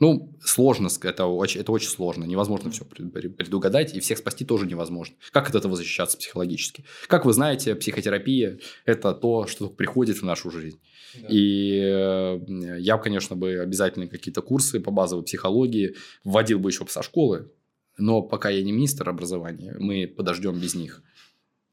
ну, 0.00 0.34
сложно, 0.42 0.88
это 1.02 1.26
очень, 1.26 1.60
это 1.60 1.72
очень 1.72 1.90
сложно. 1.90 2.24
Невозможно 2.24 2.70
все 2.70 2.86
предугадать, 2.86 3.94
и 3.94 4.00
всех 4.00 4.16
спасти 4.16 4.46
тоже 4.46 4.66
невозможно. 4.66 5.14
Как 5.30 5.50
от 5.50 5.54
этого 5.54 5.76
защищаться 5.76 6.16
психологически? 6.16 6.84
Как 7.06 7.26
вы 7.26 7.34
знаете, 7.34 7.74
психотерапия– 7.74 8.58
это 8.86 9.12
то, 9.12 9.46
что 9.46 9.68
приходит 9.68 10.16
в 10.16 10.22
нашу 10.24 10.50
жизнь. 10.50 10.80
Да. 11.14 11.26
И 11.28 11.80
э, 11.82 12.78
я, 12.78 12.96
конечно, 12.96 13.36
бы 13.36 13.58
обязательно 13.58 14.06
какие-то 14.06 14.40
курсы 14.40 14.80
по 14.80 14.90
базовой 14.90 15.22
психологии 15.22 15.96
вводил 16.24 16.58
бы 16.58 16.70
еще 16.70 16.86
со 16.88 17.02
школы, 17.02 17.50
но 17.98 18.22
пока 18.22 18.48
я 18.48 18.62
не 18.62 18.72
министр 18.72 19.10
образования, 19.10 19.76
мы 19.78 20.06
подождем 20.06 20.58
без 20.58 20.74
них. 20.74 21.02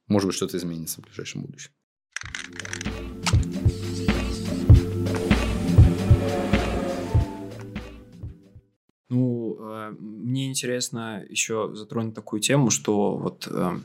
Может 0.08 0.28
быть, 0.28 0.36
что-то 0.36 0.58
изменится 0.58 1.02
в 1.02 1.06
ближайшем 1.06 1.44
будущем. 1.44 1.72
Ну, 9.10 9.58
э, 9.60 9.96
мне 10.00 10.50
интересно 10.50 11.24
еще 11.30 11.72
затронуть 11.74 12.14
такую 12.14 12.42
тему, 12.42 12.70
что 12.70 13.16
вот 13.16 13.48
э, 13.50 13.80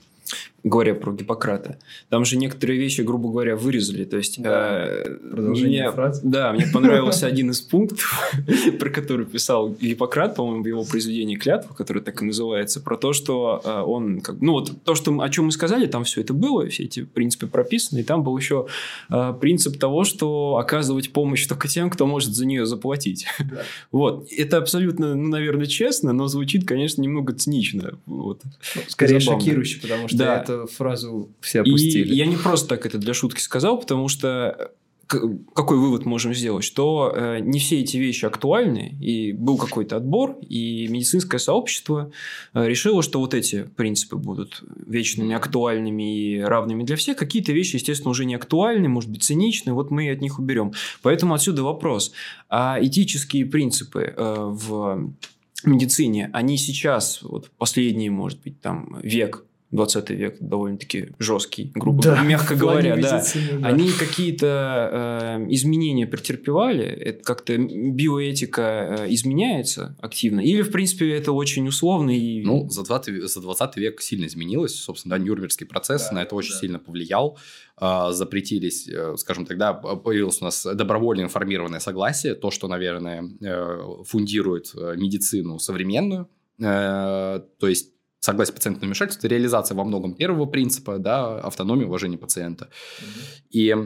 говоря 0.64 0.94
про 0.94 1.12
Гиппократа. 1.12 1.78
Там 2.08 2.24
же 2.24 2.36
некоторые 2.36 2.78
вещи, 2.78 3.00
грубо 3.00 3.30
говоря, 3.30 3.56
вырезали. 3.56 4.04
То 4.04 4.16
есть, 4.16 4.40
да. 4.40 4.86
э, 4.86 5.18
мне, 5.20 5.90
фразы. 5.90 6.20
Да, 6.24 6.52
мне 6.52 6.66
понравился 6.72 7.26
один 7.26 7.50
из 7.50 7.60
пунктов, 7.60 8.32
про 8.78 8.90
который 8.90 9.26
писал 9.26 9.70
Гиппократ, 9.70 10.36
по-моему, 10.36 10.62
в 10.62 10.66
его 10.66 10.84
произведении 10.84 11.36
«Клятва», 11.36 11.74
которое 11.74 12.00
так 12.00 12.22
и 12.22 12.24
называется, 12.24 12.80
про 12.80 12.96
то, 12.96 13.12
что 13.12 13.60
э, 13.64 13.80
он... 13.80 14.20
Как, 14.20 14.40
ну, 14.40 14.52
вот 14.52 14.84
то, 14.84 14.94
что, 14.94 15.20
о 15.20 15.28
чем 15.30 15.46
мы 15.46 15.52
сказали, 15.52 15.86
там 15.86 16.04
все 16.04 16.20
это 16.20 16.32
было, 16.32 16.68
все 16.68 16.84
эти 16.84 17.02
принципы 17.02 17.48
прописаны, 17.48 18.00
и 18.00 18.04
там 18.04 18.22
был 18.22 18.36
еще 18.36 18.68
э, 19.10 19.34
принцип 19.40 19.78
того, 19.78 20.04
что 20.04 20.58
оказывать 20.58 21.12
помощь 21.12 21.44
только 21.46 21.66
тем, 21.66 21.90
кто 21.90 22.06
может 22.06 22.34
за 22.34 22.46
нее 22.46 22.66
заплатить. 22.66 23.26
Вот. 23.90 24.28
Это 24.36 24.56
абсолютно, 24.58 25.14
ну, 25.14 25.28
наверное, 25.28 25.66
честно, 25.66 26.12
но 26.12 26.26
звучит, 26.26 26.66
конечно, 26.66 27.02
немного 27.02 27.32
цинично. 27.34 27.98
Вот. 28.06 28.40
Ну, 28.44 28.82
Скорее 28.88 29.20
шокирующе, 29.20 29.80
потому 29.80 30.08
что 30.08 30.16
Да. 30.16 30.51
Эту 30.55 30.66
фразу 30.66 31.30
все 31.40 31.59
И 31.59 31.61
опустили. 31.62 32.14
я 32.14 32.26
не 32.26 32.36
просто 32.36 32.68
так 32.68 32.86
это 32.86 32.98
для 32.98 33.14
шутки 33.14 33.40
сказал, 33.40 33.78
потому 33.78 34.09
что 34.09 34.72
к- 35.09 35.20
какой 35.55 35.76
вывод 35.78 36.07
можем 36.07 36.32
сделать? 36.32 36.64
Что 36.64 37.12
э, 37.14 37.40
не 37.40 37.59
все 37.59 37.80
эти 37.80 37.98
вещи 37.98 38.24
актуальны, 38.24 38.96
и 39.00 39.32
был 39.32 39.59
какой-то 39.59 39.96
отбор, 39.96 40.38
и 40.48 40.86
медицинское 40.88 41.38
сообщество 41.38 42.12
э, 42.55 42.66
решило, 42.66 43.03
что 43.03 43.18
вот 43.20 43.34
эти 43.34 43.64
принципы 43.64 44.16
будут 44.16 44.62
вечными, 44.86 45.34
актуальными 45.34 46.16
и 46.16 46.40
равными 46.40 46.84
для 46.84 46.96
всех. 46.96 47.16
Какие-то 47.18 47.53
вещи, 47.53 47.74
естественно, 47.76 48.11
уже 48.11 48.24
не 48.24 48.34
актуальны, 48.34 48.88
может 48.88 49.11
быть, 49.11 49.22
циничны, 49.22 49.74
вот 49.74 49.90
мы 49.90 50.11
от 50.11 50.20
них 50.22 50.38
уберем. 50.38 50.72
Поэтому 51.03 51.34
отсюда 51.34 51.62
вопрос. 51.62 52.12
А 52.48 52.78
этические 52.80 53.44
принципы 53.44 54.14
э, 54.16 54.34
в 54.38 55.12
медицине, 55.64 56.30
они 56.32 56.57
сейчас, 56.57 57.20
вот 57.22 57.50
последние, 57.59 58.11
может 58.11 58.40
быть, 58.40 58.61
там, 58.61 58.98
век, 59.03 59.44
20 59.72 60.10
век 60.10 60.36
довольно-таки 60.40 61.08
жесткий, 61.18 61.72
грубо 61.74 62.02
Да, 62.02 62.10
говоря, 62.10 62.28
мягко 62.28 62.54
говоря, 62.54 62.96
да. 62.96 63.24
да. 63.34 63.66
Они 63.66 63.90
какие-то 63.90 64.90
э, 65.38 65.46
изменения 65.50 66.06
претерпевали? 66.06 66.84
Это 66.84 67.24
как-то 67.24 67.56
биоэтика 67.58 68.98
э, 69.00 69.06
изменяется 69.14 69.96
активно? 70.00 70.40
Или, 70.40 70.62
в 70.62 70.70
принципе, 70.70 71.10
это 71.12 71.32
очень 71.32 71.66
условно 71.68 72.10
и... 72.16 72.42
Ну, 72.44 72.68
за 72.68 72.84
20, 72.84 73.14
ве- 73.14 73.26
за 73.26 73.40
20 73.40 73.76
век 73.76 74.00
сильно 74.02 74.26
изменилось. 74.26 74.74
Собственно, 74.74 75.16
да, 75.16 75.24
Нюрнбергский 75.24 75.66
процесс 75.66 76.08
Да, 76.08 76.16
на 76.16 76.22
это 76.22 76.34
очень 76.34 76.52
да. 76.52 76.58
сильно 76.60 76.78
повлиял. 76.78 77.38
А, 77.76 78.12
запретились, 78.12 78.88
э, 78.88 79.14
скажем, 79.16 79.46
тогда 79.46 79.72
появилось 79.72 80.40
у 80.42 80.44
нас 80.44 80.66
добровольно 80.74 81.22
информированное 81.22 81.80
согласие, 81.80 82.34
то, 82.34 82.50
что, 82.50 82.68
наверное, 82.68 83.24
э, 83.40 83.78
фундирует 84.04 84.72
э, 84.76 84.94
медицину 84.96 85.58
современную. 85.58 86.28
Э, 86.60 87.40
То 87.58 87.68
есть 87.68 87.91
согласие 88.22 88.54
пациента 88.54 88.80
на 88.80 88.86
вмешательство, 88.86 89.26
реализация 89.26 89.74
во 89.76 89.84
многом 89.84 90.14
первого 90.14 90.46
принципа, 90.46 90.98
да, 90.98 91.40
автономия, 91.40 91.86
уважение 91.86 92.18
пациента. 92.18 92.70
И 93.50 93.76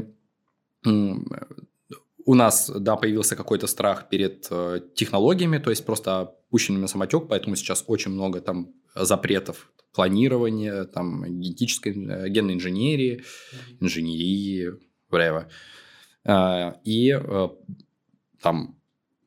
у 0.84 2.34
нас, 2.34 2.70
да, 2.70 2.96
появился 2.96 3.34
какой-то 3.34 3.66
страх 3.66 4.08
перед 4.10 4.46
э, 4.50 4.80
технологиями, 4.94 5.58
то 5.58 5.70
есть 5.70 5.86
просто 5.86 6.34
пущенными 6.50 6.82
на 6.82 6.88
самотек, 6.88 7.28
поэтому 7.28 7.56
сейчас 7.56 7.84
очень 7.86 8.10
много 8.10 8.40
там 8.40 8.74
запретов 8.94 9.72
планирования, 9.94 10.84
там 10.84 11.24
генетической, 11.24 11.92
э, 11.92 12.28
генной 12.28 12.54
инженерии, 12.54 13.24
инженерии, 13.80 14.74
whatever. 15.10 15.46
Э, 16.24 16.72
И 16.84 17.14
там 18.42 18.75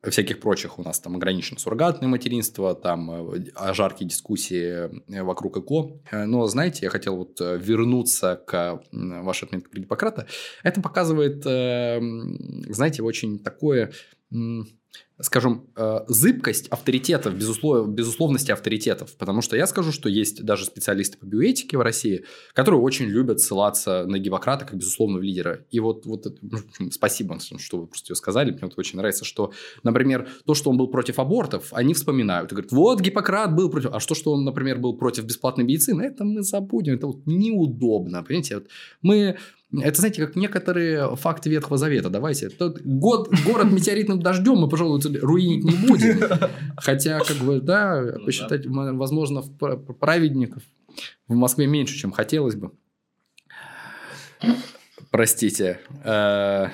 всяких 0.08 0.40
прочих 0.40 0.78
у 0.78 0.82
нас 0.82 0.98
там 1.00 1.16
ограничено 1.16 1.58
суррогатное 1.58 2.08
материнство, 2.08 2.74
там 2.74 3.32
э, 3.34 3.74
жаркие 3.74 4.08
дискуссии 4.08 4.88
э, 5.14 5.22
вокруг 5.22 5.58
ЭКО. 5.58 6.00
Но, 6.26 6.46
знаете, 6.46 6.86
я 6.86 6.90
хотел 6.90 7.16
вот 7.16 7.40
э, 7.40 7.58
вернуться 7.58 8.42
к 8.46 8.82
вашей 8.92 9.44
отметке 9.44 9.80
Гиппократа. 9.80 10.26
Это 10.62 10.80
показывает, 10.80 11.44
э, 11.44 11.98
м, 11.98 12.64
знаете, 12.72 13.02
очень 13.02 13.38
такое, 13.38 13.92
скажем, 15.20 15.66
э, 15.76 16.00
зыбкость 16.08 16.68
авторитетов, 16.68 17.34
безуслов, 17.34 17.88
безусловности 17.88 18.52
авторитетов. 18.52 19.14
Потому 19.16 19.42
что 19.42 19.56
я 19.56 19.66
скажу, 19.66 19.92
что 19.92 20.08
есть 20.08 20.44
даже 20.44 20.64
специалисты 20.64 21.18
по 21.18 21.26
биоэтике 21.26 21.76
в 21.76 21.82
России, 21.82 22.24
которые 22.54 22.80
очень 22.80 23.06
любят 23.06 23.40
ссылаться 23.40 24.04
на 24.06 24.18
Гиппократа 24.18 24.64
как 24.64 24.76
безусловного 24.76 25.22
лидера. 25.22 25.66
И 25.70 25.80
вот, 25.80 26.06
вот 26.06 26.26
это- 26.26 26.38
ну, 26.40 26.90
спасибо, 26.90 27.38
что 27.58 27.78
вы 27.78 27.86
просто 27.86 28.14
сказали. 28.14 28.50
Мне 28.50 28.60
вот 28.62 28.78
очень 28.78 28.96
нравится, 28.96 29.24
что, 29.24 29.52
например, 29.82 30.28
то, 30.46 30.54
что 30.54 30.70
он 30.70 30.78
был 30.78 30.88
против 30.88 31.18
абортов, 31.18 31.68
они 31.72 31.94
вспоминают 31.94 32.50
и 32.52 32.54
говорят, 32.54 32.72
вот 32.72 33.00
Гиппократ 33.00 33.54
был 33.54 33.70
против... 33.70 33.90
А 33.92 34.00
что, 34.00 34.14
что 34.14 34.32
он, 34.32 34.44
например, 34.44 34.78
был 34.78 34.96
против 34.96 35.24
бесплатной 35.24 35.64
медицины, 35.64 36.02
это 36.02 36.24
мы 36.24 36.42
забудем. 36.42 36.94
Это 36.94 37.06
вот 37.06 37.26
неудобно, 37.26 38.22
понимаете? 38.22 38.56
Вот 38.56 38.68
мы... 39.02 39.36
Это, 39.72 40.00
знаете, 40.00 40.26
как 40.26 40.34
некоторые 40.34 41.14
факты 41.16 41.48
Ветхого 41.48 41.78
Завета. 41.78 42.10
Давайте. 42.10 42.48
Тот 42.48 42.80
год, 42.82 43.30
город 43.44 43.70
метеоритным 43.70 44.20
дождем 44.20 44.56
мы, 44.56 44.68
пожалуй, 44.68 45.00
руинить 45.20 45.64
не 45.64 45.86
будем. 45.86 46.20
Хотя, 46.76 47.20
как 47.20 47.36
бы, 47.36 47.60
да, 47.60 48.00
Ну 48.00 48.24
посчитать, 48.24 48.66
возможно, 48.66 49.42
праведников 49.42 50.62
в 51.28 51.34
Москве 51.34 51.66
меньше, 51.66 51.96
чем 51.96 52.10
хотелось 52.10 52.56
бы. 52.56 52.72
Простите. 55.10 55.80
Э, 56.04 56.68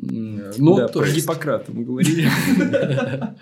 Ну, 0.00 0.76
да, 0.76 0.88
про 0.88 1.06
Гиппократа 1.06 1.70
мы 1.72 1.84
говорили. 1.84 2.28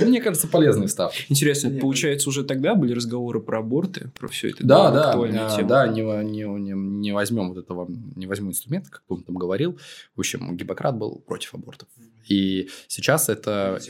мне 0.00 0.20
кажется, 0.20 0.48
полезный 0.48 0.86
вставки. 0.86 1.24
Интересно, 1.28 1.70
получается, 1.78 2.28
уже 2.28 2.44
тогда 2.44 2.74
были 2.74 2.92
разговоры 2.92 3.40
про 3.40 3.58
аборты, 3.58 4.10
про 4.18 4.28
все 4.28 4.50
это? 4.50 4.66
Да, 4.66 4.90
да, 4.90 5.10
актуальная 5.10 5.46
а, 5.46 5.56
тема. 5.56 5.68
да, 5.68 5.88
не, 5.88 6.00
не, 6.00 6.42
не, 6.42 6.72
не 6.72 7.12
возьмем 7.12 7.48
вот 7.48 7.58
этого, 7.58 7.88
не 8.16 8.26
возьму 8.26 8.50
инструмент, 8.50 8.88
как 8.88 9.02
он 9.08 9.22
там 9.22 9.36
говорил. 9.36 9.78
В 10.16 10.20
общем, 10.20 10.56
Гиппократ 10.56 10.96
был 10.96 11.22
против 11.26 11.54
абортов. 11.54 11.88
И 12.28 12.68
сейчас 12.88 13.28
это... 13.28 13.80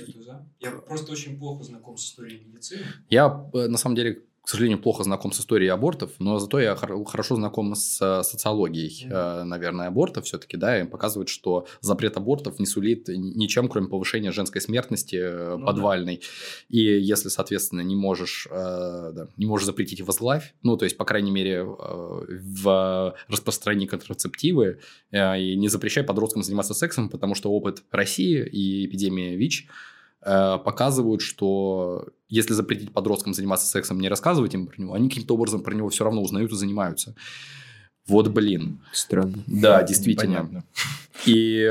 Я 0.61 0.71
просто 0.71 1.13
очень 1.13 1.39
плохо 1.39 1.65
знаком 1.65 1.97
с 1.97 2.05
историей 2.05 2.43
медицины. 2.47 2.83
Я, 3.11 3.49
э, 3.53 3.67
на 3.67 3.79
самом 3.79 3.97
деле, 3.97 4.23
к 4.49 4.51
сожалению, 4.51 4.79
плохо 4.79 5.05
знаком 5.05 5.31
с 5.31 5.41
историей 5.41 5.69
абортов, 5.69 6.13
но 6.21 6.39
зато 6.39 6.59
я 6.59 6.75
хор- 6.75 7.05
хорошо 7.05 7.37
знаком 7.37 7.75
с 7.75 8.01
э, 8.01 8.23
социологией, 8.23 9.07
э, 9.07 9.43
наверное, 9.45 9.89
абортов 9.89 10.25
все-таки, 10.25 10.57
да, 10.57 10.81
и 10.81 10.85
показывает, 10.85 11.29
что 11.29 11.67
запрет 11.83 12.17
абортов 12.17 12.59
не 12.59 12.65
сулит 12.65 13.09
ни- 13.09 13.35
ничем, 13.37 13.69
кроме 13.69 13.89
повышения 13.89 14.33
женской 14.33 14.63
смертности 14.63 15.17
э, 15.17 15.51
Ну 15.55 15.59
да. 15.59 15.67
подвальной. 15.67 16.23
И 16.71 16.79
если, 16.81 17.29
соответственно, 17.29 17.83
не 17.83 17.95
можешь, 17.95 18.49
да, 18.51 19.29
не 19.37 19.45
можешь 19.45 19.67
запретить 19.67 20.01
возглавь, 20.01 20.55
ну, 20.63 20.79
то 20.79 20.87
есть, 20.87 20.97
по 20.97 21.05
крайней 21.05 21.31
мере, 21.31 21.65
в 21.65 23.15
распространении 23.29 23.87
контрацептивы, 23.87 24.79
и 25.13 25.57
не 25.57 25.69
запрещай 25.69 26.05
подросткам 26.05 26.43
заниматься 26.43 26.73
сексом, 26.73 27.11
потому 27.11 27.35
что 27.35 27.51
опыт 27.51 27.83
России 27.91 28.47
и 28.47 28.87
эпидемия 28.87 29.37
ВИЧ 29.37 29.67
показывают, 30.21 31.23
что 31.23 32.09
если 32.29 32.53
запретить 32.53 32.93
подросткам 32.93 33.35
заниматься 33.35 33.67
сексом, 33.67 34.01
не 34.01 34.09
рассказывать 34.09 34.55
им 34.55 34.67
про 34.67 34.81
него, 34.81 34.95
они 34.95 35.09
каким-то 35.09 35.35
образом 35.35 35.63
про 35.63 35.75
него 35.75 35.89
все 35.89 36.05
равно 36.05 36.23
узнают 36.23 36.53
и 36.53 36.57
занимаются. 36.57 37.15
Вот 38.07 38.29
блин. 38.29 38.81
Странно. 38.93 39.45
Да, 39.47 39.83
действительно. 39.83 40.65
И 41.27 41.61
э, 41.61 41.71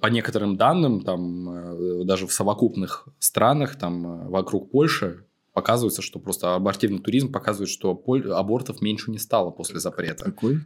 по 0.00 0.06
некоторым 0.08 0.56
данным, 0.56 1.02
там 1.02 1.48
э, 1.48 2.04
даже 2.04 2.26
в 2.26 2.32
совокупных 2.32 3.06
странах, 3.18 3.76
там 3.76 4.06
э, 4.06 4.28
вокруг 4.28 4.70
Польши, 4.70 5.24
показывается, 5.52 6.02
что 6.02 6.18
просто 6.18 6.54
абортивный 6.54 6.98
туризм 6.98 7.30
показывает, 7.30 7.68
что 7.68 7.94
поль- 7.94 8.30
абортов 8.32 8.80
меньше 8.80 9.10
не 9.10 9.18
стало 9.18 9.50
после 9.50 9.78
запрета. 9.78 10.24
Какой? 10.24 10.60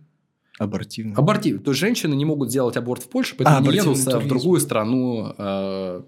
Абортивный. 0.58 1.14
Абортив. 1.14 1.62
То 1.62 1.72
есть 1.72 1.80
женщины 1.80 2.14
не 2.14 2.24
могут 2.24 2.50
сделать 2.50 2.76
аборт 2.76 3.02
в 3.02 3.08
Польше, 3.08 3.34
поэтому 3.36 3.58
А, 3.58 3.60
не 3.60 3.68
абортивный 3.68 3.98
едут 3.98 4.22
в 4.22 4.28
другую 4.28 4.60
страну 4.60 5.34
э, 5.36 6.02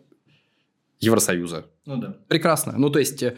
Евросоюза. 1.00 1.66
Ну 1.86 1.96
да. 1.96 2.16
Прекрасно. 2.28 2.74
Ну, 2.76 2.90
то 2.90 2.98
есть, 2.98 3.22
э, 3.22 3.36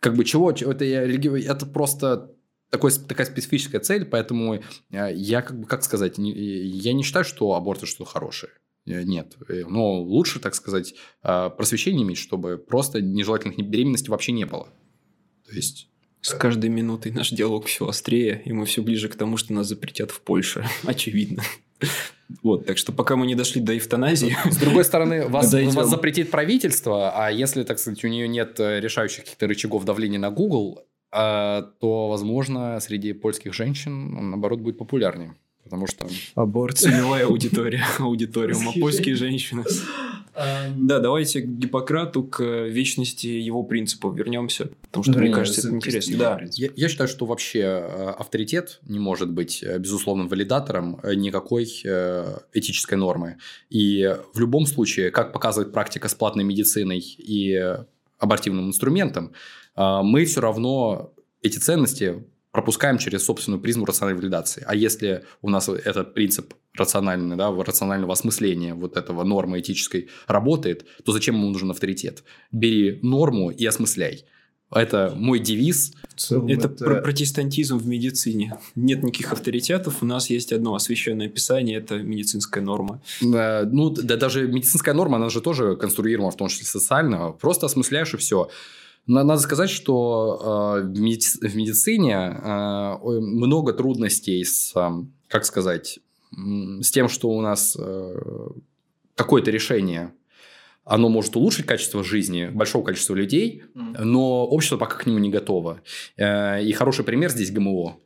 как 0.00 0.16
бы 0.16 0.24
чего, 0.24 0.52
чего- 0.52 0.72
это, 0.72 0.84
я, 0.84 1.02
это 1.02 1.66
просто 1.66 2.30
такой, 2.70 2.90
такая 2.92 3.26
специфическая 3.26 3.80
цель, 3.80 4.04
поэтому 4.04 4.54
э, 4.90 5.12
я, 5.14 5.42
как 5.42 5.60
бы, 5.60 5.66
как 5.66 5.82
сказать, 5.84 6.18
не- 6.18 6.32
я 6.32 6.92
не 6.92 7.02
считаю, 7.02 7.24
что 7.24 7.54
аборт 7.54 7.78
это 7.78 7.86
что-то 7.86 8.10
хорошее. 8.10 8.52
Э, 8.86 9.02
Нет. 9.02 9.36
Э, 9.48 9.64
Но 9.68 10.00
лучше, 10.02 10.40
так 10.40 10.54
сказать, 10.54 10.94
э, 11.22 11.50
просвещение 11.56 12.04
иметь, 12.04 12.18
чтобы 12.18 12.58
просто 12.58 13.00
нежелательных 13.00 13.58
беременностей 13.68 14.10
вообще 14.10 14.32
не 14.32 14.44
было. 14.46 14.68
То 15.48 15.54
есть... 15.54 15.88
С 16.20 16.32
каждой 16.32 16.70
минутой 16.70 17.12
наш 17.12 17.30
диалог 17.30 17.66
все 17.66 17.86
острее, 17.86 18.40
и 18.46 18.52
мы 18.54 18.64
все 18.64 18.82
ближе 18.82 19.10
к 19.10 19.14
тому, 19.14 19.36
что 19.36 19.52
нас 19.52 19.68
запретят 19.68 20.10
в 20.10 20.22
Польше. 20.22 20.66
Очевидно. 20.84 21.42
Вот, 22.42 22.66
так 22.66 22.78
что 22.78 22.92
пока 22.92 23.16
мы 23.16 23.26
не 23.26 23.34
дошли 23.34 23.60
до 23.60 23.76
эвтаназии, 23.76 24.36
С 24.50 24.56
другой 24.56 24.84
стороны, 24.84 25.28
вас, 25.28 25.50
Дойдем. 25.50 25.72
вас 25.72 25.88
запретит 25.88 26.30
правительство, 26.30 27.12
а 27.14 27.30
если, 27.30 27.62
так 27.64 27.78
сказать, 27.78 28.02
у 28.04 28.08
нее 28.08 28.26
нет 28.28 28.58
э, 28.60 28.80
решающих 28.80 29.24
каких-то 29.24 29.46
рычагов 29.46 29.84
давления 29.84 30.18
на 30.18 30.30
Google, 30.30 30.84
э, 31.12 31.62
то, 31.80 32.08
возможно, 32.08 32.80
среди 32.80 33.12
польских 33.12 33.52
женщин 33.54 34.16
он, 34.16 34.30
наоборот, 34.30 34.60
будет 34.60 34.78
популярнее. 34.78 35.34
Потому 35.64 35.86
что... 35.86 36.06
Аборт. 36.34 36.78
Целевая 36.78 37.26
аудитория. 37.26 37.84
Аудиториум. 37.98 38.68
Апольские 38.68 39.16
женщины. 39.16 39.64
Да, 40.34 40.98
давайте 40.98 41.42
к 41.42 41.46
Гиппократу, 41.46 42.24
к 42.24 42.42
вечности 42.42 43.26
его 43.26 43.62
принципов 43.62 44.16
вернемся. 44.16 44.70
Потому 44.82 45.04
что, 45.04 45.18
мне 45.18 45.30
кажется, 45.30 45.60
это 45.60 45.76
интересно. 45.76 46.18
Да. 46.18 46.40
Я, 46.52 46.70
я 46.74 46.88
считаю, 46.88 47.08
что 47.08 47.26
вообще 47.26 47.60
э, 47.60 48.10
авторитет 48.18 48.80
не 48.86 48.98
может 48.98 49.30
быть 49.30 49.62
э, 49.62 49.78
безусловным 49.78 50.28
валидатором 50.28 50.98
э, 51.02 51.14
никакой 51.14 51.64
этической 51.64 52.98
нормы. 52.98 53.38
И 53.70 54.16
в 54.32 54.40
любом 54.40 54.66
случае, 54.66 55.10
как 55.10 55.32
показывает 55.32 55.72
практика 55.72 56.08
с 56.08 56.14
платной 56.14 56.44
медициной 56.44 56.98
и 56.98 57.76
абортивным 58.18 58.68
инструментом, 58.68 59.32
мы 59.76 60.24
все 60.24 60.40
равно 60.40 61.12
эти 61.42 61.58
ценности 61.58 62.24
пропускаем 62.54 62.98
через 62.98 63.24
собственную 63.24 63.60
призму 63.60 63.84
рациональной 63.84 64.20
валидации. 64.20 64.62
А 64.64 64.76
если 64.76 65.24
у 65.42 65.50
нас 65.50 65.68
этот 65.68 66.14
принцип 66.14 66.54
рациональный, 66.72 67.36
да, 67.36 67.50
рационального 67.50 68.12
осмысления 68.12 68.74
вот 68.74 68.96
этого 68.96 69.24
нормы 69.24 69.58
этической 69.58 70.08
работает, 70.28 70.86
то 71.04 71.12
зачем 71.12 71.34
ему 71.34 71.50
нужен 71.50 71.72
авторитет? 71.72 72.22
Бери 72.52 73.00
норму 73.02 73.50
и 73.50 73.66
осмысляй. 73.66 74.24
Это 74.70 75.12
мой 75.16 75.40
девиз. 75.40 75.94
Целом 76.16 76.46
это, 76.46 76.68
это 76.68 76.84
про 76.84 77.02
протестантизм 77.02 77.76
в 77.76 77.88
медицине. 77.88 78.56
Нет 78.76 79.02
никаких 79.02 79.32
авторитетов, 79.32 80.02
у 80.02 80.06
нас 80.06 80.30
есть 80.30 80.52
одно 80.52 80.76
освященное 80.76 81.28
писание, 81.28 81.78
это 81.78 81.98
медицинская 81.98 82.62
норма. 82.62 83.02
Ну, 83.20 83.90
да 83.90 84.16
даже 84.16 84.46
медицинская 84.46 84.94
норма, 84.94 85.16
она 85.16 85.28
же 85.28 85.40
тоже 85.40 85.74
конструирована, 85.74 86.30
в 86.30 86.36
том 86.36 86.46
числе 86.46 86.66
социально. 86.66 87.32
Просто 87.32 87.66
осмысляешь 87.66 88.14
и 88.14 88.16
все. 88.16 88.48
Надо 89.06 89.38
сказать, 89.38 89.68
что 89.68 90.80
э, 90.82 90.86
в 90.86 91.56
медицине 91.56 92.14
э, 92.14 92.96
много 93.02 93.74
трудностей 93.74 94.42
с, 94.44 94.72
э, 94.74 94.90
как 95.28 95.44
сказать, 95.44 95.98
с 96.32 96.90
тем, 96.90 97.08
что 97.08 97.28
у 97.30 97.40
нас 97.40 97.78
какое-то 99.14 99.52
решение 99.52 100.12
оно 100.84 101.08
может 101.08 101.36
улучшить 101.36 101.64
качество 101.64 102.02
жизни 102.02 102.50
большого 102.52 102.84
количества 102.84 103.14
людей, 103.14 103.62
но 103.74 104.44
общество 104.44 104.76
пока 104.76 104.96
к 104.96 105.06
нему 105.06 105.18
не 105.18 105.30
готово. 105.30 105.80
И 106.18 106.74
хороший 106.76 107.04
пример 107.04 107.30
здесь 107.30 107.52
ГМО. 107.52 107.96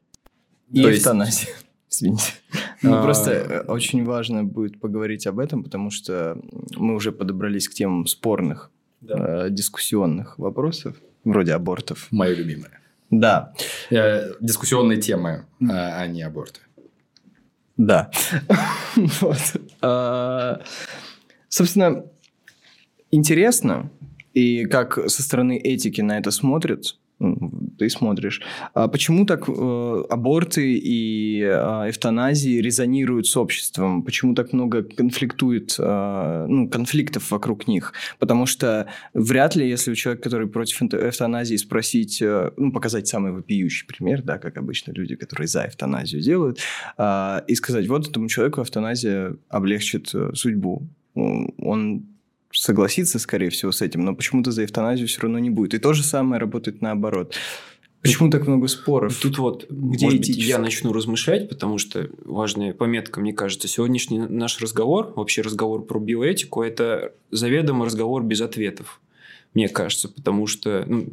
И 0.70 0.82
То 0.82 0.94
эвтаназия. 0.94 1.48
Есть... 1.48 1.66
Извините. 1.90 2.32
Ну, 2.82 2.96
а... 2.96 3.02
просто 3.02 3.64
очень 3.66 4.04
важно 4.04 4.44
будет 4.44 4.78
поговорить 4.78 5.26
об 5.26 5.38
этом, 5.38 5.64
потому 5.64 5.90
что 5.90 6.38
мы 6.76 6.94
уже 6.94 7.12
подобрались 7.12 7.66
к 7.66 7.72
темам 7.72 8.06
спорных 8.06 8.70
да. 9.00 9.46
э, 9.46 9.50
дискуссионных 9.50 10.38
вопросов, 10.38 10.96
вроде 11.24 11.54
абортов. 11.54 12.08
Моя 12.10 12.34
любимая. 12.34 12.80
Да. 13.10 13.54
Э, 13.90 14.32
дискуссионные 14.40 15.00
темы, 15.00 15.46
а, 15.62 16.00
а 16.00 16.06
не 16.06 16.22
аборты. 16.22 16.60
Да. 17.76 18.10
вот. 18.96 19.56
а, 19.80 20.60
собственно, 21.48 22.04
интересно, 23.10 23.90
и 24.34 24.66
как 24.66 25.10
со 25.10 25.22
стороны 25.22 25.56
этики 25.58 26.00
на 26.00 26.18
это 26.18 26.30
смотрят, 26.30 26.96
ты 27.78 27.88
смотришь. 27.88 28.42
А 28.74 28.88
почему 28.88 29.24
так 29.24 29.48
э, 29.48 30.04
аборты 30.10 30.74
и 30.76 31.40
э, 31.42 31.90
эвтаназии 31.90 32.60
резонируют 32.60 33.26
с 33.26 33.36
обществом? 33.36 34.02
Почему 34.02 34.34
так 34.34 34.52
много 34.52 34.82
конфликтует, 34.82 35.76
э, 35.78 36.46
ну, 36.48 36.68
конфликтов 36.68 37.30
вокруг 37.30 37.68
них? 37.68 37.92
Потому 38.18 38.46
что 38.46 38.88
вряд 39.14 39.56
ли, 39.56 39.68
если 39.68 39.92
у 39.92 39.94
человека, 39.94 40.24
который 40.24 40.48
против 40.48 40.82
эвтаназии, 40.82 41.56
спросить, 41.56 42.20
э, 42.20 42.50
ну, 42.56 42.72
показать 42.72 43.06
самый 43.06 43.32
вопиющий 43.32 43.86
пример, 43.86 44.22
да, 44.22 44.38
как 44.38 44.56
обычно 44.56 44.92
люди, 44.92 45.16
которые 45.16 45.48
за 45.48 45.66
эвтаназию 45.66 46.20
делают, 46.20 46.58
э, 46.98 47.40
и 47.46 47.54
сказать, 47.54 47.86
вот 47.88 48.08
этому 48.08 48.28
человеку 48.28 48.62
эвтаназия 48.62 49.36
облегчит 49.48 50.10
э, 50.14 50.32
судьбу. 50.34 50.88
Он 51.14 52.06
согласится, 52.52 53.18
скорее 53.18 53.50
всего, 53.50 53.72
с 53.72 53.82
этим, 53.82 54.04
но 54.04 54.14
почему-то 54.14 54.50
за 54.50 54.64
эвтаназию 54.64 55.08
все 55.08 55.22
равно 55.22 55.38
не 55.38 55.50
будет. 55.50 55.74
И 55.74 55.78
то 55.78 55.92
же 55.92 56.02
самое 56.02 56.40
работает 56.40 56.80
наоборот. 56.80 57.34
Почему 58.00 58.30
так 58.30 58.46
много 58.46 58.68
споров? 58.68 59.18
Тут 59.20 59.38
вот, 59.38 59.66
где 59.68 60.06
может 60.06 60.20
быть, 60.20 60.28
я 60.28 60.58
начну 60.58 60.92
размышлять, 60.92 61.48
потому 61.48 61.78
что 61.78 62.08
важная 62.24 62.72
пометка, 62.72 63.20
мне 63.20 63.32
кажется, 63.32 63.66
сегодняшний 63.66 64.20
наш 64.20 64.60
разговор, 64.60 65.12
вообще 65.16 65.42
разговор 65.42 65.84
про 65.84 65.98
биоэтику, 65.98 66.62
это 66.62 67.12
заведомо 67.32 67.84
разговор 67.84 68.22
без 68.22 68.40
ответов, 68.40 69.00
мне 69.52 69.68
кажется, 69.68 70.08
потому 70.08 70.46
что 70.46 70.84
ну, 70.86 71.08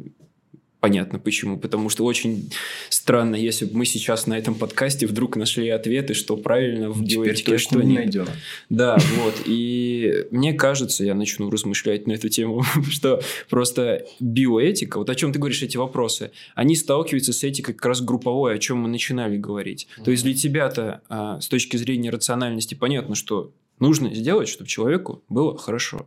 Понятно 0.86 1.18
почему. 1.18 1.58
Потому 1.58 1.88
что 1.88 2.04
очень 2.04 2.52
странно, 2.90 3.34
если 3.34 3.64
бы 3.64 3.78
мы 3.78 3.86
сейчас 3.86 4.28
на 4.28 4.38
этом 4.38 4.54
подкасте 4.54 5.08
вдруг 5.08 5.34
нашли 5.34 5.68
ответы, 5.68 6.14
что 6.14 6.36
правильно 6.36 6.90
в 6.90 7.02
биоэтике, 7.02 7.58
что 7.58 7.82
не 7.82 7.96
найдем. 7.96 8.26
Да, 8.68 8.96
вот. 9.16 9.34
И 9.46 10.26
мне 10.30 10.52
кажется, 10.52 11.04
я 11.04 11.16
начну 11.16 11.50
размышлять 11.50 12.06
на 12.06 12.12
эту 12.12 12.28
тему, 12.28 12.62
что 12.88 13.20
просто 13.50 14.06
биоэтика, 14.20 14.98
вот 14.98 15.10
о 15.10 15.16
чем 15.16 15.32
ты 15.32 15.40
говоришь, 15.40 15.60
эти 15.60 15.76
вопросы, 15.76 16.30
они 16.54 16.76
сталкиваются 16.76 17.32
с 17.32 17.42
этикой 17.42 17.74
как 17.74 17.86
раз 17.86 18.00
групповой, 18.00 18.54
о 18.54 18.58
чем 18.58 18.78
мы 18.78 18.88
начинали 18.88 19.36
говорить. 19.36 19.88
То 20.04 20.12
есть 20.12 20.22
для 20.22 20.34
тебя-то 20.34 21.00
а, 21.08 21.40
с 21.40 21.48
точки 21.48 21.76
зрения 21.76 22.10
рациональности 22.10 22.74
понятно, 22.74 23.16
что 23.16 23.50
нужно 23.80 24.14
сделать, 24.14 24.48
чтобы 24.48 24.68
человеку 24.68 25.24
было 25.28 25.58
хорошо. 25.58 26.06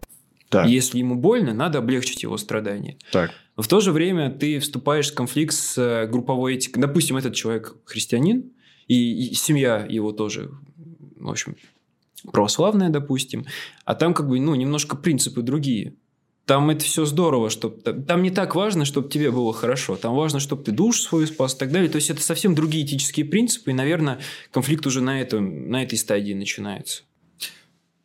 Так. 0.50 0.68
Если 0.68 1.00
ему 1.00 1.16
больно, 1.16 1.54
надо 1.54 1.78
облегчить 1.78 2.24
его 2.24 2.38
страдания. 2.38 2.98
Так. 3.12 3.32
Но 3.56 3.64
в 3.64 3.68
то 3.68 3.80
же 3.80 3.92
время 3.92 4.32
ты 4.32 4.60
вступаешь 4.60 5.12
в 5.12 5.16
конфликт 5.16 5.54
с 5.54 5.78
э, 5.78 6.08
групповой 6.08 6.56
этикой. 6.56 6.82
Допустим, 6.82 7.18
этот 7.18 7.36
человек 7.36 7.76
христианин, 7.86 8.52
и, 8.88 9.28
и 9.28 9.34
семья 9.36 9.86
его 9.88 10.12
тоже, 10.12 10.50
в 11.18 11.30
общем, 11.30 11.56
православная, 12.32 12.90
допустим, 12.90 13.46
а 13.86 13.96
там 13.96 14.14
как 14.14 14.28
бы, 14.28 14.40
ну, 14.40 14.56
немножко 14.56 14.96
принципы 14.98 15.42
другие. 15.42 15.94
Там 16.46 16.72
это 16.72 16.84
все 16.84 17.06
здорово, 17.06 17.52
чтобы 17.52 17.80
там 17.82 18.24
не 18.24 18.32
так 18.32 18.56
важно, 18.56 18.84
чтобы 18.84 19.08
тебе 19.08 19.30
было 19.30 19.54
хорошо. 19.54 19.98
Там 19.98 20.16
важно, 20.16 20.40
чтобы 20.40 20.64
ты 20.64 20.72
душу 20.72 21.04
свою 21.04 21.28
спас 21.28 21.54
и 21.54 21.60
так 21.60 21.72
далее. 21.72 21.92
То 21.92 21.98
есть 21.98 22.10
это 22.10 22.24
совсем 22.24 22.56
другие 22.56 22.84
этические 22.84 23.28
принципы, 23.28 23.70
и, 23.70 23.74
наверное, 23.76 24.18
конфликт 24.50 24.88
уже 24.88 25.02
на 25.02 25.22
этом 25.22 25.70
на 25.70 25.84
этой 25.84 26.00
стадии 26.00 26.34
начинается. 26.34 27.04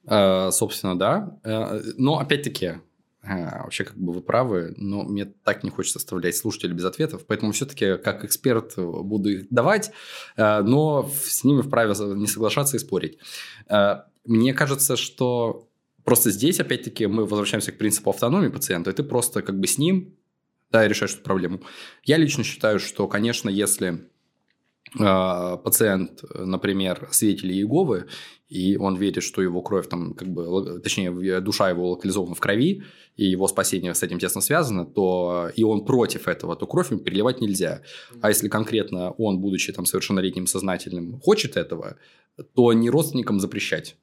Э, 0.06 0.50
собственно, 0.52 0.98
да. 0.98 1.38
Э, 1.44 1.80
но 1.96 2.18
опять-таки, 2.18 2.80
э, 3.22 3.62
вообще 3.62 3.84
как 3.84 3.96
бы 3.96 4.12
вы 4.12 4.20
правы, 4.20 4.74
но 4.76 5.02
мне 5.02 5.24
так 5.24 5.64
не 5.64 5.70
хочется 5.70 5.98
оставлять 5.98 6.36
слушателей 6.36 6.74
без 6.74 6.84
ответов, 6.84 7.24
поэтому 7.26 7.52
все-таки 7.52 7.96
как 7.96 8.24
эксперт 8.24 8.74
буду 8.76 9.30
их 9.30 9.46
давать, 9.50 9.92
но 10.36 11.10
с 11.24 11.44
ними 11.44 11.62
вправе 11.62 11.94
не 12.14 12.26
соглашаться 12.26 12.76
и 12.76 12.80
спорить. 12.80 13.18
Мне 14.24 14.52
кажется, 14.54 14.96
что 14.96 15.68
просто 16.04 16.30
здесь, 16.30 16.60
опять-таки, 16.60 17.06
мы 17.06 17.24
возвращаемся 17.24 17.72
к 17.72 17.78
принципу 17.78 18.10
автономии 18.10 18.48
пациента, 18.48 18.90
и 18.90 18.94
ты 18.94 19.02
просто 19.02 19.42
как 19.42 19.58
бы 19.58 19.66
с 19.66 19.78
ним 19.78 20.14
да, 20.70 20.86
решаешь 20.86 21.14
эту 21.14 21.22
проблему. 21.22 21.60
Я 22.02 22.18
лично 22.18 22.44
считаю, 22.44 22.78
что, 22.78 23.08
конечно, 23.08 23.48
если 23.48 24.08
пациент, 24.92 26.22
например, 26.34 27.08
свидетель 27.10 27.52
Иеговы, 27.52 28.06
и 28.54 28.76
он 28.76 28.94
верит, 28.94 29.24
что 29.24 29.42
его 29.42 29.62
кровь 29.62 29.88
там, 29.88 30.14
как 30.14 30.28
бы, 30.28 30.80
точнее, 30.80 31.40
душа 31.40 31.70
его 31.70 31.90
локализована 31.90 32.36
в 32.36 32.40
крови, 32.40 32.84
и 33.16 33.24
его 33.24 33.48
спасение 33.48 33.94
с 33.94 34.02
этим 34.04 34.20
тесно 34.20 34.40
связано, 34.40 34.86
то 34.86 35.50
и 35.56 35.64
он 35.64 35.84
против 35.84 36.28
этого, 36.28 36.54
то 36.54 36.66
кровь 36.68 36.92
ему 36.92 37.00
переливать 37.00 37.40
нельзя. 37.40 37.82
А 38.20 38.28
если 38.28 38.48
конкретно 38.48 39.10
он, 39.10 39.40
будучи 39.40 39.72
там 39.72 39.86
совершеннолетним 39.86 40.46
сознательным, 40.46 41.20
хочет 41.20 41.56
этого, 41.56 41.96
то 42.54 42.72
не 42.72 42.90
родственникам 42.90 43.40
запрещать. 43.40 43.96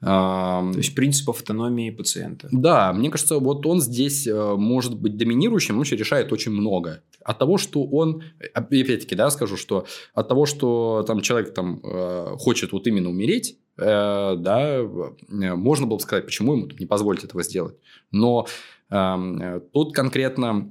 То 0.00 0.72
есть 0.76 0.94
принцип 0.94 1.30
автономии 1.30 1.90
пациента. 1.90 2.48
Да, 2.52 2.92
мне 2.92 3.10
кажется, 3.10 3.38
вот 3.38 3.66
он 3.66 3.80
здесь 3.80 4.28
э, 4.28 4.54
может 4.56 4.96
быть 4.96 5.16
доминирующим, 5.16 5.76
он 5.76 5.82
решает 5.82 6.32
очень 6.32 6.52
много. 6.52 7.02
От 7.24 7.40
того, 7.40 7.58
что 7.58 7.84
он, 7.84 8.22
опять-таки, 8.54 9.16
да, 9.16 9.28
скажу, 9.30 9.56
что 9.56 9.86
от 10.14 10.28
того, 10.28 10.46
что 10.46 11.04
там 11.04 11.20
человек 11.20 11.52
там 11.52 11.80
э, 11.82 12.36
хочет 12.38 12.70
вот 12.70 12.86
именно 12.86 13.10
умереть, 13.10 13.58
э, 13.76 14.36
да, 14.38 14.82
можно 15.28 15.86
было 15.86 15.96
бы 15.96 16.02
сказать, 16.02 16.26
почему 16.26 16.54
ему 16.54 16.68
не 16.78 16.86
позволить 16.86 17.24
этого 17.24 17.42
сделать. 17.42 17.74
Но 18.12 18.46
эм, 18.90 19.62
тут 19.72 19.94
конкретно, 19.94 20.70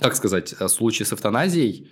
как 0.00 0.16
сказать, 0.16 0.54
случай 0.68 1.04
с 1.04 1.12
эвтаназией, 1.12 1.90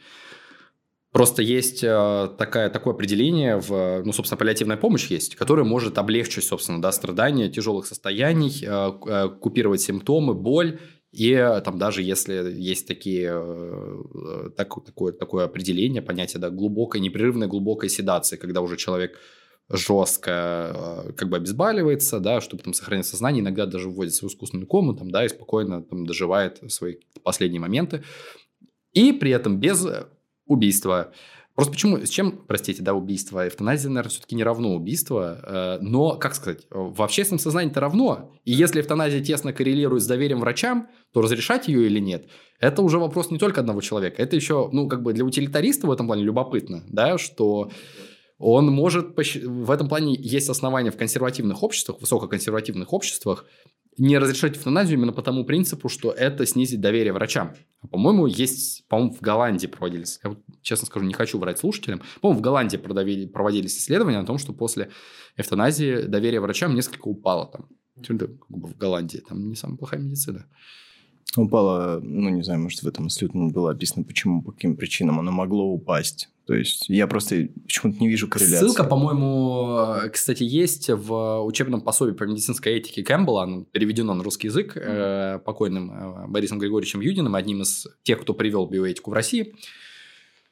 Просто 1.13 1.43
есть 1.43 1.83
э, 1.83 2.29
такая, 2.39 2.71
такое 2.71 2.95
определение, 2.95 3.57
в, 3.57 4.03
ну, 4.05 4.13
собственно, 4.13 4.39
паллиативная 4.39 4.77
помощь 4.77 5.09
есть, 5.09 5.35
которая 5.35 5.65
может 5.65 5.99
облегчить, 5.99 6.45
собственно, 6.45 6.81
да, 6.81 6.93
страдания 6.93 7.49
тяжелых 7.49 7.87
состояний, 7.87 8.65
э, 8.65 8.93
э, 9.07 9.29
купировать 9.41 9.81
симптомы, 9.81 10.35
боль. 10.35 10.79
И 11.11 11.35
там 11.65 11.77
даже 11.77 12.03
если 12.03 12.53
есть 12.53 12.87
такие, 12.87 13.35
так, 14.57 14.73
такое, 14.85 15.13
такое 15.13 15.45
определение, 15.45 16.03
понятие 16.03 16.41
да, 16.41 16.51
глубокой, 16.51 17.01
непрерывной 17.01 17.49
глубокой 17.49 17.89
седации, 17.89 18.37
когда 18.37 18.61
уже 18.61 18.77
человек 18.77 19.19
жестко 19.69 21.13
как 21.17 21.29
бы 21.29 21.39
обезболивается, 21.39 22.21
да, 22.21 22.41
чтобы 22.41 22.63
там 22.63 22.75
сохранить 22.75 23.07
сознание, 23.07 23.43
иногда 23.43 23.67
даже 23.67 23.89
вводится 23.89 24.25
в 24.25 24.29
искусственную 24.29 24.69
кому, 24.69 24.93
там, 24.93 25.11
да, 25.11 25.25
и 25.25 25.29
спокойно 25.29 25.83
там 25.83 26.07
доживает 26.07 26.61
свои 26.71 26.99
последние 27.25 27.61
моменты. 27.61 28.05
И 28.93 29.13
при 29.13 29.33
этом 29.33 29.59
без 29.59 29.85
убийства. 30.51 31.13
Просто 31.55 31.73
почему, 31.73 31.99
с 31.99 32.09
чем, 32.09 32.33
простите, 32.47 32.83
да, 32.83 32.95
убийство? 32.95 33.47
Эвтаназия, 33.47 33.91
наверное, 33.91 34.11
все-таки 34.11 34.35
не 34.35 34.45
равно 34.45 34.75
убийству, 34.75 35.21
э, 35.21 35.79
но, 35.81 36.17
как 36.17 36.35
сказать, 36.35 36.67
в 36.71 37.03
общественном 37.03 37.39
сознании 37.39 37.71
это 37.71 37.81
равно. 37.81 38.33
И 38.45 38.53
если 38.53 38.81
эвтаназия 38.81 39.23
тесно 39.23 39.53
коррелирует 39.53 40.03
с 40.03 40.07
доверием 40.07 40.41
врачам, 40.41 40.89
то 41.13 41.21
разрешать 41.21 41.69
ее 41.69 41.87
или 41.87 41.99
нет, 41.99 42.29
это 42.61 42.83
уже 42.83 42.99
вопрос 42.99 43.31
не 43.31 43.39
только 43.39 43.61
одного 43.61 43.81
человека. 43.81 44.23
Это 44.23 44.37
еще, 44.37 44.71
ну, 44.73 44.89
как 44.89 45.03
бы 45.03 45.13
для 45.13 45.25
утилитариста 45.25 45.87
в 45.87 45.93
этом 45.93 46.07
плане 46.07 46.23
любопытно, 46.23 46.83
да, 46.89 47.19
что 47.19 47.71
он 48.39 48.69
может... 48.69 49.15
В 49.45 49.71
этом 49.71 49.89
плане 49.89 50.15
есть 50.19 50.49
основания 50.49 50.91
в 50.91 50.97
консервативных 50.97 51.63
обществах, 51.63 52.01
высококонсервативных 52.01 52.93
обществах, 52.95 53.45
не 54.01 54.17
разрешать 54.19 54.57
эвтаназию 54.57 54.99
именно 54.99 55.13
по 55.13 55.21
тому 55.21 55.45
принципу, 55.45 55.91
что 55.91 56.11
это 56.11 56.47
снизит 56.47 56.81
доверие 56.81 57.13
врачам. 57.13 57.55
По-моему, 57.91 58.27
есть, 58.27 58.89
по-моему, 58.89 59.13
в 59.13 59.21
Голландии 59.21 59.67
проводились, 59.67 60.19
я 60.25 60.37
честно 60.63 60.87
скажу, 60.87 61.05
не 61.05 61.13
хочу 61.13 61.39
врать 61.39 61.59
слушателям, 61.59 62.01
по-моему, 62.23 62.41
в 62.41 62.43
Голландии 62.43 62.79
продавили, 62.79 63.27
проводились 63.27 63.77
исследования 63.77 64.19
о 64.19 64.25
том, 64.25 64.39
что 64.39 64.55
после 64.55 64.91
эвтаназии 65.37 66.05
доверие 66.05 66.41
врачам 66.41 66.75
несколько 66.75 67.09
упало 67.09 67.53
там. 67.53 67.69
В 68.49 68.75
Голландии 68.79 69.19
там 69.19 69.47
не 69.51 69.55
самая 69.55 69.77
плохая 69.77 70.01
медицина. 70.01 70.47
Упало, 71.37 72.01
ну, 72.03 72.29
не 72.31 72.43
знаю, 72.43 72.61
может, 72.61 72.83
в 72.83 72.89
этом 72.89 73.07
исследовании 73.07 73.53
было 73.53 73.71
описано, 73.71 74.03
почему, 74.05 74.43
по 74.43 74.51
каким 74.51 74.77
причинам 74.77 75.21
оно 75.21 75.31
могло 75.31 75.65
упасть. 75.65 76.29
То 76.47 76.55
есть 76.55 76.89
я 76.89 77.07
просто 77.07 77.49
почему-то 77.63 78.01
не 78.01 78.09
вижу 78.09 78.27
корреляции. 78.27 78.67
Ссылка, 78.67 78.83
по-моему, 78.83 80.11
кстати, 80.13 80.43
есть 80.43 80.89
в 80.89 81.45
учебном 81.45 81.83
пособии 81.83 82.13
по 82.13 82.25
медицинской 82.25 82.73
этике 82.73 83.05
Кэмпбелла, 83.05 83.45
оно 83.45 83.63
переведено 83.63 84.15
на 84.15 84.25
русский 84.25 84.49
язык 84.49 84.77
э, 84.77 85.39
покойным 85.45 85.93
э, 85.93 86.27
Борисом 86.27 86.59
Григорьевичем 86.59 87.01
Юдиным, 87.01 87.37
одним 87.37 87.63
из 87.63 87.87
тех, 88.03 88.21
кто 88.21 88.35
привел 88.35 88.67
биоэтику 88.67 89.13
в 89.13 89.15
России. 89.15 89.55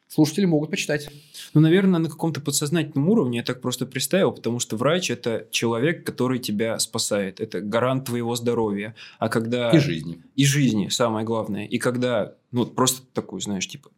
Слушатели 0.08 0.46
могут 0.46 0.70
почитать. 0.70 1.10
Ну, 1.52 1.60
наверное, 1.60 2.00
на 2.00 2.08
каком-то 2.08 2.40
подсознательном 2.40 3.10
уровне 3.10 3.38
я 3.38 3.44
так 3.44 3.60
просто 3.60 3.84
представил, 3.84 4.32
потому 4.32 4.58
что 4.58 4.76
врач– 4.76 5.10
это 5.12 5.46
человек, 5.50 6.04
который 6.04 6.38
тебя 6.38 6.78
спасает. 6.78 7.40
Это 7.40 7.60
гарант 7.60 8.06
твоего 8.06 8.34
здоровья. 8.34 8.94
А 9.18 9.28
когда... 9.28 9.70
И 9.70 9.78
жизни. 9.78 10.22
И 10.34 10.46
жизни, 10.46 10.88
самое 10.88 11.26
главное. 11.26 11.66
И 11.66 11.76
когда, 11.76 12.34
ну, 12.52 12.64
просто 12.64 13.02
такой, 13.12 13.42
знаешь, 13.42 13.68
типа, 13.68 13.90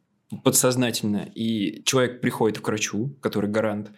подсознательно, 0.43 1.29
и 1.35 1.83
человек 1.85 2.21
приходит 2.21 2.59
к 2.59 2.67
врачу, 2.67 3.15
который 3.21 3.49
гарант, 3.49 3.91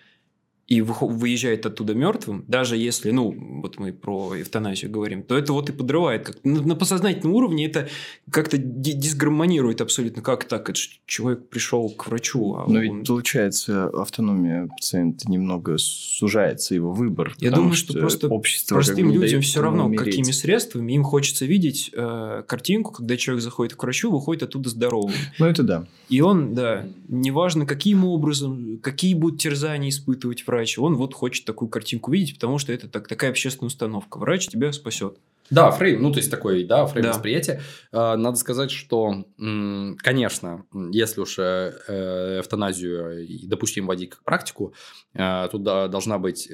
и 0.72 0.80
выезжает 0.80 1.66
оттуда 1.66 1.94
мертвым, 1.94 2.46
даже 2.48 2.78
если, 2.78 3.10
ну, 3.10 3.60
вот 3.60 3.78
мы 3.78 3.92
про 3.92 4.40
эвтаназию 4.40 4.90
говорим, 4.90 5.22
то 5.22 5.36
это 5.36 5.52
вот 5.52 5.68
и 5.68 5.72
подрывает. 5.72 6.24
Как, 6.24 6.42
на, 6.44 6.62
на 6.62 6.74
подсознательном 6.74 7.34
уровне 7.34 7.66
это 7.66 7.90
как-то 8.30 8.56
дисгармонирует 8.56 9.82
абсолютно. 9.82 10.22
Как 10.22 10.44
так? 10.44 10.70
Это 10.70 10.80
человек 11.04 11.50
пришел 11.50 11.90
к 11.90 12.06
врачу. 12.06 12.54
А 12.54 12.64
Но 12.66 12.78
он... 12.78 12.80
ведь 12.80 13.06
получается 13.06 13.88
автономия 13.88 14.68
пациента 14.68 15.30
немного 15.30 15.76
сужается, 15.76 16.74
его 16.74 16.94
выбор. 16.94 17.34
Я 17.38 17.50
думаю, 17.50 17.74
что, 17.74 17.92
что 17.92 18.00
просто 18.00 18.28
общество 18.28 18.76
простым 18.76 19.12
людям 19.12 19.42
все 19.42 19.60
равно, 19.60 19.84
умереть. 19.84 20.06
какими 20.06 20.30
средствами. 20.30 20.92
Им 20.92 21.04
хочется 21.04 21.44
видеть 21.44 21.90
э, 21.92 22.44
картинку, 22.48 22.92
когда 22.92 23.18
человек 23.18 23.42
заходит 23.42 23.74
к 23.74 23.82
врачу, 23.82 24.10
выходит 24.10 24.44
оттуда 24.44 24.70
здоровым. 24.70 25.12
Ну, 25.38 25.44
это 25.44 25.62
да. 25.62 25.86
И 26.08 26.22
он, 26.22 26.54
да, 26.54 26.86
неважно, 27.08 27.66
каким 27.66 28.06
образом, 28.06 28.78
какие 28.82 29.12
будут 29.12 29.38
терзания 29.38 29.90
испытывать 29.90 30.46
врач, 30.46 30.61
врач, 30.62 30.78
он 30.78 30.96
вот 30.96 31.14
хочет 31.14 31.44
такую 31.44 31.68
картинку 31.68 32.12
видеть, 32.12 32.34
потому 32.34 32.58
что 32.58 32.72
это 32.72 32.88
так, 32.88 33.08
такая 33.08 33.30
общественная 33.30 33.66
установка. 33.68 34.18
Врач 34.18 34.48
тебя 34.48 34.72
спасет. 34.72 35.18
Да, 35.50 35.70
фрейм, 35.70 36.00
ну, 36.00 36.10
то 36.12 36.18
есть, 36.18 36.30
такой, 36.30 36.64
да, 36.64 36.86
фрейм 36.86 37.04
да. 37.04 37.12
восприятия. 37.12 37.60
А, 37.90 38.16
надо 38.16 38.36
сказать, 38.38 38.70
что, 38.70 39.26
конечно, 39.36 40.64
если 40.92 41.20
уж 41.20 41.38
э, 41.38 41.74
э, 41.88 42.40
эвтаназию 42.40 43.26
допустим 43.48 43.86
вводить 43.86 44.10
как 44.10 44.22
практику, 44.22 44.72
э, 45.12 45.48
тут 45.50 45.62
должна 45.62 46.18
быть 46.18 46.48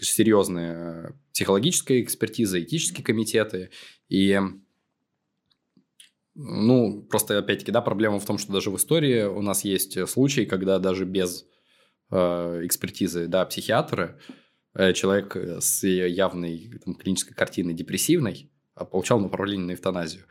серьезная 0.00 1.14
психологическая 1.32 2.00
экспертиза, 2.00 2.60
этические 2.60 3.04
комитеты. 3.04 3.70
И, 4.08 4.40
ну, 6.34 7.02
просто, 7.02 7.38
опять-таки, 7.38 7.70
да, 7.70 7.80
проблема 7.80 8.18
в 8.18 8.24
том, 8.24 8.38
что 8.38 8.52
даже 8.52 8.70
в 8.70 8.76
истории 8.76 9.22
у 9.24 9.42
нас 9.42 9.62
есть 9.64 10.08
случаи, 10.08 10.46
когда 10.46 10.80
даже 10.80 11.04
без 11.04 11.46
экспертизы, 12.10 13.26
да, 13.28 13.44
психиатра, 13.44 14.18
э, 14.74 14.92
человек 14.92 15.36
с 15.36 15.86
явной 15.86 16.80
там, 16.84 16.94
клинической 16.94 17.34
картиной 17.34 17.74
депрессивной 17.74 18.50
а 18.80 18.84
получал 18.84 19.20
направление 19.20 19.66
на 19.66 19.74
эвтаназию. 19.74 20.24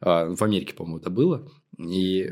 Э, 0.00 0.34
в 0.34 0.42
Америке, 0.42 0.74
по-моему, 0.74 0.98
это 0.98 1.10
было. 1.10 1.48
И 1.78 2.30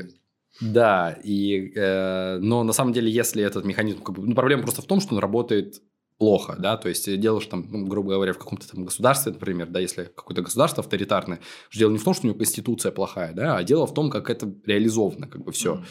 да, 0.59 1.17
и, 1.23 1.71
э, 1.73 2.37
но 2.39 2.63
на 2.63 2.73
самом 2.73 2.93
деле, 2.93 3.09
если 3.09 3.41
этот 3.41 3.63
механизм, 3.63 4.03
как 4.03 4.15
бы, 4.15 4.27
ну, 4.27 4.35
проблема 4.35 4.63
просто 4.63 4.81
в 4.81 4.85
том, 4.85 4.99
что 4.99 5.15
он 5.15 5.21
работает 5.21 5.81
плохо, 6.21 6.55
да, 6.59 6.77
то 6.77 6.87
есть 6.87 7.19
дело, 7.19 7.41
что 7.41 7.49
там, 7.49 7.65
ну, 7.71 7.87
грубо 7.87 8.13
говоря, 8.13 8.33
в 8.33 8.37
каком-то 8.37 8.69
там 8.69 8.85
государстве, 8.85 9.31
например, 9.31 9.65
да, 9.69 9.79
если 9.79 10.03
какое-то 10.03 10.43
государство 10.43 10.83
авторитарное, 10.83 11.39
дело 11.73 11.89
не 11.89 11.97
в 11.97 12.03
том, 12.03 12.13
что 12.13 12.27
у 12.27 12.29
него 12.29 12.37
конституция 12.37 12.91
плохая, 12.91 13.33
да, 13.33 13.57
а 13.57 13.63
дело 13.63 13.87
в 13.87 13.93
том, 13.95 14.11
как 14.11 14.29
это 14.29 14.53
реализовано, 14.67 15.27
как 15.27 15.43
бы 15.43 15.51
все. 15.51 15.81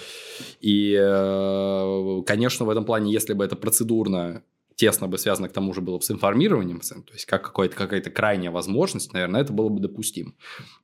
И, 0.61 0.97
э, 0.97 2.23
конечно, 2.27 2.65
в 2.65 2.71
этом 2.71 2.85
плане, 2.85 3.13
если 3.13 3.33
бы 3.33 3.45
это 3.45 3.57
процедурно 3.57 4.45
тесно 4.77 5.09
бы 5.09 5.19
связано 5.19 5.49
к 5.49 5.53
тому 5.53 5.75
же 5.75 5.81
было 5.81 5.97
бы 5.97 6.03
с 6.05 6.13
информированием 6.13 6.79
то 6.79 7.13
есть 7.13 7.27
как 7.27 7.43
какая-то 7.43 7.75
какая-то 7.75 8.11
крайняя 8.11 8.53
возможность, 8.53 9.13
наверное, 9.13 9.41
это 9.41 9.53
было 9.53 9.69
бы 9.69 9.81
допустимо. 9.81 10.35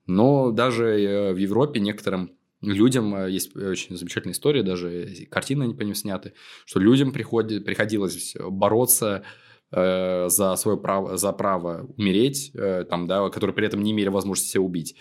Но 0.06 0.50
даже 0.50 0.86
э, 0.86 1.32
в 1.32 1.36
Европе 1.36 1.78
некоторым 1.78 2.32
людям, 2.72 3.14
э, 3.14 3.30
есть 3.30 3.56
очень 3.56 3.96
замечательная 3.96 4.34
история, 4.34 4.62
даже 4.62 5.26
картины 5.30 5.72
по 5.74 5.82
ним 5.82 5.94
сняты, 5.94 6.34
что 6.64 6.80
людям 6.80 7.12
приходит, 7.12 7.64
приходилось 7.64 8.34
бороться 8.38 9.24
э, 9.70 10.28
за 10.28 10.56
свое 10.56 10.78
право, 10.78 11.16
за 11.16 11.32
право 11.32 11.86
умереть, 11.96 12.50
э, 12.54 12.84
там, 12.88 13.06
да, 13.06 13.28
которые 13.30 13.54
при 13.54 13.66
этом 13.66 13.82
не 13.82 13.92
имели 13.92 14.08
возможности 14.08 14.52
себя 14.52 14.62
убить. 14.62 14.96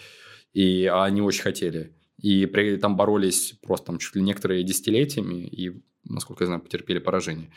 И 0.53 0.89
они 0.91 1.21
очень 1.21 1.41
хотели. 1.41 1.95
И 2.21 2.45
при, 2.45 2.77
там 2.77 2.95
боролись 2.95 3.53
просто 3.61 3.87
там, 3.87 3.97
чуть 3.97 4.15
ли 4.15 4.21
некоторые 4.21 4.63
десятилетиями, 4.63 5.45
и, 5.45 5.83
насколько 6.05 6.43
я 6.43 6.47
знаю, 6.47 6.61
потерпели 6.61 6.99
поражение. 6.99 7.51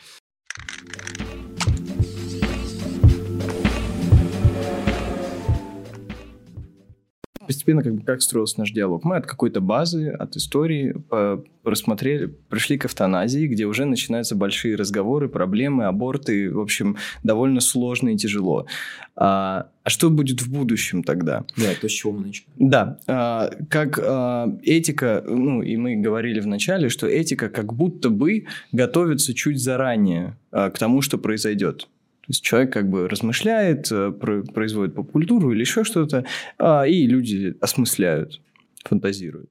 Постепенно 7.49 7.81
как 7.81 7.95
бы 7.95 8.03
как 8.03 8.21
строился 8.21 8.59
наш 8.59 8.69
диалог. 8.69 9.03
Мы 9.03 9.15
от 9.15 9.25
какой-то 9.25 9.59
базы, 9.59 10.09
от 10.09 10.35
истории 10.35 10.95
просмотрели, 11.63 12.27
пришли 12.47 12.77
к 12.77 12.85
эвтаназии, 12.85 13.47
где 13.47 13.65
уже 13.65 13.85
начинаются 13.85 14.35
большие 14.35 14.75
разговоры, 14.75 15.29
проблемы, 15.29 15.85
аборты, 15.85 16.53
в 16.53 16.59
общем, 16.59 16.97
довольно 17.23 17.59
сложно 17.59 18.09
и 18.09 18.17
тяжело. 18.17 18.67
А, 19.15 19.69
а 19.83 19.89
что 19.89 20.11
будет 20.11 20.43
в 20.43 20.53
будущем 20.53 21.01
тогда? 21.01 21.43
Да, 21.57 21.69
то 21.81 21.89
с 21.89 21.91
чего 21.91 22.11
мы 22.11 22.27
начнем. 22.27 22.45
Да, 22.57 22.99
а, 23.07 23.49
как 23.67 23.99
а, 23.99 24.55
этика, 24.61 25.23
ну 25.27 25.63
и 25.63 25.75
мы 25.75 25.95
говорили 25.95 26.39
в 26.41 26.45
начале, 26.45 26.87
что 26.89 27.07
этика 27.07 27.49
как 27.49 27.73
будто 27.73 28.11
бы 28.11 28.45
готовится 28.71 29.33
чуть 29.33 29.59
заранее 29.59 30.37
а, 30.51 30.69
к 30.69 30.77
тому, 30.77 31.01
что 31.01 31.17
произойдет. 31.17 31.87
То 32.29 32.31
есть 32.33 32.43
человек 32.43 32.71
как 32.71 32.87
бы 32.87 33.09
размышляет, 33.09 33.91
э, 33.91 34.11
производит 34.11 34.93
поп-культуру 34.93 35.51
или 35.51 35.61
еще 35.61 35.83
что-то, 35.83 36.25
а, 36.59 36.83
и 36.83 37.07
люди 37.07 37.55
осмысляют, 37.59 38.39
фантазируют. 38.85 39.49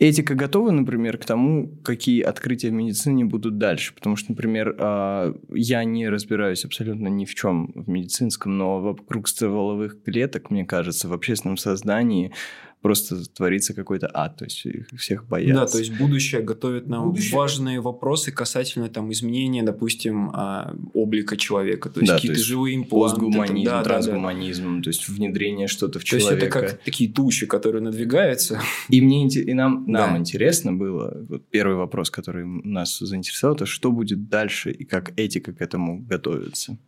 Этика 0.00 0.34
готова, 0.34 0.72
например, 0.72 1.16
к 1.16 1.24
тому, 1.24 1.68
какие 1.84 2.22
открытия 2.22 2.70
в 2.70 2.72
медицине 2.72 3.24
будут 3.24 3.58
дальше. 3.58 3.94
Потому 3.94 4.16
что, 4.16 4.32
например, 4.32 4.74
а, 4.80 5.32
я 5.50 5.84
не 5.84 6.08
разбираюсь 6.08 6.64
абсолютно 6.64 7.06
ни 7.06 7.24
в 7.24 7.36
чем 7.36 7.70
в 7.76 7.88
медицинском, 7.88 8.58
но 8.58 8.80
вокруг 8.80 9.28
стволовых 9.28 10.02
клеток, 10.02 10.50
мне 10.50 10.64
кажется, 10.64 11.06
в 11.06 11.12
общественном 11.12 11.56
создании 11.56 12.32
просто 12.80 13.24
творится 13.30 13.74
какой-то 13.74 14.10
ад, 14.12 14.36
то 14.36 14.44
есть 14.44 14.64
их 14.64 14.88
всех 14.96 15.26
боятся. 15.26 15.54
Да, 15.54 15.66
то 15.66 15.78
есть 15.78 15.96
будущее 15.98 16.40
готовит 16.40 16.86
нам 16.86 17.10
будущее... 17.10 17.36
важные 17.36 17.80
вопросы 17.80 18.32
касательно 18.32 18.88
там 18.88 19.12
изменения, 19.12 19.62
допустим, 19.62 20.30
а, 20.32 20.74
облика 20.94 21.36
человека, 21.36 21.90
то 21.90 22.00
есть 22.00 22.10
да, 22.10 22.16
какие-то 22.16 22.34
то 22.34 22.38
есть 22.38 22.48
живые 22.48 22.76
импланты. 22.76 23.20
Постгуманизм, 23.20 23.70
да, 23.70 23.82
трансгуманизм, 23.82 24.64
да, 24.64 24.76
да. 24.76 24.82
то 24.82 24.88
есть 24.88 25.08
внедрение 25.08 25.66
что-то 25.66 25.98
в 25.98 26.02
то 26.02 26.08
человека. 26.08 26.28
То 26.28 26.44
есть 26.44 26.56
это 26.56 26.74
как 26.74 26.84
такие 26.84 27.12
тучи, 27.12 27.46
которые 27.46 27.82
надвигаются. 27.82 28.60
И 28.88 29.00
мне 29.00 29.28
и 29.28 29.54
нам, 29.54 29.84
нам 29.86 30.14
да. 30.14 30.18
интересно 30.18 30.72
было, 30.72 31.24
вот 31.28 31.48
первый 31.50 31.76
вопрос, 31.76 32.10
который 32.10 32.44
нас 32.46 32.98
заинтересовал, 32.98 33.56
это 33.56 33.66
что 33.66 33.92
будет 33.92 34.28
дальше 34.28 34.70
и 34.70 34.84
как 34.84 35.12
этика 35.18 35.52
к 35.52 35.60
этому 35.60 36.00
готовится. 36.00 36.78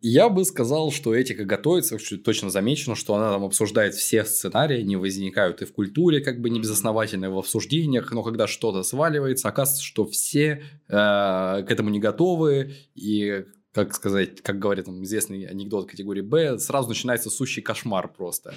Я 0.00 0.28
бы 0.28 0.44
сказал, 0.44 0.90
что 0.90 1.14
этика 1.14 1.44
готовится, 1.44 1.98
что 1.98 2.18
точно 2.18 2.50
замечено, 2.50 2.94
что 2.94 3.14
она 3.14 3.30
там 3.30 3.44
обсуждает 3.44 3.94
все 3.94 4.24
сценарии, 4.24 4.82
не 4.82 4.96
возникают 4.96 5.62
и 5.62 5.64
в 5.64 5.72
культуре, 5.72 6.20
как 6.20 6.40
бы 6.40 6.50
не 6.50 6.60
безосновательно, 6.60 7.30
в 7.30 7.38
обсуждениях, 7.38 8.10
но 8.12 8.22
когда 8.22 8.46
что-то 8.46 8.82
сваливается, 8.82 9.48
оказывается, 9.48 9.84
что 9.84 10.06
все 10.06 10.62
э, 10.88 10.92
к 10.92 11.66
этому 11.68 11.90
не 11.90 12.00
готовы, 12.00 12.74
и 12.94 13.44
как 13.72 13.94
сказать, 13.94 14.40
как 14.40 14.58
говорят 14.58 14.86
там 14.86 15.04
известный 15.04 15.44
анекдот 15.44 15.88
категории 15.88 16.22
Б, 16.22 16.58
сразу 16.58 16.88
начинается 16.88 17.30
сущий 17.30 17.62
кошмар 17.62 18.12
просто. 18.12 18.54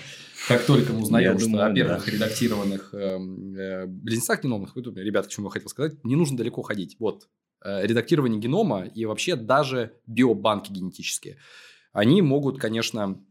Как 0.47 0.65
только 0.65 0.93
мы 0.93 1.01
узнаем, 1.01 1.38
что 1.38 1.47
думаю, 1.47 1.72
о 1.72 1.74
первых 1.74 2.05
да. 2.05 2.11
редактированных 2.11 2.93
э, 2.93 3.19
э, 3.19 3.86
близнецах 3.86 4.43
геномных, 4.43 4.76
ребята, 4.76 5.28
к 5.28 5.32
чему 5.32 5.47
я 5.47 5.51
хотел 5.51 5.69
сказать, 5.69 6.03
не 6.03 6.15
нужно 6.15 6.38
далеко 6.38 6.61
ходить. 6.61 6.95
Вот, 6.97 7.28
редактирование 7.64 8.39
генома 8.39 8.86
и 8.86 9.05
вообще 9.05 9.36
даже 9.36 9.93
биобанки 10.07 10.72
генетические, 10.72 11.38
они 11.93 12.22
могут, 12.22 12.59
конечно, 12.59 13.24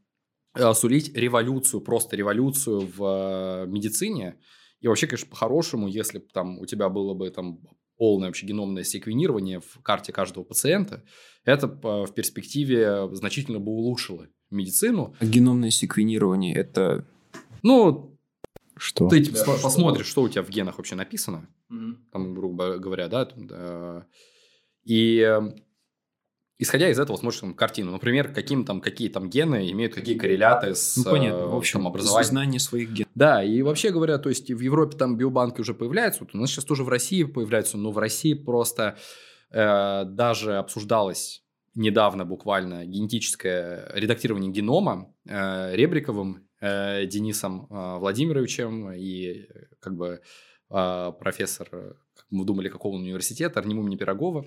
сулить 0.75 1.15
революцию, 1.17 1.81
просто 1.81 2.17
революцию 2.17 2.91
в 2.97 3.65
э, 3.65 3.67
медицине. 3.67 4.37
И 4.81 4.89
вообще, 4.89 5.07
конечно, 5.07 5.29
по-хорошему, 5.29 5.89
если 5.89 6.19
бы 6.19 6.27
там 6.33 6.59
у 6.59 6.67
тебя 6.67 6.89
было 6.89 7.15
бы 7.15 7.31
там 7.31 7.61
полное 7.97 8.29
вообще 8.29 8.47
геномное 8.47 8.83
секвенирование 8.83 9.61
в 9.61 9.81
карте 9.83 10.13
каждого 10.13 10.43
пациента, 10.43 11.05
это 11.45 11.69
в 11.69 12.13
перспективе 12.15 13.09
значительно 13.13 13.61
бы 13.61 13.73
улучшило 13.73 14.27
медицину. 14.51 15.15
А 15.21 15.27
геномное 15.27 15.71
секвенирование 15.71 16.55
это... 16.55 17.07
Ну, 17.63 18.19
что? 18.77 19.09
Ты 19.09 19.23
типа, 19.23 19.39
да, 19.47 19.57
посмотришь, 19.63 20.07
что? 20.07 20.13
что 20.13 20.23
у 20.23 20.29
тебя 20.31 20.43
в 20.43 20.49
генах 20.49 20.79
вообще 20.79 20.95
написано, 20.95 21.47
там, 22.13 22.35
грубо 22.35 22.79
говоря, 22.79 23.09
да, 23.09 23.29
да 23.35 24.07
и 24.85 25.41
исходя 26.61 26.91
из 26.91 26.99
этого 26.99 27.17
смотришь 27.17 27.41
там, 27.41 27.55
картину. 27.55 27.91
Например, 27.91 28.33
каким 28.33 28.65
там, 28.65 28.81
какие 28.81 29.09
там 29.09 29.31
гены 29.31 29.71
имеют 29.73 29.95
какие 29.95 30.17
корреляты 30.17 30.75
с 30.75 30.97
ну, 30.99 31.05
понятно. 31.05 31.47
В 31.47 31.57
общем, 31.57 31.81
там, 31.81 31.89
образованием. 31.89 32.29
Знание 32.31 32.61
своих 32.61 32.91
генов. 32.91 33.11
Да, 33.15 33.43
и 33.43 33.63
вообще 33.63 33.91
говоря, 33.91 34.19
то 34.19 34.29
есть 34.29 34.51
в 34.51 34.61
Европе 34.61 34.97
там 34.97 35.17
биобанки 35.17 35.61
уже 35.61 35.75
появляются, 35.75 36.23
вот 36.23 36.35
у 36.35 36.39
нас 36.39 36.51
сейчас 36.51 36.65
тоже 36.65 36.85
в 36.85 36.89
России 36.89 37.25
появляются, 37.25 37.79
но 37.79 37.91
в 37.91 37.99
России 37.99 38.35
просто 38.35 38.99
э, 39.51 40.05
даже 40.05 40.59
обсуждалось 40.59 41.43
недавно 41.75 42.27
буквально 42.27 42.85
генетическое 42.85 43.91
редактирование 43.95 44.51
генома 44.51 45.15
э, 45.27 45.75
Ребриковым, 45.75 46.47
э, 46.61 47.07
Денисом 47.07 47.67
э, 47.71 47.99
Владимировичем 47.99 48.93
и 48.93 49.47
как 49.81 49.97
бы 49.97 50.07
э, 50.07 50.19
профессор, 50.71 51.69
как 51.69 52.27
мы 52.31 52.45
думали, 52.45 52.69
какого 52.69 52.97
университета, 52.97 53.61
Арнему 53.61 53.83
имени 53.83 53.97
Пирогова. 53.97 54.47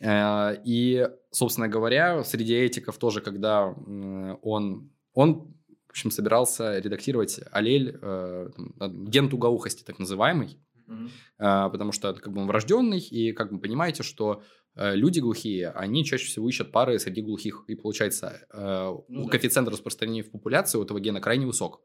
Э, 0.00 0.56
и, 0.64 1.08
собственно 1.30 1.68
говоря, 1.68 2.24
среди 2.24 2.54
этиков 2.54 2.98
тоже, 2.98 3.20
когда 3.20 3.66
он, 3.66 4.90
он 5.12 5.54
в 5.86 5.90
общем, 5.90 6.10
собирался 6.10 6.78
редактировать 6.78 7.40
аллель, 7.52 7.98
э, 8.00 8.50
ген 8.80 9.28
тугоухости, 9.28 9.84
так 9.84 9.98
называемый, 9.98 10.58
mm-hmm. 10.88 11.70
потому 11.70 11.92
что 11.92 12.12
как 12.14 12.32
бы 12.32 12.40
он 12.40 12.48
врожденный, 12.48 12.98
и 12.98 13.32
как 13.32 13.52
вы 13.52 13.60
понимаете, 13.60 14.02
что 14.02 14.42
люди 14.76 15.20
глухие, 15.20 15.70
они 15.70 16.04
чаще 16.04 16.26
всего 16.26 16.48
ищут 16.48 16.72
пары 16.72 16.98
среди 16.98 17.22
глухих, 17.22 17.62
и 17.68 17.76
получается, 17.76 18.44
ну, 19.08 19.28
коэффициент 19.28 19.66
да. 19.66 19.72
распространения 19.72 20.24
в 20.24 20.32
популяции 20.32 20.78
у 20.78 20.82
этого 20.82 20.98
гена 20.98 21.20
крайне 21.20 21.46
высок. 21.46 21.80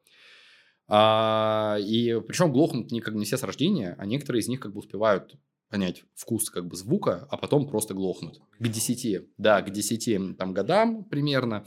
А, 0.91 1.77
и 1.79 2.19
причем 2.27 2.51
глохнут 2.51 2.91
не, 2.91 2.99
как 2.99 3.13
не 3.13 3.23
все 3.23 3.37
с 3.37 3.43
рождения, 3.43 3.95
а 3.99 4.05
некоторые 4.07 4.41
из 4.41 4.47
них 4.47 4.59
как 4.59 4.73
бы 4.73 4.79
успевают 4.79 5.35
понять 5.69 6.03
вкус 6.15 6.49
как 6.49 6.67
бы 6.67 6.75
звука, 6.75 7.27
а 7.29 7.37
потом 7.37 7.67
просто 7.67 7.93
глохнут. 7.93 8.41
К 8.57 8.67
10, 8.67 9.29
да, 9.37 9.61
к 9.61 9.69
10 9.69 10.35
там, 10.37 10.53
годам 10.53 11.03
примерно. 11.05 11.63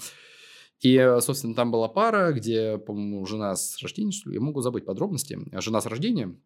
И, 0.81 0.99
собственно, 1.21 1.55
там 1.55 1.71
была 1.71 1.87
пара, 1.87 2.33
где, 2.33 2.77
по-моему, 2.79 3.25
жена 3.25 3.55
с 3.55 3.81
рождения, 3.81 4.11
что 4.11 4.31
ли, 4.31 4.35
я 4.35 4.41
могу 4.41 4.61
забыть 4.61 4.85
подробности, 4.85 5.39
жена 5.61 5.81
с 5.81 5.87
рождения, 5.87 6.37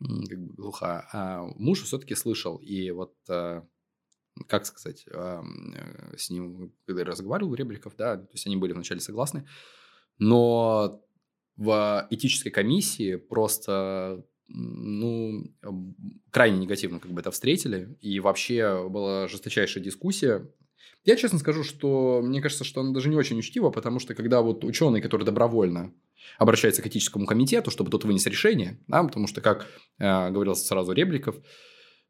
как 0.00 0.40
бы 0.40 0.54
глуха, 0.54 1.06
а 1.12 1.42
муж 1.56 1.82
все-таки 1.82 2.14
слышал. 2.14 2.56
И 2.56 2.90
вот, 2.90 3.14
э, 3.28 3.60
как 4.48 4.64
сказать, 4.64 5.04
э, 5.06 5.42
с 6.16 6.30
ним, 6.30 6.72
когда 6.86 7.02
я 7.02 7.06
разговаривал, 7.06 7.54
Ребриков, 7.54 7.94
да, 7.96 8.16
то 8.16 8.32
есть 8.32 8.46
они 8.46 8.56
были 8.56 8.72
вначале 8.72 9.00
согласны, 9.00 9.46
но 10.18 11.02
в 11.56 12.06
этической 12.10 12.52
комиссии 12.52 13.16
просто 13.16 14.24
ну, 14.48 15.44
крайне 16.30 16.58
негативно 16.58 17.00
как 17.00 17.10
бы 17.12 17.20
это 17.20 17.30
встретили, 17.30 17.96
и 18.00 18.20
вообще 18.20 18.88
была 18.88 19.28
жесточайшая 19.28 19.82
дискуссия. 19.82 20.48
Я 21.04 21.16
честно 21.16 21.38
скажу, 21.38 21.62
что 21.62 22.20
мне 22.22 22.40
кажется, 22.40 22.64
что 22.64 22.80
она 22.80 22.92
даже 22.92 23.08
не 23.08 23.16
очень 23.16 23.38
учтива, 23.38 23.70
потому 23.70 23.98
что 24.00 24.14
когда 24.14 24.42
вот 24.42 24.64
ученый, 24.64 25.00
который 25.00 25.24
добровольно 25.24 25.92
обращается 26.38 26.82
к 26.82 26.86
этическому 26.86 27.26
комитету, 27.26 27.70
чтобы 27.70 27.90
тот 27.90 28.04
вынес 28.04 28.26
решение, 28.26 28.80
да, 28.88 29.02
потому 29.04 29.26
что, 29.26 29.40
как 29.40 29.68
э, 29.98 30.30
говорил 30.30 30.54
сразу 30.54 30.92
Ребриков, 30.92 31.36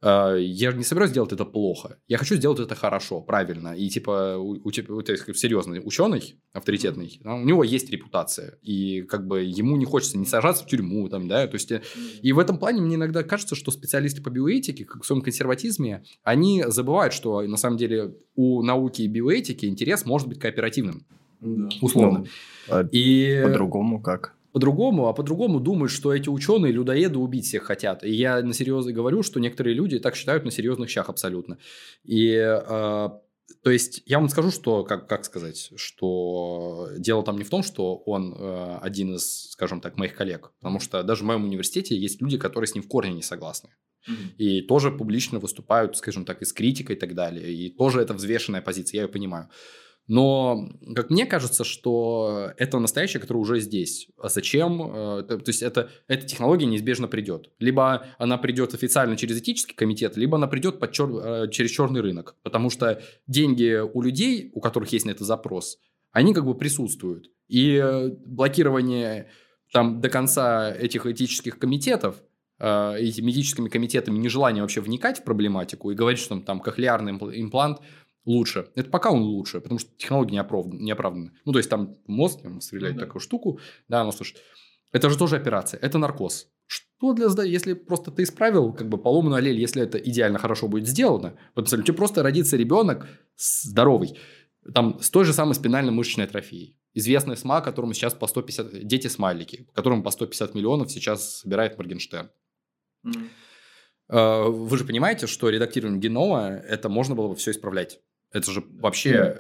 а, 0.03 0.35
я 0.37 0.73
не 0.73 0.85
собираюсь 0.85 1.13
делать 1.13 1.33
это 1.33 1.45
плохо. 1.45 1.99
Я 2.07 2.19
хочу 2.19 2.37
сделать 2.37 2.61
это 2.61 2.75
хорошо, 2.75 3.21
правильно. 3.21 3.75
И 3.75 3.89
типа 3.89 4.37
у, 4.37 4.57
у 4.63 4.71
тебя 4.71 4.95
вот, 4.95 5.09
серьезный 5.09 5.81
ученый, 5.85 6.39
авторитетный, 6.53 7.21
у 7.25 7.45
него 7.45 7.65
есть 7.65 7.91
репутация. 7.91 8.59
И 8.63 9.03
как 9.03 9.27
бы 9.27 9.43
ему 9.43 9.77
не 9.77 9.85
хочется 9.85 10.19
не 10.19 10.27
сажаться 10.27 10.65
в 10.65 10.67
тюрьму, 10.67 11.09
там, 11.09 11.29
да. 11.29 11.47
То 11.47 11.55
есть, 11.55 11.73
э, 11.73 11.83
и 12.23 12.33
в 12.33 12.39
этом 12.39 12.59
плане 12.59 12.83
мне 12.83 12.97
иногда 12.97 13.23
кажется, 13.23 13.55
что 13.55 13.71
специалисты 13.71 14.23
по 14.23 14.31
биоэтике, 14.31 14.85
как 14.85 15.03
в 15.03 15.07
своем 15.07 15.23
консерватизме, 15.23 16.05
они 16.23 16.65
забывают, 16.67 17.15
что 17.15 17.43
на 17.43 17.57
самом 17.57 17.79
деле 17.79 18.15
у 18.35 18.63
науки 18.63 19.03
и 19.03 19.09
биоэтики 19.09 19.67
интерес 19.67 20.05
может 20.05 20.29
быть 20.29 20.39
кооперативным. 20.39 21.07
Да. 21.41 21.69
Условно. 21.81 22.21
Ну, 22.21 22.27
а 22.69 22.89
и... 22.93 23.43
По-другому 23.43 24.01
как? 24.01 24.36
По-другому, 24.57 25.09
а 25.09 25.13
по-другому 25.13 25.61
думают, 25.61 25.93
что 25.93 26.15
эти 26.15 26.31
ученые 26.31 26.73
людоеды 26.73 27.19
убить 27.19 27.45
всех 27.45 27.65
хотят. 27.65 28.03
И 28.03 28.11
я 28.11 28.41
на 28.41 28.55
серьезно 28.55 28.91
говорю, 28.91 29.23
что 29.23 29.39
некоторые 29.39 29.75
люди 29.75 29.99
так 29.99 30.17
считают 30.17 30.47
на 30.47 30.51
серьезных 30.51 30.89
щах 30.89 31.11
абсолютно. 31.11 31.59
И 32.05 32.31
э, 32.33 33.09
то 33.63 33.71
есть 33.71 34.03
я 34.07 34.19
вам 34.19 34.31
скажу, 34.31 34.51
что 34.51 34.83
как 34.83 35.11
как 35.11 35.27
сказать, 35.27 35.73
что 35.77 36.89
дело 36.97 37.23
там 37.23 37.37
не 37.37 37.45
в 37.45 37.51
том, 37.51 37.63
что 37.63 37.97
он 37.97 38.35
э, 38.35 38.79
один 38.81 39.17
из, 39.17 39.51
скажем 39.51 39.83
так, 39.83 39.99
моих 39.99 40.15
коллег, 40.15 40.53
потому 40.59 40.81
что 40.81 41.03
даже 41.03 41.23
в 41.23 41.27
моем 41.27 41.45
университете 41.45 41.95
есть 41.95 42.23
люди, 42.23 42.39
которые 42.39 42.67
с 42.67 42.75
ним 42.75 42.83
в 42.83 42.89
корне 42.89 43.13
не 43.13 43.23
согласны. 43.23 43.69
И 44.39 44.63
тоже 44.63 44.91
публично 44.91 45.39
выступают, 45.39 45.99
скажем 45.99 46.25
так, 46.25 46.41
и 46.41 46.47
с 46.47 46.55
критикой 46.55 46.97
и 46.97 46.99
так 46.99 47.15
далее. 47.15 47.53
И 47.53 47.69
тоже 47.77 48.01
это 48.01 48.15
взвешенная 48.15 48.63
позиция, 48.63 48.99
я 48.99 49.03
ее 49.03 49.09
понимаю. 49.09 49.51
Но, 50.09 50.69
как 50.95 51.11
мне 51.11 51.27
кажется, 51.27 51.65
что 51.65 52.53
это 52.57 52.79
настоящее, 52.79 53.21
которое 53.21 53.41
уже 53.41 53.59
здесь. 53.59 54.09
А 54.17 54.29
зачем? 54.29 54.81
Э, 54.83 55.23
то 55.25 55.43
есть, 55.47 55.63
это, 55.63 55.91
эта 56.07 56.27
технология 56.27 56.67
неизбежно 56.67 57.09
придет. 57.09 57.51
Либо 57.59 58.07
она 58.19 58.39
придет 58.39 58.73
официально 58.73 59.17
через 59.17 59.39
этический 59.39 59.75
комитет, 59.75 60.17
либо 60.17 60.37
она 60.37 60.47
придет 60.47 60.79
под 60.79 60.93
чер... 60.93 61.11
Э, 61.11 61.51
через 61.51 61.73
черный 61.73 62.01
рынок. 62.03 62.37
Потому 62.45 62.71
что 62.71 63.03
деньги 63.27 63.81
у 63.81 64.01
людей, 64.01 64.53
у 64.55 64.61
которых 64.61 64.93
есть 64.93 65.07
на 65.07 65.11
это 65.11 65.25
запрос, 65.25 65.79
они 66.13 66.35
как 66.35 66.45
бы 66.45 66.55
присутствуют. 66.55 67.31
И 67.49 67.75
э, 67.75 68.11
блокирование 68.27 69.29
там 69.73 70.01
до 70.01 70.09
конца 70.09 70.73
этих 70.73 71.07
этических 71.07 71.59
комитетов, 71.59 72.23
этими 72.59 73.33
этическими 73.33 73.69
комитетами 73.69 74.17
нежелание 74.17 74.63
вообще 74.63 74.81
вникать 74.81 75.19
в 75.19 75.25
проблематику 75.25 75.91
и 75.91 75.95
говорить, 75.95 76.21
что 76.21 76.31
там, 76.31 76.43
там 76.43 76.61
кохлеарный 76.61 77.13
имплант 77.13 77.81
лучше. 78.27 78.69
Это 78.75 78.91
пока 78.91 79.11
он 79.11 79.23
лучше, 79.23 79.61
потому 79.61 79.79
что 79.79 79.91
технология 79.97 80.33
не, 80.33 80.39
оправ... 80.39 80.67
не 80.67 80.91
оправдана. 80.91 81.33
Ну, 81.45 81.53
то 81.53 81.59
есть, 81.59 81.71
там 81.71 81.97
мозг 82.07 82.41
стреляет 82.61 82.97
да. 82.97 83.07
такую 83.07 83.21
штуку. 83.21 83.59
Да, 83.89 84.05
ну, 84.05 84.13
слушай, 84.13 84.37
это 84.93 85.09
же 85.09 85.17
тоже 85.17 85.37
операция, 85.37 85.81
это 85.81 85.99
наркоз. 85.99 86.49
Что 86.67 87.13
для 87.13 87.29
здоровья, 87.29 87.53
если 87.53 87.75
просто 87.75 88.11
ты 88.11 88.25
исправил 88.25 88.73
как 88.73 88.89
бы 88.89 88.99
поломанную 88.99 89.39
аллель, 89.39 89.59
если 89.59 89.83
это 89.83 89.99
идеально 89.99 90.39
хорошо 90.39 90.69
будет 90.69 90.89
сделано, 90.89 91.39
вот, 91.55 91.73
у 91.73 91.83
тебя 91.83 91.95
просто 91.95 92.23
родится 92.23 92.57
ребенок 92.57 93.07
здоровый, 93.37 94.19
там, 94.75 94.99
с 95.01 95.11
той 95.11 95.25
же 95.25 95.33
самой 95.33 95.55
спинально-мышечной 95.55 96.25
атрофией. 96.25 96.77
Известная 96.93 97.37
СМА, 97.37 97.61
которому 97.61 97.93
сейчас 97.93 98.15
по 98.15 98.27
150... 98.27 98.87
Дети 98.87 99.07
смайлики, 99.07 99.69
которому 99.75 100.03
по 100.03 100.11
150 100.11 100.55
миллионов 100.55 100.91
сейчас 100.91 101.41
собирает 101.41 101.79
Моргенштерн. 101.79 102.31
Mm. 103.07 103.29
Вы 104.09 104.79
же 104.79 104.85
понимаете, 104.85 105.27
что 105.27 105.51
редактирование 105.51 106.01
генома, 106.01 106.49
это 106.49 106.89
можно 106.89 107.15
было 107.15 107.29
бы 107.29 107.35
все 107.35 107.51
исправлять. 107.51 108.01
Это 108.37 108.51
же 108.51 108.63
вообще 108.81 109.39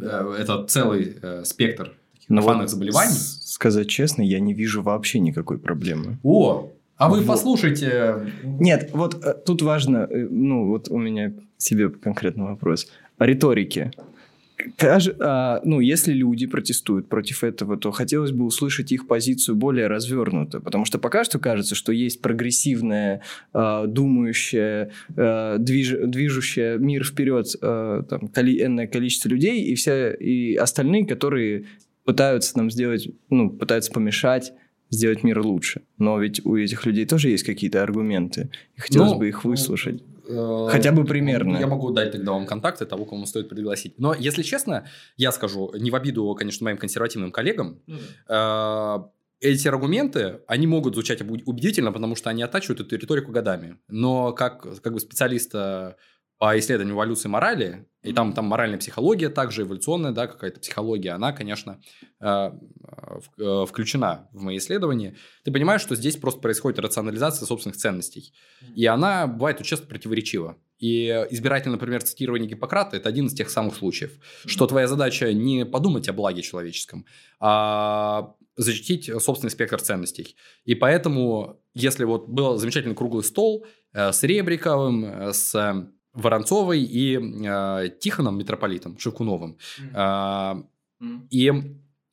э, 0.00 0.36
это 0.38 0.66
целый 0.66 1.16
э, 1.22 1.44
спектр 1.44 1.92
Но 2.28 2.42
ну 2.42 2.46
вот 2.46 2.68
заболеваний. 2.68 3.14
Сказать 3.14 3.88
честно, 3.88 4.20
я 4.20 4.38
не 4.38 4.52
вижу 4.52 4.82
вообще 4.82 5.18
никакой 5.18 5.58
проблемы. 5.58 6.18
О, 6.22 6.70
а 6.98 7.08
вы 7.08 7.20
вот. 7.20 7.26
послушайте. 7.26 8.32
Нет, 8.42 8.90
вот 8.92 9.24
э, 9.24 9.32
тут 9.46 9.62
важно, 9.62 10.06
ну 10.10 10.68
вот 10.68 10.90
у 10.90 10.98
меня 10.98 11.32
тебе 11.56 11.88
конкретный 11.88 12.44
вопрос 12.44 12.86
о 13.16 13.24
риторике. 13.24 13.92
А, 15.20 15.60
ну, 15.64 15.80
если 15.80 16.12
люди 16.12 16.46
протестуют 16.46 17.08
против 17.08 17.44
этого, 17.44 17.76
то 17.76 17.90
хотелось 17.90 18.32
бы 18.32 18.44
услышать 18.44 18.92
их 18.92 19.06
позицию 19.06 19.56
более 19.56 19.86
развернуто, 19.86 20.60
потому 20.60 20.84
что 20.84 20.98
пока 20.98 21.24
что 21.24 21.38
кажется, 21.38 21.74
что 21.74 21.92
есть 21.92 22.20
прогрессивная, 22.20 23.22
а, 23.52 23.86
думающая, 23.86 24.90
а, 25.16 25.58
движ, 25.58 25.94
движущая 26.06 26.78
мир 26.78 27.04
вперед 27.04 27.34
там, 27.60 28.30
энное 28.34 28.86
количество 28.86 29.28
людей, 29.28 29.62
и, 29.64 29.74
все, 29.74 30.12
и 30.12 30.54
остальные, 30.54 31.06
которые 31.06 31.66
пытаются 32.04 32.56
нам 32.58 32.70
сделать, 32.70 33.08
ну, 33.30 33.50
пытаются 33.50 33.90
помешать 33.90 34.52
сделать 34.94 35.22
мир 35.24 35.40
лучше. 35.40 35.82
Но 35.98 36.18
ведь 36.18 36.44
у 36.46 36.56
этих 36.56 36.86
людей 36.86 37.06
тоже 37.06 37.28
есть 37.30 37.44
какие-то 37.44 37.82
аргументы. 37.82 38.50
И 38.76 38.80
хотелось 38.80 39.12
Ну, 39.12 39.18
бы 39.18 39.28
их 39.28 39.44
выслушать. 39.44 40.02
Э, 40.26 40.68
Хотя 40.70 40.92
бы 40.92 41.04
примерно. 41.04 41.58
Я 41.58 41.66
могу 41.66 41.90
дать 41.90 42.12
тогда 42.12 42.32
вам 42.32 42.46
контакты 42.46 42.86
того, 42.86 43.04
кому 43.04 43.26
стоит 43.26 43.48
пригласить. 43.48 43.94
Но, 43.98 44.14
если 44.14 44.42
честно, 44.42 44.86
я 45.16 45.32
скажу, 45.32 45.70
не 45.78 45.90
в 45.90 45.94
обиду, 45.94 46.34
конечно, 46.34 46.64
моим 46.64 46.78
консервативным 46.78 47.30
коллегам, 47.30 47.78
э, 48.28 48.98
эти 49.40 49.68
аргументы, 49.68 50.40
они 50.46 50.66
могут 50.66 50.94
звучать 50.94 51.20
уб- 51.20 51.42
убедительно, 51.44 51.92
потому 51.92 52.16
что 52.16 52.30
они 52.30 52.42
оттачивают 52.42 52.80
эту 52.80 52.96
риторику 52.96 53.32
годами. 53.32 53.76
Но 53.88 54.32
как, 54.32 54.80
как 54.82 54.92
бы 54.94 55.00
специалиста 55.00 55.96
по 56.38 56.58
исследованию 56.58 56.94
эволюции 56.94 57.28
морали, 57.28 57.86
и 58.04 58.12
там, 58.12 58.34
там 58.34 58.44
моральная 58.44 58.78
психология 58.78 59.30
также, 59.30 59.62
эволюционная, 59.62 60.12
да, 60.12 60.26
какая-то 60.26 60.60
психология, 60.60 61.12
она, 61.12 61.32
конечно, 61.32 61.80
э, 62.20 62.50
э, 63.38 63.64
включена 63.66 64.28
в 64.32 64.42
мои 64.42 64.58
исследования. 64.58 65.16
Ты 65.44 65.52
понимаешь, 65.52 65.80
что 65.80 65.94
здесь 65.94 66.16
просто 66.16 66.40
происходит 66.40 66.78
рационализация 66.80 67.46
собственных 67.46 67.78
ценностей. 67.78 68.34
И 68.74 68.84
она 68.84 69.26
бывает 69.26 69.62
часто 69.62 69.86
противоречива. 69.86 70.58
И 70.78 71.06
избирательное, 71.30 71.76
например, 71.76 72.02
цитирование 72.02 72.48
Гиппократа– 72.48 72.96
это 72.98 73.08
один 73.08 73.26
из 73.26 73.32
тех 73.32 73.48
самых 73.48 73.76
случаев, 73.76 74.12
что 74.44 74.66
твоя 74.66 74.86
задача 74.86 75.32
не 75.32 75.64
подумать 75.64 76.08
о 76.08 76.12
благе 76.12 76.42
человеческом, 76.42 77.06
а 77.40 78.34
защитить 78.56 79.10
собственный 79.22 79.50
спектр 79.50 79.80
ценностей. 79.80 80.36
И 80.64 80.74
поэтому, 80.74 81.58
если 81.72 82.04
вот 82.04 82.28
был 82.28 82.58
замечательный 82.58 82.94
круглый 82.94 83.24
стол 83.24 83.66
э, 83.94 84.12
с 84.12 84.22
Ребриковым, 84.22 85.32
с 85.32 85.88
Воронцовой 86.14 86.80
и 86.80 87.16
э, 87.16 87.88
Тихоном, 88.00 88.38
митрополитом 88.38 88.98
Шевкуновым, 88.98 89.58
э, 89.94 90.54
и 91.30 91.52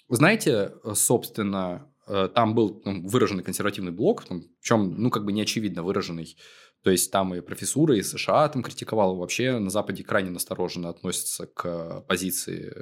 знаете, 0.09 0.73
собственно, 0.93 1.87
э, 2.07 2.29
там 2.33 2.53
был 2.55 2.81
ну, 2.83 3.07
выраженный 3.07 3.43
консервативный 3.43 3.91
блок, 3.91 4.25
там, 4.25 4.43
причем, 4.59 4.95
ну, 4.97 5.09
как 5.09 5.23
бы 5.23 5.31
не 5.31 5.41
очевидно 5.41 5.83
выраженный. 5.83 6.35
То 6.83 6.89
есть 6.89 7.11
там 7.11 7.33
и 7.35 7.41
профессура 7.41 7.95
из 7.95 8.09
США 8.09 8.49
там 8.49 8.63
критиковала. 8.63 9.15
Вообще 9.15 9.59
на 9.59 9.69
Западе 9.69 10.03
крайне 10.03 10.31
настороженно 10.31 10.89
относятся 10.89 11.45
к 11.45 12.01
позиции 12.07 12.73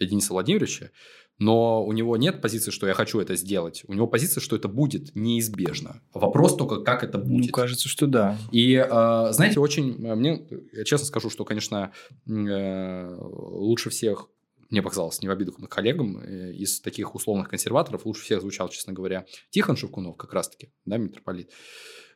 Дениса 0.00 0.32
Владимировича. 0.32 0.90
Но 1.38 1.84
у 1.84 1.92
него 1.92 2.16
нет 2.16 2.40
позиции, 2.40 2.70
что 2.70 2.86
я 2.86 2.94
хочу 2.94 3.20
это 3.20 3.36
сделать. 3.36 3.82
У 3.86 3.92
него 3.92 4.06
позиция, 4.06 4.40
что 4.40 4.56
это 4.56 4.68
будет 4.68 5.14
неизбежно. 5.14 6.00
Вопрос 6.14 6.56
только, 6.56 6.80
как 6.80 7.04
это 7.04 7.18
Ну, 7.18 7.24
будет. 7.38 7.52
кажется, 7.52 7.88
что 7.88 8.06
да. 8.06 8.38
И, 8.52 8.72
э, 8.74 9.32
знаете, 9.32 9.60
очень... 9.60 10.02
э, 10.02 10.14
Мне, 10.14 10.46
я 10.72 10.84
честно 10.84 11.06
скажу, 11.06 11.28
что, 11.28 11.44
конечно, 11.44 11.92
э, 12.26 13.16
лучше 13.20 13.90
всех, 13.90 14.30
мне 14.70 14.82
показалось, 14.82 15.20
не 15.20 15.28
в 15.28 15.30
обиду 15.30 15.52
к 15.52 15.68
коллегам, 15.68 16.18
из 16.22 16.80
таких 16.80 17.14
условных 17.14 17.48
консерваторов 17.50 18.06
лучше 18.06 18.22
всех 18.22 18.40
звучал, 18.40 18.68
честно 18.70 18.92
говоря, 18.94 19.26
Тихон 19.50 19.76
Шевкунов, 19.76 20.16
как 20.16 20.32
раз-таки, 20.32 20.70
да, 20.86 20.96
митрополит. 20.96 21.50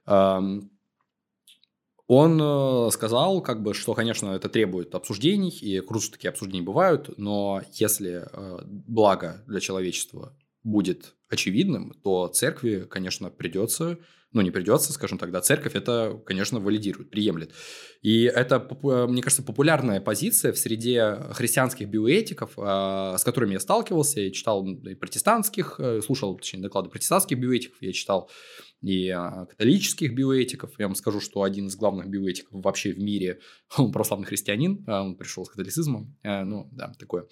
Эм, 0.06 0.70
Он 2.12 2.40
э, 2.42 2.90
сказал, 2.90 3.40
как 3.40 3.62
бы, 3.62 3.72
что, 3.72 3.94
конечно, 3.94 4.32
это 4.32 4.48
требует 4.48 4.96
обсуждений, 4.96 5.50
и 5.50 5.78
круто, 5.78 6.10
такие 6.10 6.30
обсуждения 6.30 6.64
бывают, 6.64 7.16
но 7.18 7.62
если 7.74 8.24
э, 8.32 8.58
благо 8.66 9.44
для 9.46 9.60
человечества 9.60 10.36
будет 10.64 11.14
очевидным, 11.28 11.94
то 12.02 12.26
церкви, 12.26 12.84
конечно, 12.90 13.30
придется, 13.30 13.96
ну, 14.32 14.40
не 14.40 14.50
придется, 14.50 14.92
скажем 14.92 15.18
так, 15.18 15.30
да, 15.30 15.40
церковь 15.40 15.76
это, 15.76 16.20
конечно, 16.26 16.58
валидирует, 16.58 17.10
приемлет. 17.10 17.52
И 18.02 18.24
это, 18.24 18.58
попу- 18.58 19.06
мне 19.06 19.22
кажется, 19.22 19.44
популярная 19.44 20.00
позиция 20.00 20.52
в 20.52 20.58
среде 20.58 21.16
христианских 21.30 21.88
биоэтиков, 21.88 22.54
с 22.56 23.22
которыми 23.24 23.52
я 23.52 23.60
сталкивался, 23.60 24.20
я 24.20 24.32
читал 24.32 24.66
и 24.66 24.96
протестантских, 24.96 25.76
э, 25.78 26.00
слушал, 26.02 26.36
точнее, 26.36 26.62
доклады 26.62 26.90
протестантских 26.90 27.38
биоэтиков, 27.38 27.80
я 27.80 27.92
читал 27.92 28.28
и 28.82 29.08
а, 29.10 29.46
католических 29.46 30.14
биоэтиков. 30.14 30.70
Я 30.78 30.86
вам 30.86 30.94
скажу, 30.94 31.20
что 31.20 31.42
один 31.42 31.66
из 31.66 31.76
главных 31.76 32.08
биоэтиков 32.08 32.62
вообще 32.62 32.92
в 32.92 32.98
мире, 32.98 33.40
он 33.76 33.92
православный 33.92 34.26
христианин, 34.26 34.84
а, 34.86 35.02
он 35.02 35.16
пришел 35.16 35.44
с 35.44 35.50
католицизмом, 35.50 36.16
э, 36.22 36.44
ну, 36.44 36.68
да, 36.72 36.92
такое. 36.98 37.26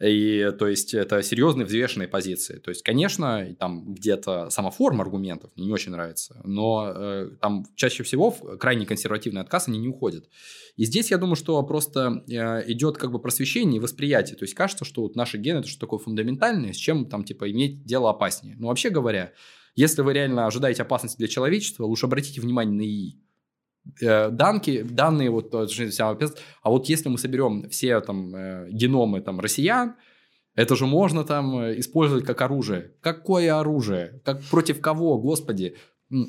И, 0.00 0.52
то 0.56 0.68
есть, 0.68 0.94
это 0.94 1.22
серьезные 1.22 1.66
взвешенные 1.66 2.06
позиции. 2.06 2.58
То 2.58 2.70
есть, 2.70 2.84
конечно, 2.84 3.44
там 3.58 3.94
где-то 3.94 4.48
сама 4.48 4.70
форма 4.70 5.02
аргументов 5.02 5.50
мне 5.56 5.66
не 5.66 5.72
очень 5.72 5.90
нравится, 5.90 6.40
но 6.44 6.92
э, 6.94 7.30
там 7.40 7.64
чаще 7.74 8.04
всего 8.04 8.30
в 8.30 8.58
крайне 8.58 8.86
консервативный 8.86 9.40
отказ 9.40 9.66
они 9.66 9.78
не 9.80 9.88
уходят. 9.88 10.28
И 10.76 10.84
здесь 10.84 11.10
я 11.10 11.18
думаю, 11.18 11.34
что 11.34 11.60
просто 11.64 12.22
э, 12.28 12.70
идет 12.70 12.96
как 12.96 13.10
бы 13.10 13.18
просвещение 13.18 13.78
и 13.78 13.80
восприятие. 13.80 14.36
То 14.36 14.44
есть, 14.44 14.54
кажется, 14.54 14.84
что 14.84 15.02
вот 15.02 15.16
наши 15.16 15.36
гены– 15.36 15.58
это 15.60 15.68
что 15.68 15.80
такое 15.80 15.98
фундаментальное, 15.98 16.72
с 16.72 16.76
чем 16.76 17.06
там, 17.06 17.24
типа, 17.24 17.50
иметь 17.50 17.84
дело 17.84 18.10
опаснее. 18.10 18.54
Но 18.56 18.68
вообще 18.68 18.90
говоря, 18.90 19.32
если 19.78 20.02
вы 20.02 20.12
реально 20.12 20.46
ожидаете 20.46 20.82
опасности 20.82 21.18
для 21.18 21.28
человечества, 21.28 21.84
лучше 21.84 22.06
обратите 22.06 22.40
внимание 22.40 22.74
на 22.74 22.82
ИИ. 22.82 23.22
Э, 24.02 24.28
Данки, 24.28 24.82
данные, 24.82 25.30
вот, 25.30 25.54
э, 25.54 25.90
а 26.62 26.70
вот 26.70 26.88
если 26.88 27.08
мы 27.08 27.16
соберем 27.16 27.68
все 27.70 28.00
там 28.00 28.34
э, 28.34 28.68
геномы 28.72 29.20
там, 29.20 29.38
россиян, 29.38 29.94
это 30.56 30.74
же 30.74 30.86
можно 30.86 31.22
там 31.22 31.78
использовать 31.78 32.24
как 32.24 32.42
оружие. 32.42 32.90
Какое 33.00 33.56
оружие? 33.56 34.20
Как 34.24 34.42
против 34.50 34.80
кого, 34.80 35.16
господи? 35.16 35.76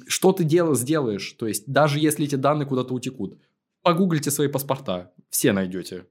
Что 0.08 0.32
ты 0.32 0.43
дел, 0.43 0.76
сделаешь? 0.76 1.32
То 1.32 1.47
есть, 1.47 1.64
даже 1.66 1.97
если 1.97 2.26
эти 2.26 2.36
данные 2.36 2.68
куда-то 2.68 2.93
утекут, 2.93 3.39
погуглите 3.82 4.30
свои 4.30 4.47
паспорта, 4.47 5.12
все 5.32 5.54
найдете. 5.54 6.06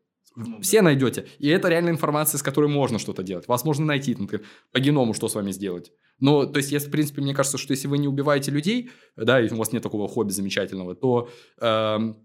Все 0.60 0.82
найдете. 0.82 1.26
И 1.38 1.48
это 1.48 1.68
реальная 1.68 1.92
информация, 1.92 2.38
с 2.38 2.42
которой 2.42 2.68
можно 2.68 2.98
что-то 2.98 3.22
делать. 3.22 3.48
Вас 3.48 3.64
можно 3.64 3.84
найти, 3.84 4.14
например, 4.14 4.46
по 4.72 4.78
геному, 4.78 5.14
что 5.14 5.28
с 5.28 5.34
вами 5.34 5.50
сделать. 5.50 5.92
Но, 6.20 6.46
то 6.46 6.58
есть, 6.58 6.72
если, 6.72 6.88
в 6.88 6.90
принципе, 6.92 7.22
мне 7.22 7.34
кажется, 7.34 7.58
что 7.58 7.72
если 7.72 7.88
вы 7.88 7.98
не 7.98 8.08
убиваете 8.08 8.50
людей, 8.50 8.90
да, 9.16 9.40
и 9.40 9.52
у 9.52 9.56
вас 9.56 9.72
нет 9.72 9.82
такого 9.82 10.08
хобби 10.08 10.30
замечательного, 10.30 10.94
то 10.94 11.28
эм, 11.60 12.16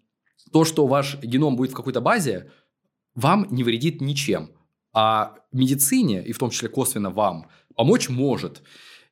то, 0.51 0.65
что 0.65 0.87
ваш 0.87 1.19
геном 1.21 1.55
будет 1.55 1.71
в 1.71 1.75
какой-то 1.75 2.01
базе, 2.01 2.51
вам 3.15 3.47
не 3.51 3.63
вредит 3.63 4.01
ничем. 4.01 4.49
А 4.93 5.35
медицине, 5.51 6.23
и 6.23 6.33
в 6.33 6.37
том 6.37 6.49
числе 6.51 6.69
косвенно 6.69 7.09
вам, 7.09 7.47
помочь 7.75 8.09
может. 8.09 8.61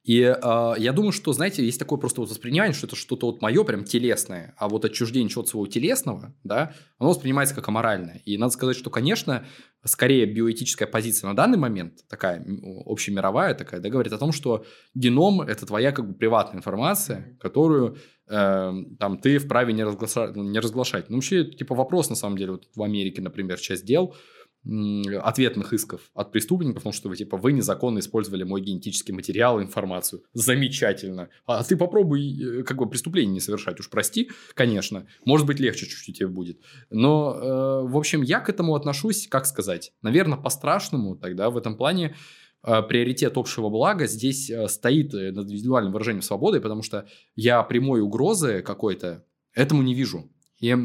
И 0.04 0.22
э, 0.22 0.74
я 0.78 0.94
думаю, 0.94 1.12
что, 1.12 1.32
знаете, 1.32 1.64
есть 1.64 1.80
такое 1.80 2.00
просто 2.00 2.22
вот 2.22 2.30
воспринимание, 2.30 2.74
что 2.74 2.88
это 2.88 2.96
что-то 2.96 3.28
вот 3.28 3.42
мое 3.42 3.64
прям 3.64 3.84
телесное, 3.84 4.56
а 4.58 4.68
вот 4.68 4.84
отчуждение 4.84 5.30
чего-то 5.30 5.50
своего 5.50 5.68
телесного, 5.68 6.34
да, 6.44 6.74
оно 6.98 7.12
воспринимается 7.12 7.54
как 7.54 7.68
аморальное. 7.68 8.22
И 8.26 8.38
надо 8.38 8.52
сказать, 8.52 8.76
что, 8.76 8.90
конечно, 8.90 9.46
скорее 9.84 10.26
биоэтическая 10.26 10.88
позиция 10.88 11.28
на 11.28 11.36
данный 11.36 11.60
момент, 11.60 12.00
такая 12.10 12.44
общемировая 12.86 13.54
такая, 13.54 13.80
да, 13.80 13.90
говорит 13.90 14.12
о 14.12 14.18
том, 14.18 14.32
что 14.32 14.66
геном– 14.96 15.42
это 15.42 15.68
твоя 15.68 15.92
как 15.92 16.08
бы 16.08 16.14
приватная 16.16 16.58
информация, 16.58 17.38
которую 17.40 17.98
э, 18.28 18.74
там 19.00 19.20
ты 19.20 19.38
вправе 19.38 19.72
не, 19.74 19.84
разглаша- 19.84 20.34
не 20.36 20.60
разглашать. 20.60 21.10
Ну, 21.10 21.18
вообще, 21.18 21.46
типа 21.46 21.76
вопрос, 21.76 22.10
на 22.10 22.16
самом 22.16 22.38
деле, 22.38 22.54
вот 22.54 22.68
в 22.76 22.82
Америке, 22.82 23.22
например, 23.22 23.60
часть 23.60 23.86
дел– 23.86 24.16
ответных 24.64 25.74
исков 25.74 26.12
от 26.14 26.32
преступников, 26.32 26.76
потому 26.76 26.94
что 26.94 27.10
вы, 27.10 27.16
типа, 27.16 27.36
вы 27.36 27.52
незаконно 27.52 27.98
использовали 28.00 28.44
мой 28.44 28.62
генетический 28.62 29.14
материал, 29.14 29.60
информацию. 29.60 30.24
Замечательно. 30.34 31.30
А 31.48 31.64
ты 31.64 31.76
попробуй, 31.76 32.60
э, 32.60 32.64
как 32.64 32.78
бы, 32.78 32.88
преступление 32.88 33.34
не 33.34 33.40
совершать. 33.40 33.80
Уж 33.80 33.90
прости, 33.90 34.30
конечно. 34.54 35.08
Может 35.26 35.48
быть, 35.48 35.60
легче 35.60 35.88
чуть-чуть 35.88 36.18
тебе 36.18 36.28
будет. 36.28 36.60
Но, 36.92 37.34
э, 37.34 37.88
в 37.90 37.98
общем, 37.98 38.22
я 38.22 38.40
к 38.40 38.50
этому 38.50 38.76
отношусь, 38.76 39.28
как 39.28 39.48
сказать, 39.48 39.94
наверное, 40.04 40.38
по-страшному 40.38 41.16
тогда 41.16 41.50
в 41.50 41.58
этом 41.58 41.76
плане 41.76 42.16
э, 42.64 42.84
приоритет 42.84 43.38
общего 43.38 43.70
блага 43.70 44.06
здесь 44.06 44.52
э, 44.52 44.68
стоит 44.68 45.14
над 45.14 45.46
индивидуальным 45.46 45.92
выражением 45.92 46.22
свободы, 46.22 46.62
потому 46.62 46.84
что 46.84 47.08
я 47.36 47.64
прямой 47.64 48.02
угрозы 48.02 48.62
какой-то 48.62 49.26
этому 49.56 49.82
не 49.82 49.96
вижу. 49.96 50.30
И 50.60 50.76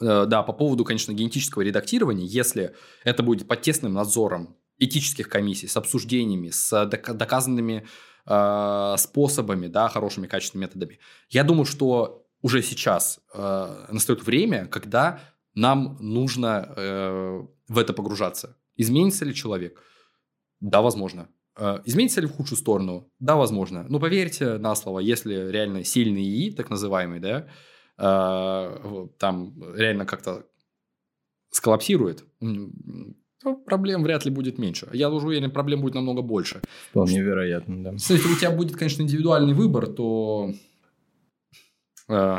да, 0.00 0.42
по 0.42 0.52
поводу, 0.52 0.84
конечно, 0.84 1.12
генетического 1.12 1.62
редактирования, 1.62 2.26
если 2.26 2.74
это 3.04 3.22
будет 3.22 3.46
под 3.46 3.62
тесным 3.62 3.92
надзором 3.94 4.56
этических 4.78 5.28
комиссий, 5.28 5.68
с 5.68 5.76
обсуждениями, 5.76 6.48
с 6.48 6.72
дока- 6.86 7.12
доказанными 7.12 7.86
э, 8.26 8.94
способами, 8.98 9.66
да, 9.66 9.88
хорошими, 9.88 10.26
качественными 10.26 10.66
методами, 10.66 10.98
я 11.28 11.44
думаю, 11.44 11.66
что 11.66 12.26
уже 12.42 12.62
сейчас 12.62 13.20
э, 13.34 13.86
настает 13.90 14.24
время, 14.24 14.66
когда 14.66 15.20
нам 15.54 15.98
нужно 16.00 16.72
э, 16.76 17.40
в 17.68 17.78
это 17.78 17.92
погружаться. 17.92 18.56
Изменится 18.76 19.24
ли 19.24 19.34
человек? 19.34 19.82
Да, 20.60 20.80
возможно. 20.80 21.28
Э, 21.56 21.80
Изменится 21.84 22.22
ли 22.22 22.26
в 22.26 22.32
худшую 22.32 22.58
сторону? 22.58 23.12
Да, 23.18 23.36
возможно. 23.36 23.84
Но 23.88 24.00
поверьте 24.00 24.56
на 24.56 24.74
слово, 24.74 25.00
если 25.00 25.50
реально 25.50 25.84
сильный 25.84 26.22
ИИ, 26.22 26.52
так 26.52 26.70
называемый, 26.70 27.20
да, 27.20 27.40
э, 27.40 27.48
там 28.00 29.54
реально 29.74 30.06
как-то 30.06 30.46
сколлапсирует, 31.50 32.24
то 33.42 33.56
проблем 33.56 34.02
вряд 34.02 34.24
ли 34.24 34.30
будет 34.30 34.58
меньше. 34.58 34.88
Я 34.92 35.10
уже 35.10 35.26
уверен, 35.26 35.50
проблем 35.50 35.80
будет 35.80 35.94
намного 35.94 36.22
больше. 36.22 36.60
Вполне 36.90 37.20
вероятно, 37.22 37.82
да. 37.84 37.92
Если 37.92 38.32
у 38.32 38.36
тебя 38.36 38.50
будет, 38.50 38.76
конечно, 38.76 39.02
индивидуальный 39.02 39.54
выбор, 39.54 39.86
то, 39.86 40.52
э, 42.08 42.38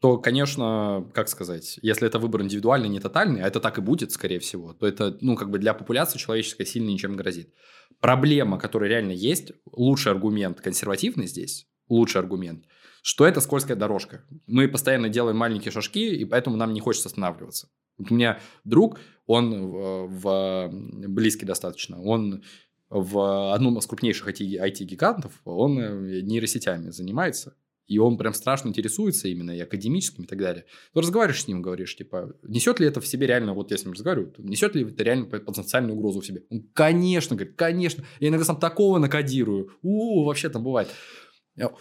то, 0.00 0.18
конечно, 0.18 1.10
как 1.14 1.28
сказать, 1.28 1.78
если 1.80 2.06
это 2.06 2.18
выбор 2.18 2.42
индивидуальный, 2.42 2.90
не 2.90 3.00
тотальный, 3.00 3.42
а 3.42 3.46
это 3.46 3.58
так 3.58 3.78
и 3.78 3.80
будет, 3.80 4.12
скорее 4.12 4.38
всего, 4.38 4.74
то 4.74 4.86
это, 4.86 5.16
ну, 5.22 5.34
как 5.34 5.50
бы 5.50 5.58
для 5.58 5.72
популяции 5.72 6.18
человеческой 6.18 6.66
сильно 6.66 6.90
ничем 6.90 7.12
не 7.12 7.16
грозит. 7.16 7.54
Проблема, 8.00 8.58
которая 8.58 8.90
реально 8.90 9.12
есть, 9.12 9.52
лучший 9.72 10.12
аргумент 10.12 10.60
консервативный 10.60 11.26
здесь, 11.26 11.66
лучший 11.88 12.20
аргумент, 12.20 12.66
что 13.04 13.26
это 13.26 13.42
скользкая 13.42 13.76
дорожка. 13.76 14.24
Мы 14.46 14.66
постоянно 14.66 15.10
делаем 15.10 15.36
маленькие 15.36 15.70
шажки, 15.70 16.16
и 16.16 16.24
поэтому 16.24 16.56
нам 16.56 16.72
не 16.72 16.80
хочется 16.80 17.08
останавливаться. 17.08 17.68
Вот 17.98 18.10
у 18.10 18.14
меня 18.14 18.40
друг, 18.64 18.98
он 19.26 19.70
в, 19.70 20.06
в 20.08 20.70
близкий 21.08 21.44
достаточно, 21.44 22.00
он 22.00 22.42
в 22.88 23.52
одном 23.52 23.76
из 23.76 23.86
крупнейших 23.86 24.28
IT-гигантов, 24.28 25.38
он 25.44 25.78
э, 25.78 26.20
нейросетями 26.22 26.88
занимается. 26.88 27.54
И 27.86 27.98
он 27.98 28.16
прям 28.16 28.32
страшно 28.32 28.68
интересуется 28.68 29.28
именно 29.28 29.50
и 29.50 29.60
академическим 29.60 30.24
и 30.24 30.26
так 30.26 30.38
далее. 30.38 30.64
Ты 30.94 31.00
разговариваешь 31.00 31.42
с 31.42 31.48
ним, 31.48 31.60
говоришь, 31.60 31.94
типа, 31.94 32.34
несет 32.42 32.80
ли 32.80 32.86
это 32.86 33.02
в 33.02 33.06
себе 33.06 33.26
реально, 33.26 33.52
вот 33.52 33.70
я 33.70 33.76
с 33.76 33.84
ним 33.84 33.92
разговариваю, 33.92 34.32
несет 34.38 34.74
ли 34.74 34.84
это 34.84 35.04
реально 35.04 35.26
потенциальную 35.26 35.94
угрозу 35.94 36.20
в 36.20 36.26
себе? 36.26 36.44
Он, 36.48 36.62
конечно, 36.72 37.36
говорит, 37.36 37.56
конечно. 37.56 38.02
Я 38.20 38.28
иногда 38.28 38.46
сам 38.46 38.58
такого 38.58 38.96
накодирую. 38.96 39.72
У, 39.82 40.24
вообще 40.24 40.48
там 40.48 40.64
бывает. 40.64 40.88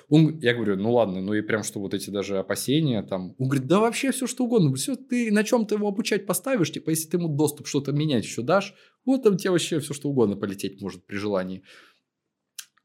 Он, 0.10 0.40
я 0.40 0.54
говорю, 0.54 0.78
ну 0.78 0.94
ладно, 0.94 1.22
ну 1.22 1.34
и 1.34 1.42
прям 1.42 1.64
что 1.64 1.80
вот 1.80 1.94
эти 1.94 2.10
даже 2.12 2.38
опасения 2.38 3.02
там. 3.02 3.36
Он 3.40 3.48
говорит, 3.48 3.68
да 3.68 3.80
вообще 3.80 4.12
все 4.12 4.28
что 4.28 4.46
угодно. 4.46 4.74
Все, 4.76 4.96
ты 4.96 5.32
на 5.32 5.44
чем 5.44 5.66
ты 5.66 5.76
его 5.76 5.88
обучать 5.88 6.26
поставишь, 6.26 6.72
типа, 6.72 6.92
если 6.92 7.10
ты 7.10 7.18
ему 7.18 7.28
доступ 7.28 7.68
что-то 7.68 7.92
менять 7.92 8.24
еще 8.24 8.44
дашь, 8.44 8.76
вот 9.06 9.24
там 9.24 9.38
тебе 9.38 9.52
вообще 9.52 9.80
все 9.80 9.94
что 9.94 10.10
угодно 10.10 10.36
полететь 10.36 10.82
может 10.82 11.06
при 11.06 11.16
желании. 11.16 11.64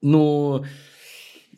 Но... 0.01 0.65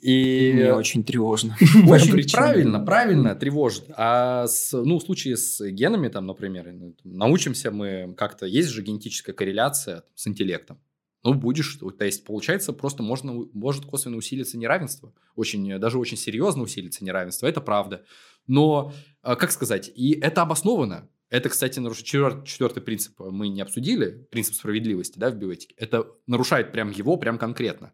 И... 0.01 0.53
Мне 0.55 0.72
очень 0.72 1.05
тревожно. 1.05 1.59
Очень 1.87 2.26
правильно, 2.33 2.81
правильно, 2.81 3.35
тревожит. 3.35 3.85
А 3.91 4.47
с, 4.47 4.72
ну, 4.72 4.99
в 4.99 5.03
случае 5.03 5.37
с 5.37 5.62
генами, 5.62 6.09
там, 6.09 6.26
например, 6.26 6.72
ну, 6.72 6.97
научимся 7.05 7.70
мы 7.70 8.14
как-то, 8.16 8.47
есть 8.47 8.70
же 8.70 8.83
генетическая 8.83 9.35
корреляция 9.35 10.05
с 10.14 10.26
интеллектом. 10.26 10.81
Ну, 11.23 11.35
будешь, 11.35 11.77
то 11.77 12.05
есть, 12.05 12.25
получается, 12.25 12.73
просто 12.73 13.03
можно, 13.03 13.33
может 13.53 13.85
косвенно 13.85 14.16
усилиться 14.16 14.57
неравенство. 14.57 15.12
Очень, 15.37 15.79
даже 15.79 15.99
очень 15.99 16.16
серьезно 16.16 16.62
усилиться 16.62 17.05
неравенство, 17.05 17.47
это 17.47 17.61
правда. 17.61 18.05
Но, 18.47 18.93
а, 19.23 19.37
как 19.37 19.53
сказать, 19.53 19.91
и 19.95 20.18
это 20.18 20.43
обосновано. 20.43 21.11
Это, 21.29 21.49
кстати, 21.49 21.79
нарушает 21.79 22.07
четвертый, 22.07 22.47
четвертый 22.47 22.83
принцип, 22.83 23.21
мы 23.21 23.49
не 23.49 23.61
обсудили, 23.61 24.27
принцип 24.31 24.55
справедливости, 24.55 25.18
да, 25.18 25.31
в 25.31 25.37
биоэтике. 25.37 25.75
Это 25.77 26.07
нарушает 26.27 26.73
прям 26.73 26.91
его, 26.91 27.16
прям 27.18 27.39
конкретно. 27.39 27.93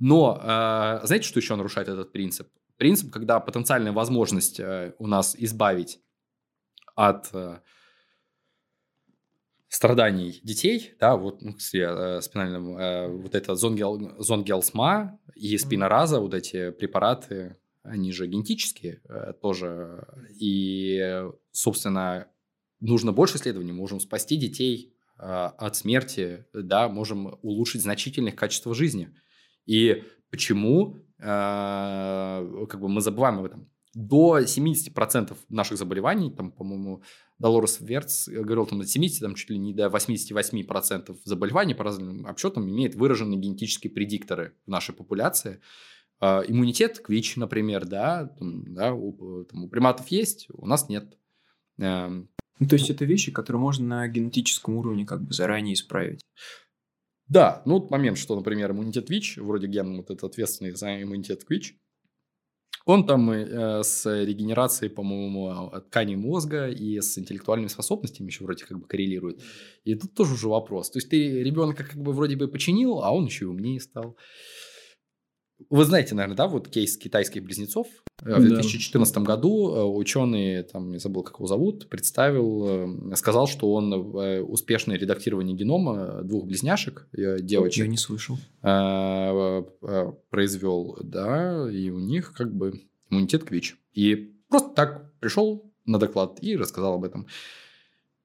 Но 0.00 0.40
э, 0.42 1.06
знаете, 1.06 1.28
что 1.28 1.38
еще 1.38 1.54
нарушает 1.54 1.88
этот 1.88 2.12
принцип? 2.12 2.48
Принцип, 2.76 3.12
когда 3.12 3.38
потенциальная 3.38 3.92
возможность 3.92 4.58
э, 4.58 4.94
у 4.98 5.06
нас 5.06 5.36
избавить 5.38 6.00
от 6.96 7.28
э, 7.32 7.60
страданий 9.74 10.40
детей, 10.44 10.92
да, 11.00 11.16
вот 11.16 11.42
ну, 11.42 11.58
с 11.58 11.74
э, 11.74 12.20
спинальным, 12.20 12.78
э, 12.78 13.08
вот 13.08 13.34
это 13.34 13.56
зонгел, 13.56 14.22
зонгелсма 14.22 15.18
и 15.34 15.58
спинораза, 15.58 16.20
вот 16.20 16.32
эти 16.32 16.70
препараты, 16.70 17.56
они 17.82 18.12
же 18.12 18.28
генетические 18.28 19.00
э, 19.08 19.32
тоже, 19.42 20.06
и, 20.38 21.24
собственно, 21.50 22.28
нужно 22.78 23.12
больше 23.12 23.36
исследований, 23.36 23.72
можем 23.72 23.98
спасти 23.98 24.36
детей 24.36 24.94
э, 25.18 25.24
от 25.24 25.74
смерти, 25.74 26.46
да, 26.52 26.88
можем 26.88 27.36
улучшить 27.42 27.82
значительно 27.82 28.28
их 28.28 28.36
качество 28.36 28.76
жизни. 28.76 29.10
И 29.66 30.04
почему 30.30 30.98
э, 31.18 31.24
как 31.24 32.80
бы 32.80 32.88
мы 32.88 33.00
забываем 33.00 33.40
об 33.40 33.46
этом? 33.46 33.73
До 33.94 34.38
70% 34.38 35.36
наших 35.48 35.78
заболеваний, 35.78 36.30
там, 36.30 36.50
по-моему, 36.50 37.02
Долорес 37.38 37.80
Верц 37.80 38.28
говорил, 38.28 38.66
там, 38.66 38.80
до 38.80 38.86
70, 38.86 39.20
там, 39.20 39.34
чуть 39.34 39.50
ли 39.50 39.58
не 39.58 39.72
до 39.72 39.86
88% 39.86 41.16
заболеваний 41.24 41.74
по 41.74 41.84
разным 41.84 42.26
обсчетам 42.26 42.68
имеют 42.68 42.94
выраженные 42.94 43.38
генетические 43.38 43.92
предикторы 43.92 44.54
в 44.66 44.70
нашей 44.70 44.94
популяции. 44.94 45.60
Э, 46.20 46.42
иммунитет 46.46 47.00
к 47.00 47.08
ВИЧ, 47.08 47.36
например, 47.36 47.86
да, 47.86 48.26
там, 48.38 48.74
да 48.74 48.94
у, 48.94 49.44
там, 49.44 49.64
у 49.64 49.68
приматов 49.68 50.08
есть, 50.08 50.48
у 50.52 50.66
нас 50.66 50.88
нет. 50.88 51.16
Э, 51.78 52.08
ну, 52.08 52.68
то 52.68 52.76
есть 52.76 52.90
это 52.90 53.04
вещи, 53.04 53.32
которые 53.32 53.60
можно 53.60 53.86
на 53.86 54.08
генетическом 54.08 54.76
уровне 54.76 55.04
как 55.04 55.22
бы 55.22 55.32
заранее 55.32 55.74
исправить. 55.74 56.24
Да, 57.26 57.62
ну 57.64 57.74
вот 57.74 57.90
момент, 57.90 58.18
что, 58.18 58.36
например, 58.36 58.70
иммунитет 58.70 59.08
ВИЧ, 59.10 59.38
вроде 59.38 59.66
ген 59.66 59.96
вот 59.96 60.10
этот 60.10 60.24
ответственный 60.24 60.72
за 60.72 61.02
иммунитет 61.02 61.44
к 61.44 61.50
ВИЧ, 61.50 61.76
он 62.84 63.06
там 63.06 63.30
э, 63.30 63.82
с 63.82 64.04
регенерацией, 64.24 64.90
по-моему, 64.90 65.72
тканей 65.88 66.16
мозга 66.16 66.68
и 66.68 67.00
с 67.00 67.18
интеллектуальными 67.18 67.68
способностями 67.68 68.26
еще 68.26 68.44
вроде 68.44 68.64
как 68.64 68.78
бы 68.78 68.86
коррелирует. 68.86 69.40
И 69.84 69.94
тут 69.94 70.14
тоже 70.14 70.34
уже 70.34 70.48
вопрос. 70.48 70.90
То 70.90 70.98
есть 70.98 71.08
ты 71.08 71.42
ребенка 71.42 71.84
как 71.84 71.96
бы 71.96 72.12
вроде 72.12 72.36
бы 72.36 72.48
починил, 72.48 73.00
а 73.02 73.10
он 73.10 73.24
еще 73.24 73.46
и 73.46 73.48
умнее 73.48 73.80
стал. 73.80 74.16
Вы 75.70 75.84
знаете, 75.84 76.14
наверное, 76.14 76.36
да, 76.36 76.46
вот 76.46 76.68
кейс 76.68 76.96
китайских 76.96 77.42
близнецов. 77.44 77.86
Э, 78.22 78.38
в 78.38 78.42
2014 78.44 79.14
да. 79.14 79.20
году 79.20 79.74
э, 79.74 79.84
ученый, 79.84 80.62
там, 80.62 80.92
я 80.92 80.98
забыл, 80.98 81.22
как 81.22 81.36
его 81.36 81.46
зовут, 81.46 81.88
представил, 81.88 83.12
э, 83.12 83.16
сказал, 83.16 83.46
что 83.46 83.72
он 83.72 83.92
успешное 83.92 84.98
редактирование 84.98 85.56
генома 85.56 86.22
двух 86.22 86.46
близняшек, 86.46 87.08
девочек. 87.12 87.84
Я 87.84 87.90
не 87.90 87.96
слышал. 87.96 88.36
Произвел, 90.30 90.98
да, 91.02 91.70
и 91.70 91.90
у 91.90 91.98
них 91.98 92.32
как 92.32 92.54
бы 92.54 92.80
иммунитет 93.10 93.44
к 93.44 93.50
ВИЧ. 93.50 93.76
И 93.92 94.34
просто 94.48 94.70
так 94.70 95.12
пришел 95.20 95.70
на 95.86 95.98
доклад 95.98 96.38
и 96.40 96.56
рассказал 96.56 96.94
об 96.94 97.04
этом. 97.04 97.26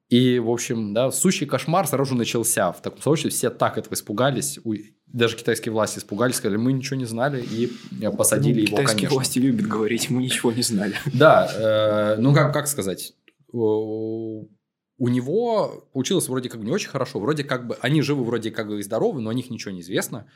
И, 0.10 0.40
в 0.40 0.50
общем, 0.50 0.94
да, 0.94 1.12
сущий 1.12 1.46
кошмар 1.46 1.88
сразу 1.88 2.16
начался. 2.16 2.72
В 2.72 2.82
таком 2.82 3.02
случае 3.02 3.30
все 3.30 3.52
так 3.52 3.78
этого 3.78 3.94
испугались. 3.94 4.60
Даже 5.06 5.38
китайские 5.38 5.72
власти 5.72 6.00
испугались, 6.00 6.36
сказали, 6.36 6.58
мы 6.58 6.74
ничего 6.74 6.98
не 6.98 7.06
знали, 7.06 7.44
и 7.44 7.72
посадили 8.18 8.62
ну, 8.62 8.68
его, 8.68 8.72
китайские 8.78 8.96
конечно. 8.96 9.16
власти 9.16 9.40
любят 9.40 9.68
говорить, 9.68 10.10
мы 10.10 10.24
ничего 10.24 10.52
не 10.52 10.64
знали. 10.64 10.96
Да, 11.14 12.16
э, 12.16 12.20
ну 12.20 12.34
как, 12.34 12.54
как 12.54 12.68
сказать, 12.68 13.14
у 13.52 14.48
него 15.00 15.88
получилось 15.94 16.28
вроде 16.28 16.50
как 16.50 16.60
бы 16.60 16.66
не 16.66 16.72
очень 16.72 16.90
хорошо, 16.90 17.20
вроде 17.20 17.44
как 17.44 17.68
бы, 17.68 17.78
они 17.82 18.02
живы 18.02 18.24
вроде 18.24 18.52
как 18.52 18.68
бы 18.68 18.80
и 18.80 18.84
здоровы, 18.84 19.22
но 19.22 19.30
о 19.30 19.34
них 19.34 19.50
ничего 19.50 19.72
не 19.72 19.82
известно. 19.82 20.28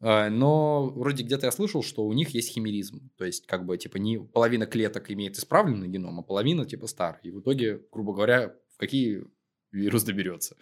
Э, 0.00 0.28
но 0.28 0.86
вроде 0.86 1.22
где-то 1.22 1.46
я 1.46 1.52
слышал, 1.52 1.82
что 1.82 2.04
у 2.04 2.12
них 2.12 2.30
есть 2.30 2.52
химеризм. 2.52 3.10
То 3.16 3.24
есть, 3.24 3.46
как 3.46 3.64
бы, 3.64 3.76
типа, 3.76 3.96
не 3.96 4.18
половина 4.18 4.66
клеток 4.66 5.10
имеет 5.10 5.36
исправленный 5.36 5.88
геном, 5.88 6.18
а 6.20 6.22
половина, 6.22 6.64
типа, 6.64 6.86
старый. 6.86 7.20
И 7.22 7.30
в 7.30 7.40
итоге, 7.40 7.80
грубо 7.92 8.12
говоря, 8.12 8.54
в 8.76 8.78
какие 8.78 9.24
вирус 9.72 10.04
доберется. 10.04 10.56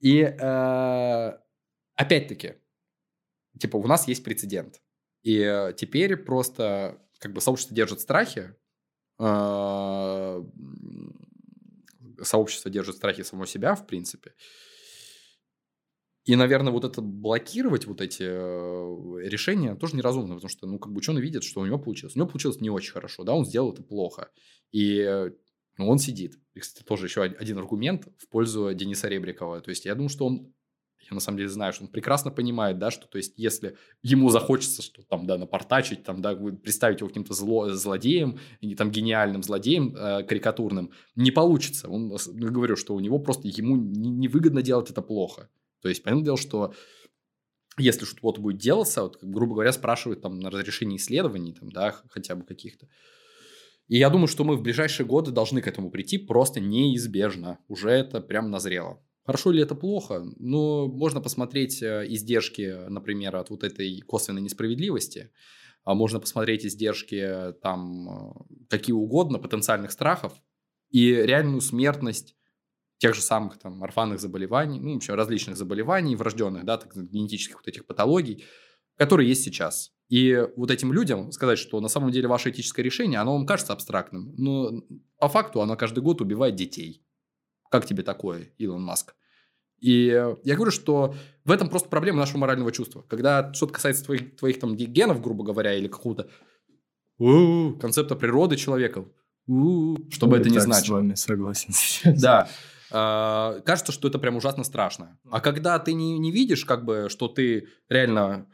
И 0.00 0.20
э, 0.20 1.38
опять-таки, 1.94 2.54
типа, 3.58 3.76
у 3.76 3.86
нас 3.86 4.08
есть 4.08 4.24
прецедент. 4.24 4.80
И 5.22 5.38
э, 5.38 5.74
теперь 5.76 6.16
просто 6.16 6.98
как 7.18 7.32
бы 7.32 7.40
сообщество 7.40 7.76
держит 7.76 8.00
страхи, 8.00 8.54
э, 9.20 10.42
сообщество 12.22 12.70
держит 12.70 12.96
страхи 12.96 13.22
само 13.22 13.46
себя, 13.46 13.74
в 13.74 13.86
принципе. 13.86 14.32
И, 16.24 16.36
наверное, 16.36 16.72
вот 16.72 16.84
это 16.84 17.02
блокировать 17.02 17.86
вот 17.86 18.00
эти 18.00 18.22
э, 18.22 19.28
решения 19.28 19.74
тоже 19.74 19.96
неразумно, 19.96 20.34
потому 20.34 20.48
что, 20.48 20.66
ну, 20.66 20.78
как 20.78 20.92
бы 20.92 20.98
ученый 20.98 21.20
видит, 21.20 21.42
что 21.42 21.60
у 21.60 21.66
него 21.66 21.78
получилось. 21.78 22.14
У 22.14 22.18
него 22.18 22.28
получилось 22.28 22.60
не 22.60 22.70
очень 22.70 22.92
хорошо, 22.92 23.24
да, 23.24 23.34
он 23.34 23.44
сделал 23.44 23.72
это 23.72 23.82
плохо. 23.82 24.30
И 24.70 25.30
ну, 25.78 25.88
он 25.88 25.98
сидит. 25.98 26.38
И, 26.54 26.60
кстати, 26.60 26.84
тоже 26.84 27.06
еще 27.06 27.22
один 27.22 27.58
аргумент 27.58 28.08
в 28.18 28.28
пользу 28.28 28.72
Дениса 28.74 29.08
Ребрикова. 29.08 29.60
То 29.60 29.70
есть, 29.70 29.84
я 29.84 29.94
думаю, 29.94 30.10
что 30.10 30.26
он 30.26 30.52
я 31.10 31.14
на 31.14 31.20
самом 31.20 31.38
деле 31.38 31.48
знаю, 31.48 31.72
что 31.72 31.84
он 31.84 31.90
прекрасно 31.90 32.30
понимает, 32.30 32.78
да, 32.78 32.90
что, 32.90 33.06
то 33.06 33.18
есть, 33.18 33.34
если 33.36 33.76
ему 34.02 34.28
захочется, 34.30 34.82
что 34.82 35.02
там, 35.02 35.26
да, 35.26 35.36
напортачить, 35.36 36.04
там, 36.04 36.22
да, 36.22 36.34
представить 36.34 37.00
его 37.00 37.08
каким-то 37.08 37.34
зло, 37.34 37.70
злодеем, 37.70 38.38
или 38.60 38.74
там 38.74 38.90
гениальным 38.90 39.42
злодеем 39.42 39.96
э, 39.96 40.22
карикатурным, 40.22 40.92
не 41.16 41.30
получится. 41.30 41.88
Он, 41.88 42.12
я 42.12 42.48
говорю, 42.48 42.76
что 42.76 42.94
у 42.94 43.00
него 43.00 43.18
просто, 43.18 43.48
ему 43.48 43.76
невыгодно 43.76 44.62
делать 44.62 44.90
это 44.90 45.02
плохо. 45.02 45.48
То 45.80 45.88
есть, 45.88 46.02
понятное 46.02 46.24
дело, 46.24 46.36
что 46.36 46.72
если 47.78 48.04
что-то 48.04 48.40
будет 48.40 48.58
делаться, 48.58 49.02
вот, 49.02 49.18
грубо 49.22 49.54
говоря, 49.54 49.72
спрашивают 49.72 50.20
там 50.22 50.38
на 50.38 50.50
разрешение 50.50 50.98
исследований, 50.98 51.52
там, 51.52 51.70
да, 51.70 51.96
хотя 52.10 52.36
бы 52.36 52.44
каких-то, 52.44 52.86
и 53.88 53.98
я 53.98 54.10
думаю, 54.10 54.28
что 54.28 54.44
мы 54.44 54.56
в 54.56 54.62
ближайшие 54.62 55.06
годы 55.06 55.30
должны 55.30 55.60
к 55.60 55.66
этому 55.66 55.90
прийти 55.90 56.18
просто 56.18 56.60
неизбежно. 56.60 57.58
Уже 57.68 57.90
это 57.90 58.20
прям 58.20 58.50
назрело. 58.50 59.02
Хорошо 59.24 59.52
ли 59.52 59.62
это 59.62 59.74
плохо? 59.74 60.24
Ну, 60.38 60.88
можно 60.88 61.20
посмотреть 61.20 61.82
э, 61.82 62.06
издержки, 62.08 62.88
например, 62.88 63.36
от 63.36 63.50
вот 63.50 63.62
этой 63.62 64.00
косвенной 64.00 64.42
несправедливости. 64.42 65.30
А 65.84 65.94
можно 65.94 66.20
посмотреть 66.20 66.66
издержки 66.66 67.52
там 67.62 68.08
э, 68.08 68.32
какие 68.68 68.94
угодно, 68.94 69.38
потенциальных 69.38 69.92
страхов 69.92 70.32
и 70.90 71.12
реальную 71.12 71.60
смертность 71.60 72.36
тех 72.98 73.14
же 73.14 73.20
самых 73.20 73.58
там 73.58 73.82
орфанных 73.82 74.20
заболеваний, 74.20 74.78
ну, 74.80 74.94
вообще 74.94 75.14
различных 75.14 75.56
заболеваний, 75.56 76.14
врожденных, 76.14 76.64
да, 76.64 76.78
так, 76.78 76.96
генетических 76.96 77.56
вот 77.56 77.66
этих 77.66 77.84
патологий, 77.84 78.44
которые 78.96 79.28
есть 79.28 79.42
сейчас. 79.42 79.92
И 80.12 80.46
вот 80.56 80.70
этим 80.70 80.92
людям 80.92 81.32
сказать, 81.32 81.58
что 81.58 81.80
на 81.80 81.88
самом 81.88 82.10
деле 82.10 82.28
ваше 82.28 82.50
этическое 82.50 82.84
решение, 82.84 83.18
оно 83.18 83.32
вам 83.32 83.46
кажется 83.46 83.72
абстрактным, 83.72 84.34
но 84.36 84.82
по 85.18 85.30
факту 85.30 85.62
оно 85.62 85.74
каждый 85.74 86.00
год 86.00 86.20
убивает 86.20 86.54
детей. 86.54 87.02
Как 87.70 87.86
тебе 87.86 88.02
такое, 88.02 88.50
Илон 88.58 88.82
Маск? 88.82 89.14
И 89.80 90.08
я 90.44 90.54
говорю, 90.54 90.70
что 90.70 91.14
в 91.46 91.50
этом 91.50 91.70
просто 91.70 91.88
проблема 91.88 92.18
нашего 92.18 92.36
морального 92.36 92.70
чувства. 92.72 93.06
Когда 93.08 93.54
что-то 93.54 93.72
касается 93.72 94.04
твоих, 94.04 94.36
твоих 94.36 94.60
там 94.60 94.76
генов, 94.76 95.22
грубо 95.22 95.44
говоря, 95.44 95.72
или 95.72 95.88
какого-то 95.88 96.28
концепта 97.80 98.14
природы 98.14 98.56
человека, 98.56 99.06
чтобы 100.10 100.36
это 100.36 100.50
не 100.50 100.58
значило. 100.58 100.98
с 100.98 101.00
вами 101.00 101.14
согласен 101.14 101.72
Да. 102.20 102.50
А, 102.90 103.60
кажется, 103.60 103.92
что 103.92 104.08
это 104.08 104.18
прям 104.18 104.36
ужасно 104.36 104.62
страшно. 104.62 105.18
А 105.30 105.40
когда 105.40 105.78
ты 105.78 105.94
не, 105.94 106.18
не 106.18 106.30
видишь, 106.30 106.66
как 106.66 106.84
бы, 106.84 107.06
что 107.08 107.28
ты 107.28 107.68
реально 107.88 108.46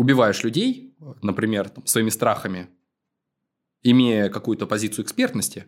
убиваешь 0.00 0.42
людей, 0.44 0.96
например, 1.20 1.68
там, 1.68 1.86
своими 1.86 2.08
страхами, 2.08 2.70
имея 3.82 4.30
какую-то 4.30 4.66
позицию 4.66 5.04
экспертности, 5.04 5.66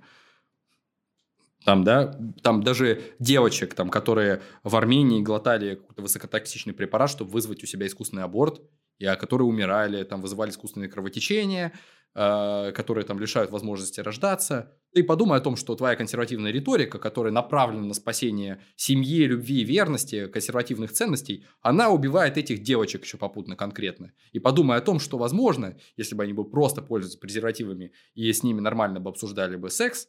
там, 1.67 1.85
да, 1.85 2.19
там 2.43 2.63
даже 2.63 3.03
девочек, 3.19 3.75
там, 3.75 3.91
которые 3.91 4.41
в 4.65 4.75
Армении 4.75 5.21
глотали 5.21 5.75
какой-то 5.75 6.01
высокотоксичный 6.01 6.73
препарат, 6.73 7.11
чтобы 7.11 7.31
вызвать 7.31 7.63
у 7.63 7.67
себя 7.67 7.87
искусственный 7.87 8.25
аборт, 8.25 8.63
и 8.99 9.05
а, 9.05 9.17
которые 9.17 9.47
умирали, 9.47 10.03
там, 10.03 10.23
вызывали 10.23 10.49
искусственные 10.49 10.89
кровотечения, 10.89 11.73
которые 12.15 13.07
там 13.07 13.19
лишают 13.19 13.51
возможности 13.51 14.01
рождаться. 14.01 14.77
Ты 14.93 15.03
подумай 15.03 15.39
о 15.39 15.41
том, 15.41 15.57
что 15.57 15.75
твоя 15.75 15.97
консервативная 15.97 16.51
риторика, 16.51 16.99
которая 16.99 17.33
направлена 17.33 17.87
на 17.87 17.95
спасение 17.95 18.63
семьи, 18.77 19.25
любви, 19.25 19.65
верности, 19.65 20.27
консервативных 20.27 20.93
ценностей, 20.93 21.47
она 21.63 21.89
убивает 21.89 22.37
этих 22.37 22.63
девочек 22.63 23.05
еще 23.05 23.17
попутно 23.17 23.57
конкретно. 23.57 24.13
И 24.33 24.39
подумай 24.39 24.77
о 24.77 24.83
том, 24.83 24.99
что, 24.99 25.17
возможно, 25.17 25.79
если 25.97 26.15
бы 26.15 26.23
они 26.25 26.35
бы 26.35 26.45
просто 26.45 26.83
пользовались 26.83 27.17
презервативами 27.17 27.93
и 28.15 28.31
с 28.31 28.43
ними 28.43 28.61
нормально 28.61 29.01
бы 29.01 29.09
обсуждали 29.09 29.57
бы 29.57 29.71
секс, 29.71 30.09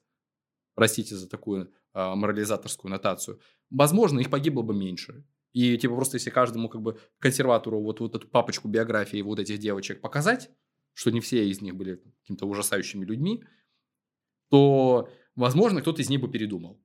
простите 0.76 1.16
за 1.16 1.30
такую 1.30 1.72
э, 1.94 2.16
морализаторскую 2.16 2.92
нотацию, 2.92 3.40
возможно, 3.70 4.20
их 4.20 4.30
погибло 4.30 4.62
бы 4.62 4.74
меньше. 4.74 5.24
И 5.54 5.78
типа 5.78 5.96
просто 5.96 6.18
если 6.18 6.32
каждому 6.32 6.68
как 6.68 6.82
бы 6.82 7.00
консерватору 7.20 7.80
вот, 7.80 8.00
вот 8.00 8.16
эту 8.16 8.28
папочку 8.28 8.68
биографии 8.68 9.22
вот 9.22 9.40
этих 9.40 9.60
девочек 9.60 10.02
показать, 10.02 10.50
что 10.94 11.12
не 11.12 11.20
все 11.20 11.48
из 11.48 11.62
них 11.62 11.76
были 11.76 11.96
какими-то 12.22 12.46
ужасающими 12.46 13.06
людьми, 13.06 13.44
то, 14.50 15.10
возможно, 15.36 15.82
кто-то 15.82 16.02
из 16.02 16.10
них 16.10 16.22
бы 16.22 16.30
передумал. 16.30 16.80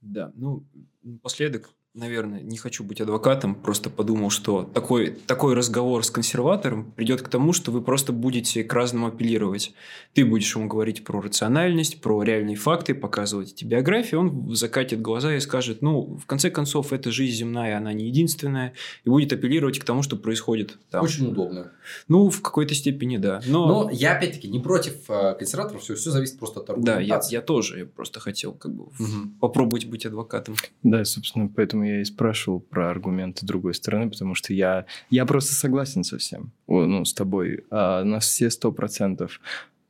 Да, 0.00 0.32
ну, 0.34 0.66
напоследок 1.02 1.74
наверное, 1.94 2.40
не 2.40 2.56
хочу 2.56 2.84
быть 2.84 3.00
адвокатом, 3.00 3.54
просто 3.54 3.90
подумал, 3.90 4.30
что 4.30 4.62
такой, 4.62 5.10
такой 5.26 5.54
разговор 5.54 6.04
с 6.04 6.10
консерватором 6.10 6.92
придет 6.92 7.20
к 7.22 7.28
тому, 7.28 7.52
что 7.52 7.72
вы 7.72 7.82
просто 7.82 8.12
будете 8.12 8.62
к 8.62 8.72
разному 8.72 9.08
апеллировать. 9.08 9.74
Ты 10.14 10.24
будешь 10.24 10.54
ему 10.54 10.68
говорить 10.68 11.04
про 11.04 11.20
рациональность, 11.20 12.00
про 12.00 12.22
реальные 12.22 12.56
факты, 12.56 12.94
показывать 12.94 13.52
эти 13.52 13.64
биографии, 13.64 14.14
он 14.14 14.54
закатит 14.54 15.02
глаза 15.02 15.34
и 15.34 15.40
скажет, 15.40 15.82
ну, 15.82 16.16
в 16.16 16.26
конце 16.26 16.50
концов, 16.50 16.92
эта 16.92 17.10
жизнь 17.10 17.36
земная, 17.36 17.76
она 17.76 17.92
не 17.92 18.06
единственная, 18.06 18.74
и 19.04 19.10
будет 19.10 19.32
апеллировать 19.32 19.80
к 19.80 19.84
тому, 19.84 20.02
что 20.02 20.16
происходит 20.16 20.78
там. 20.90 21.02
Очень 21.02 21.28
удобно. 21.28 21.72
Ну, 22.06 22.30
в 22.30 22.40
какой-то 22.40 22.74
степени, 22.74 23.16
да. 23.16 23.40
Но, 23.46 23.84
Но 23.84 23.90
я, 23.90 24.16
опять-таки, 24.16 24.48
не 24.48 24.60
против 24.60 25.10
э, 25.10 25.34
консерваторов, 25.36 25.82
все, 25.82 25.96
все 25.96 26.10
зависит 26.10 26.38
просто 26.38 26.60
от 26.60 26.70
аргументации. 26.70 27.08
Да, 27.08 27.16
я, 27.16 27.40
я 27.40 27.42
тоже, 27.42 27.80
я 27.80 27.86
просто 27.86 28.20
хотел 28.20 28.52
как 28.52 28.72
бы 28.72 28.84
угу. 28.84 29.30
попробовать 29.40 29.86
быть 29.86 30.06
адвокатом. 30.06 30.54
Да, 30.84 31.04
собственно, 31.04 31.48
поэтому 31.48 31.79
поэтому 31.80 31.84
я 31.84 32.00
и 32.00 32.04
спрашивал 32.04 32.60
про 32.60 32.90
аргументы 32.90 33.46
другой 33.46 33.74
стороны, 33.74 34.10
потому 34.10 34.34
что 34.34 34.52
я, 34.52 34.86
я 35.10 35.24
просто 35.26 35.54
согласен 35.54 36.04
со 36.04 36.18
всем, 36.18 36.52
ну, 36.68 37.04
с 37.04 37.14
тобой. 37.14 37.64
А 37.70 38.04
нас 38.04 38.26
все 38.26 38.50
сто 38.50 38.72
процентов 38.72 39.40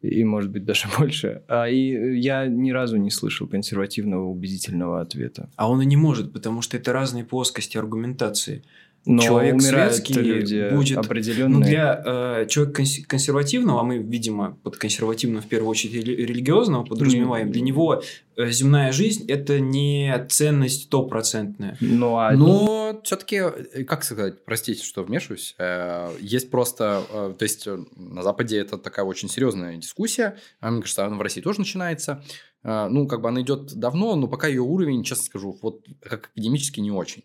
и, 0.02 0.24
может 0.24 0.50
быть, 0.50 0.64
даже 0.64 0.88
больше. 0.98 1.42
А, 1.48 1.68
и 1.68 2.18
я 2.18 2.46
ни 2.46 2.70
разу 2.70 2.96
не 2.96 3.10
слышал 3.10 3.46
консервативного 3.46 4.24
убедительного 4.24 5.00
ответа. 5.00 5.48
А 5.56 5.68
он 5.68 5.82
и 5.82 5.86
не 5.86 5.96
может, 5.96 6.32
потому 6.32 6.62
что 6.62 6.76
это 6.76 6.92
разные 6.92 7.24
плоскости 7.24 7.78
аргументации. 7.78 8.62
Но 9.06 9.22
человек 9.22 9.62
светский 9.62 10.14
люди 10.14 10.74
будет 10.74 10.98
определенные. 10.98 11.58
Ну, 11.58 11.64
для 11.64 12.02
э, 12.04 12.46
человека 12.48 12.82
консервативного, 13.06 13.80
а 13.80 13.82
мы, 13.82 13.96
видимо, 13.98 14.58
под 14.62 14.76
консервативным 14.76 15.40
в 15.40 15.46
первую 15.46 15.70
очередь 15.70 16.04
религиозного 16.04 16.84
подразумеваем, 16.84 17.50
для 17.50 17.62
него 17.62 18.02
э, 18.36 18.50
земная 18.50 18.92
жизнь 18.92 19.24
это 19.26 19.58
не 19.58 20.26
ценность 20.28 20.82
стопроцентная. 20.84 21.78
Ну, 21.80 22.18
а... 22.18 22.32
Но 22.32 23.00
все-таки, 23.02 23.36
э, 23.36 23.84
как 23.84 24.04
сказать, 24.04 24.44
простите, 24.44 24.84
что 24.84 25.02
вмешиваюсь, 25.02 25.54
э, 25.58 26.10
есть 26.20 26.50
просто, 26.50 27.02
э, 27.10 27.34
то 27.38 27.42
есть 27.42 27.66
э, 27.66 27.78
на 27.96 28.22
Западе 28.22 28.58
это 28.58 28.76
такая 28.76 29.06
очень 29.06 29.30
серьезная 29.30 29.78
дискуссия, 29.78 30.36
а 30.60 30.70
мне 30.70 30.82
кажется, 30.82 31.06
она 31.06 31.16
в 31.16 31.22
России 31.22 31.40
тоже 31.40 31.60
начинается. 31.60 32.22
Э, 32.62 32.88
ну, 32.90 33.06
как 33.06 33.22
бы 33.22 33.30
она 33.30 33.40
идет 33.40 33.74
давно, 33.74 34.14
но 34.14 34.28
пока 34.28 34.46
ее 34.46 34.60
уровень, 34.60 35.04
честно 35.04 35.24
скажу, 35.24 35.58
вот 35.62 35.86
как 36.02 36.26
академически 36.26 36.80
не 36.80 36.90
очень 36.90 37.24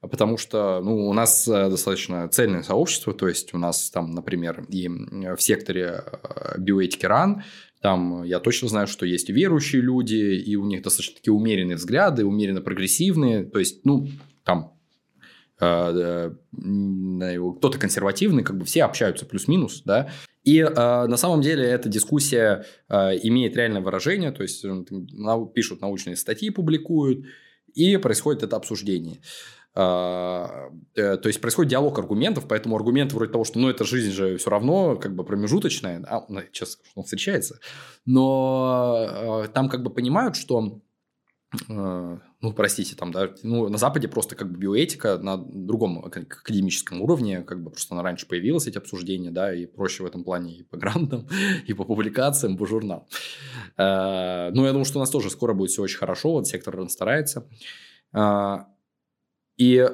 потому 0.00 0.38
что 0.38 0.80
ну, 0.82 1.08
у 1.08 1.12
нас 1.12 1.46
э, 1.48 1.68
достаточно 1.68 2.28
цельное 2.28 2.62
сообщество, 2.62 3.12
то 3.12 3.28
есть 3.28 3.52
у 3.54 3.58
нас 3.58 3.90
там, 3.90 4.12
например, 4.12 4.64
и 4.68 4.88
в 4.88 5.38
секторе 5.38 6.04
э, 6.04 6.58
биоэтики 6.58 7.06
РАН, 7.06 7.42
там 7.80 8.22
я 8.24 8.40
точно 8.40 8.68
знаю, 8.68 8.86
что 8.86 9.06
есть 9.06 9.28
верующие 9.28 9.82
люди, 9.82 10.16
и 10.16 10.56
у 10.56 10.66
них 10.66 10.82
достаточно 10.82 11.16
такие 11.16 11.32
умеренные 11.32 11.76
взгляды, 11.76 12.24
умеренно 12.24 12.60
прогрессивные, 12.60 13.44
то 13.44 13.58
есть, 13.58 13.84
ну, 13.84 14.08
там 14.44 14.72
э, 15.60 16.30
кто-то 16.52 17.78
консервативный, 17.78 18.44
как 18.44 18.56
бы 18.56 18.64
все 18.64 18.84
общаются 18.84 19.26
плюс-минус, 19.26 19.82
да, 19.84 20.10
и 20.44 20.60
э, 20.60 20.74
на 20.74 21.16
самом 21.16 21.40
деле 21.40 21.64
эта 21.64 21.88
дискуссия 21.88 22.64
э, 22.88 22.94
имеет 23.22 23.56
реальное 23.56 23.82
выражение, 23.82 24.30
то 24.30 24.42
есть 24.42 24.64
пишут 25.54 25.80
научные 25.80 26.16
статьи, 26.16 26.50
публикуют, 26.50 27.26
и 27.74 27.96
происходит 27.96 28.42
это 28.42 28.56
обсуждение. 28.56 29.18
Э, 29.18 29.57
то 29.78 31.20
есть 31.24 31.40
происходит 31.40 31.70
диалог 31.70 31.96
аргументов, 32.00 32.46
поэтому 32.48 32.74
аргументы 32.74 33.14
вроде 33.14 33.30
того, 33.30 33.44
что 33.44 33.60
ну 33.60 33.68
это 33.68 33.84
жизнь 33.84 34.10
же 34.10 34.36
все 34.36 34.50
равно 34.50 34.96
как 34.96 35.14
бы 35.14 35.22
промежуточная, 35.22 36.04
а, 36.08 36.24
ну, 36.28 36.40
сейчас 36.52 36.78
он 36.96 37.04
встречается, 37.04 37.60
но 38.04 39.44
э, 39.44 39.48
там 39.54 39.68
как 39.68 39.84
бы 39.84 39.90
понимают, 39.90 40.34
что 40.34 40.80
э, 41.68 42.18
ну, 42.40 42.52
простите, 42.52 42.96
там, 42.96 43.12
да, 43.12 43.30
ну, 43.44 43.68
на 43.68 43.78
Западе 43.78 44.08
просто 44.08 44.34
как 44.34 44.50
бы 44.50 44.58
биоэтика 44.58 45.16
на 45.18 45.36
другом 45.36 46.04
академическом 46.04 47.00
уровне, 47.00 47.42
как 47.42 47.62
бы 47.62 47.70
просто 47.70 47.94
она 47.94 48.02
раньше 48.02 48.26
появилась, 48.26 48.66
эти 48.66 48.78
обсуждения, 48.78 49.30
да, 49.30 49.54
и 49.54 49.66
проще 49.66 50.02
в 50.02 50.06
этом 50.06 50.24
плане 50.24 50.56
и 50.56 50.62
по 50.64 50.76
грантам, 50.76 51.28
и 51.68 51.72
по 51.72 51.84
публикациям, 51.84 52.56
по 52.56 52.66
журналам. 52.66 53.06
Ну, 53.76 53.84
я 54.64 54.72
думаю, 54.72 54.84
что 54.84 54.98
у 54.98 55.00
нас 55.00 55.10
тоже 55.10 55.30
скоро 55.30 55.54
будет 55.54 55.70
все 55.70 55.82
очень 55.82 55.98
хорошо, 55.98 56.32
вот 56.32 56.48
сектор 56.48 56.88
старается. 56.90 57.48
И 59.58 59.86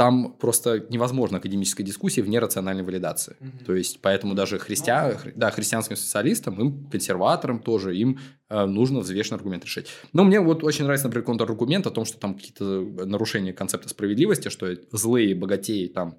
там 0.00 0.32
просто 0.32 0.86
невозможно 0.88 1.36
академическая 1.36 1.86
дискуссия 1.86 2.22
вне 2.22 2.38
рациональной 2.38 2.82
валидации. 2.82 3.36
Mm-hmm. 3.38 3.64
То 3.66 3.74
есть, 3.74 4.00
поэтому 4.00 4.34
даже 4.34 4.58
христиан, 4.58 5.18
ну, 5.22 5.32
да, 5.36 5.50
христианским 5.50 5.94
социалистам, 5.94 6.58
им, 6.58 6.88
консерваторам 6.90 7.60
тоже, 7.60 7.94
им 7.94 8.18
э, 8.48 8.64
нужно 8.64 9.00
взвешенный 9.00 9.36
аргумент 9.36 9.66
решить. 9.66 9.88
Но 10.14 10.24
мне 10.24 10.40
вот 10.40 10.64
очень 10.64 10.84
нравится, 10.84 11.06
например, 11.08 11.26
контраргумент 11.26 11.86
о 11.86 11.90
том, 11.90 12.06
что 12.06 12.18
там 12.18 12.34
какие-то 12.34 12.64
нарушения 13.04 13.52
концепта 13.52 13.90
справедливости, 13.90 14.48
что 14.48 14.74
злые 14.90 15.34
богатеи 15.34 15.86
там 15.88 16.16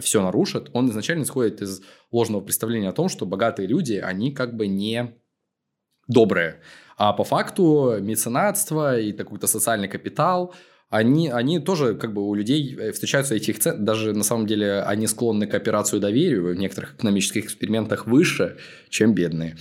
все 0.00 0.20
нарушат. 0.22 0.68
Он 0.72 0.90
изначально 0.90 1.22
исходит 1.22 1.62
из 1.62 1.82
ложного 2.10 2.40
представления 2.40 2.88
о 2.88 2.92
том, 2.92 3.08
что 3.08 3.26
богатые 3.26 3.68
люди, 3.68 3.94
они 3.94 4.32
как 4.32 4.56
бы 4.56 4.66
не 4.66 5.14
добрые. 6.08 6.62
А 6.96 7.12
по 7.12 7.22
факту 7.22 7.96
меценатство 8.00 8.98
и 8.98 9.12
какой-то 9.12 9.46
социальный 9.46 9.86
капитал– 9.86 10.52
они, 10.90 11.28
они 11.30 11.60
тоже 11.60 11.94
как 11.94 12.12
бы 12.12 12.28
у 12.28 12.34
людей 12.34 12.76
э, 12.76 12.90
встречаются 12.90 13.36
этих 13.36 13.60
цен, 13.60 13.84
даже 13.84 14.12
на 14.12 14.24
самом 14.24 14.46
деле 14.46 14.82
они 14.82 15.06
склонны 15.06 15.46
к 15.46 15.54
операцию 15.54 16.00
доверия 16.00 16.40
в 16.40 16.54
некоторых 16.54 16.96
экономических 16.96 17.44
экспериментах 17.44 18.06
выше, 18.06 18.58
чем 18.88 19.14
бедные. 19.14 19.56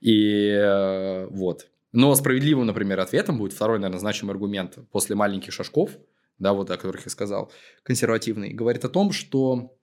И 0.00 0.46
э, 0.48 1.26
вот. 1.26 1.66
Но 1.92 2.14
справедливым, 2.14 2.66
например, 2.66 3.00
ответом 3.00 3.38
будет 3.38 3.52
второй, 3.52 3.80
наверное, 3.80 3.98
значимый 3.98 4.32
аргумент 4.32 4.78
после 4.92 5.16
маленьких 5.16 5.52
шажков, 5.52 5.90
да, 6.38 6.52
вот 6.52 6.70
о 6.70 6.76
которых 6.76 7.04
я 7.04 7.10
сказал, 7.10 7.50
консервативный, 7.82 8.50
говорит 8.50 8.84
о 8.84 8.88
том, 8.88 9.10
что 9.10 9.76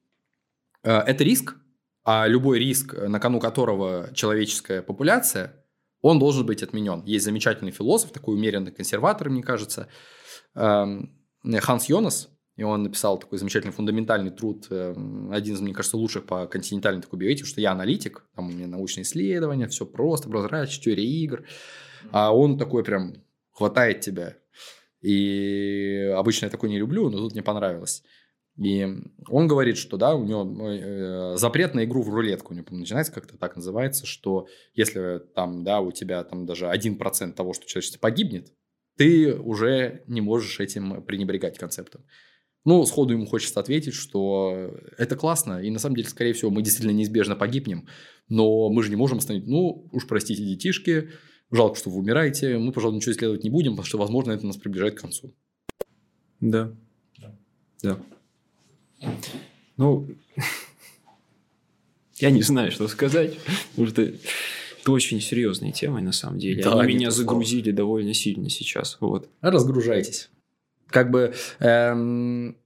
э, 0.83 0.89
это 0.89 1.21
риск, 1.25 1.57
а 2.05 2.27
любой 2.27 2.59
риск, 2.59 2.93
на 2.93 3.19
кону 3.19 3.41
которого 3.41 4.09
человеческая 4.13 4.81
популяция, 4.81 5.65
он 6.01 6.17
должен 6.17 6.45
быть 6.45 6.63
отменен. 6.63 7.03
Есть 7.05 7.25
замечательный 7.25 7.71
философ, 7.71 8.11
такой 8.11 8.35
умеренный 8.35 8.71
консерватор, 8.71 9.29
мне 9.29 9.43
кажется, 9.43 9.89
Ханс 10.53 11.89
Йонас, 11.89 12.29
и 12.57 12.63
он 12.63 12.83
написал 12.83 13.19
такой 13.19 13.37
замечательный 13.37 13.71
фундаментальный 13.71 14.31
труд, 14.31 14.65
эм, 14.71 15.31
один 15.31 15.53
из, 15.53 15.61
мне 15.61 15.73
кажется, 15.73 15.95
лучших 15.95 16.25
по 16.25 16.47
континентальной 16.47 17.03
такой 17.03 17.19
биоэтике, 17.19 17.47
что 17.47 17.61
я 17.61 17.71
аналитик, 17.71 18.25
там 18.35 18.47
у 18.47 18.51
меня 18.51 18.67
научные 18.67 19.03
исследования, 19.03 19.67
все 19.67 19.85
просто, 19.85 20.27
прозрачно, 20.27 20.83
теория 20.83 21.05
игр. 21.05 21.45
А 22.11 22.35
он 22.35 22.57
такой 22.57 22.83
прям 22.83 23.13
хватает 23.51 24.01
тебя. 24.01 24.37
И 25.01 26.11
обычно 26.15 26.45
я 26.45 26.49
такой 26.49 26.69
не 26.69 26.79
люблю, 26.79 27.09
но 27.09 27.19
тут 27.19 27.33
мне 27.33 27.43
понравилось. 27.43 28.03
И 28.57 28.87
он 29.29 29.47
говорит, 29.47 29.77
что 29.77 29.97
да, 29.97 30.15
у 30.15 30.25
него 30.25 30.67
э, 30.67 31.37
запрет 31.37 31.75
на 31.75 31.85
игру 31.85 32.01
в 32.01 32.09
рулетку, 32.09 32.53
у 32.53 32.57
него 32.57 32.65
начинается 32.71 33.13
как-то 33.13 33.37
так 33.37 33.55
называется, 33.55 34.07
что 34.07 34.47
если 34.73 35.19
там, 35.35 35.63
да, 35.63 35.79
у 35.79 35.91
тебя 35.91 36.23
там 36.23 36.47
даже 36.47 36.65
1% 36.65 37.33
того, 37.33 37.53
что 37.53 37.67
человечество 37.67 37.99
погибнет, 37.99 38.51
ты 38.97 39.35
уже 39.35 40.03
не 40.07 40.21
можешь 40.21 40.59
этим 40.59 41.01
пренебрегать 41.03 41.57
концептом. 41.57 42.01
Ну, 42.65 42.85
сходу 42.85 43.13
ему 43.13 43.25
хочется 43.25 43.59
ответить, 43.59 43.93
что 43.93 44.75
это 44.97 45.15
классно, 45.15 45.61
и 45.61 45.69
на 45.69 45.79
самом 45.79 45.95
деле, 45.95 46.09
скорее 46.09 46.33
всего, 46.33 46.51
мы 46.51 46.61
действительно 46.61 46.91
неизбежно 46.93 47.35
погибнем, 47.35 47.87
но 48.27 48.69
мы 48.69 48.83
же 48.83 48.89
не 48.89 48.97
можем 48.97 49.19
остановить, 49.19 49.47
ну, 49.47 49.87
уж 49.93 50.05
простите, 50.05 50.43
детишки, 50.43 51.11
жалко, 51.49 51.77
что 51.77 51.89
вы 51.89 51.99
умираете, 51.99 52.57
мы, 52.57 52.73
пожалуй, 52.73 52.97
ничего 52.97 53.13
исследовать 53.13 53.43
не 53.43 53.49
будем, 53.49 53.73
потому 53.73 53.85
что, 53.85 53.97
возможно, 53.97 54.33
это 54.33 54.45
нас 54.45 54.57
приближает 54.57 54.95
к 54.95 55.01
концу. 55.01 55.33
Да. 56.41 56.73
Да. 57.81 57.99
Ну, 59.77 60.09
я 62.15 62.31
не 62.31 62.41
знаю, 62.41 62.71
что 62.71 62.87
сказать, 62.87 63.37
потому 63.71 63.87
что 63.87 64.11
очень 64.91 65.21
серьезная 65.21 65.71
тема, 65.71 66.01
на 66.01 66.11
самом 66.11 66.39
деле. 66.39 66.63
Да, 66.63 66.79
Они 66.79 66.95
меня 66.95 67.11
загрузили 67.11 67.63
слова. 67.63 67.77
довольно 67.77 68.13
сильно 68.13 68.49
сейчас. 68.49 68.97
Вот. 68.99 69.29
Разгружайтесь. 69.41 70.29
Как 70.89 71.11
бы 71.11 71.33
эм, 71.59 72.57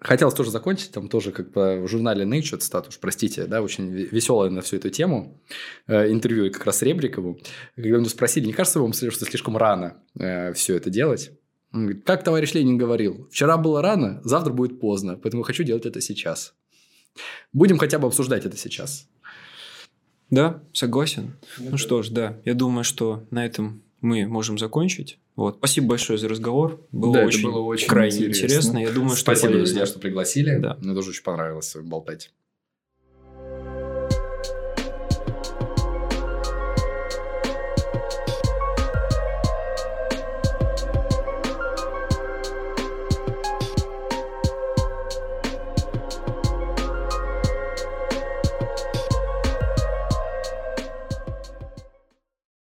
хотелось 0.00 0.34
тоже 0.34 0.50
закончить, 0.50 0.92
там 0.92 1.08
тоже 1.08 1.32
как 1.32 1.50
бы 1.52 1.80
в 1.82 1.88
журнале 1.88 2.24
Nature, 2.24 2.58
цитату 2.58 2.88
уж, 2.88 2.98
простите, 2.98 3.46
да, 3.46 3.62
очень 3.62 3.90
веселая 3.90 4.50
на 4.50 4.60
всю 4.60 4.76
эту 4.76 4.90
тему, 4.90 5.40
э, 5.86 6.10
интервью 6.10 6.52
как 6.52 6.64
раз 6.66 6.82
Ребрикову, 6.82 7.40
когда 7.74 7.98
меня 7.98 8.08
спросили, 8.08 8.46
не 8.46 8.52
кажется 8.52 8.80
вам, 8.80 8.92
что 8.92 9.10
слишком 9.10 9.56
рано 9.56 10.02
э, 10.18 10.52
все 10.52 10.76
это 10.76 10.90
делать? 10.90 11.32
Он 11.72 11.84
говорит, 11.84 12.04
как 12.04 12.24
товарищ 12.24 12.54
Ленин 12.54 12.78
говорил, 12.78 13.28
вчера 13.30 13.56
было 13.58 13.82
рано, 13.82 14.20
завтра 14.24 14.52
будет 14.52 14.80
поздно, 14.80 15.16
поэтому 15.16 15.42
хочу 15.42 15.64
делать 15.64 15.84
это 15.84 16.00
сейчас. 16.00 16.54
Будем 17.52 17.78
хотя 17.78 17.98
бы 17.98 18.06
обсуждать 18.06 18.46
это 18.46 18.56
сейчас. 18.56 19.08
Да, 20.30 20.62
согласен. 20.72 21.36
Я 21.58 21.70
ну 21.70 21.76
что 21.78 22.02
ж, 22.02 22.10
да, 22.10 22.36
я 22.44 22.54
думаю, 22.54 22.84
что 22.84 23.24
на 23.30 23.44
этом 23.44 23.82
мы 24.00 24.26
можем 24.26 24.58
закончить. 24.58 25.18
Вот. 25.36 25.56
Спасибо 25.58 25.88
большое 25.88 26.18
за 26.18 26.28
разговор. 26.28 26.80
Было, 26.92 27.14
да, 27.14 27.24
очень, 27.24 27.42
было 27.42 27.60
очень 27.60 27.88
крайне 27.88 28.16
интересно. 28.16 28.44
интересно. 28.44 28.78
Я 28.78 28.90
думаю, 28.90 29.10
что 29.10 29.20
Спасибо, 29.32 29.54
друзья, 29.54 29.86
что 29.86 29.98
пригласили. 29.98 30.58
Да. 30.58 30.76
Мне 30.80 30.94
тоже 30.94 31.10
очень 31.10 31.22
понравилось 31.22 31.76
болтать. 31.82 32.30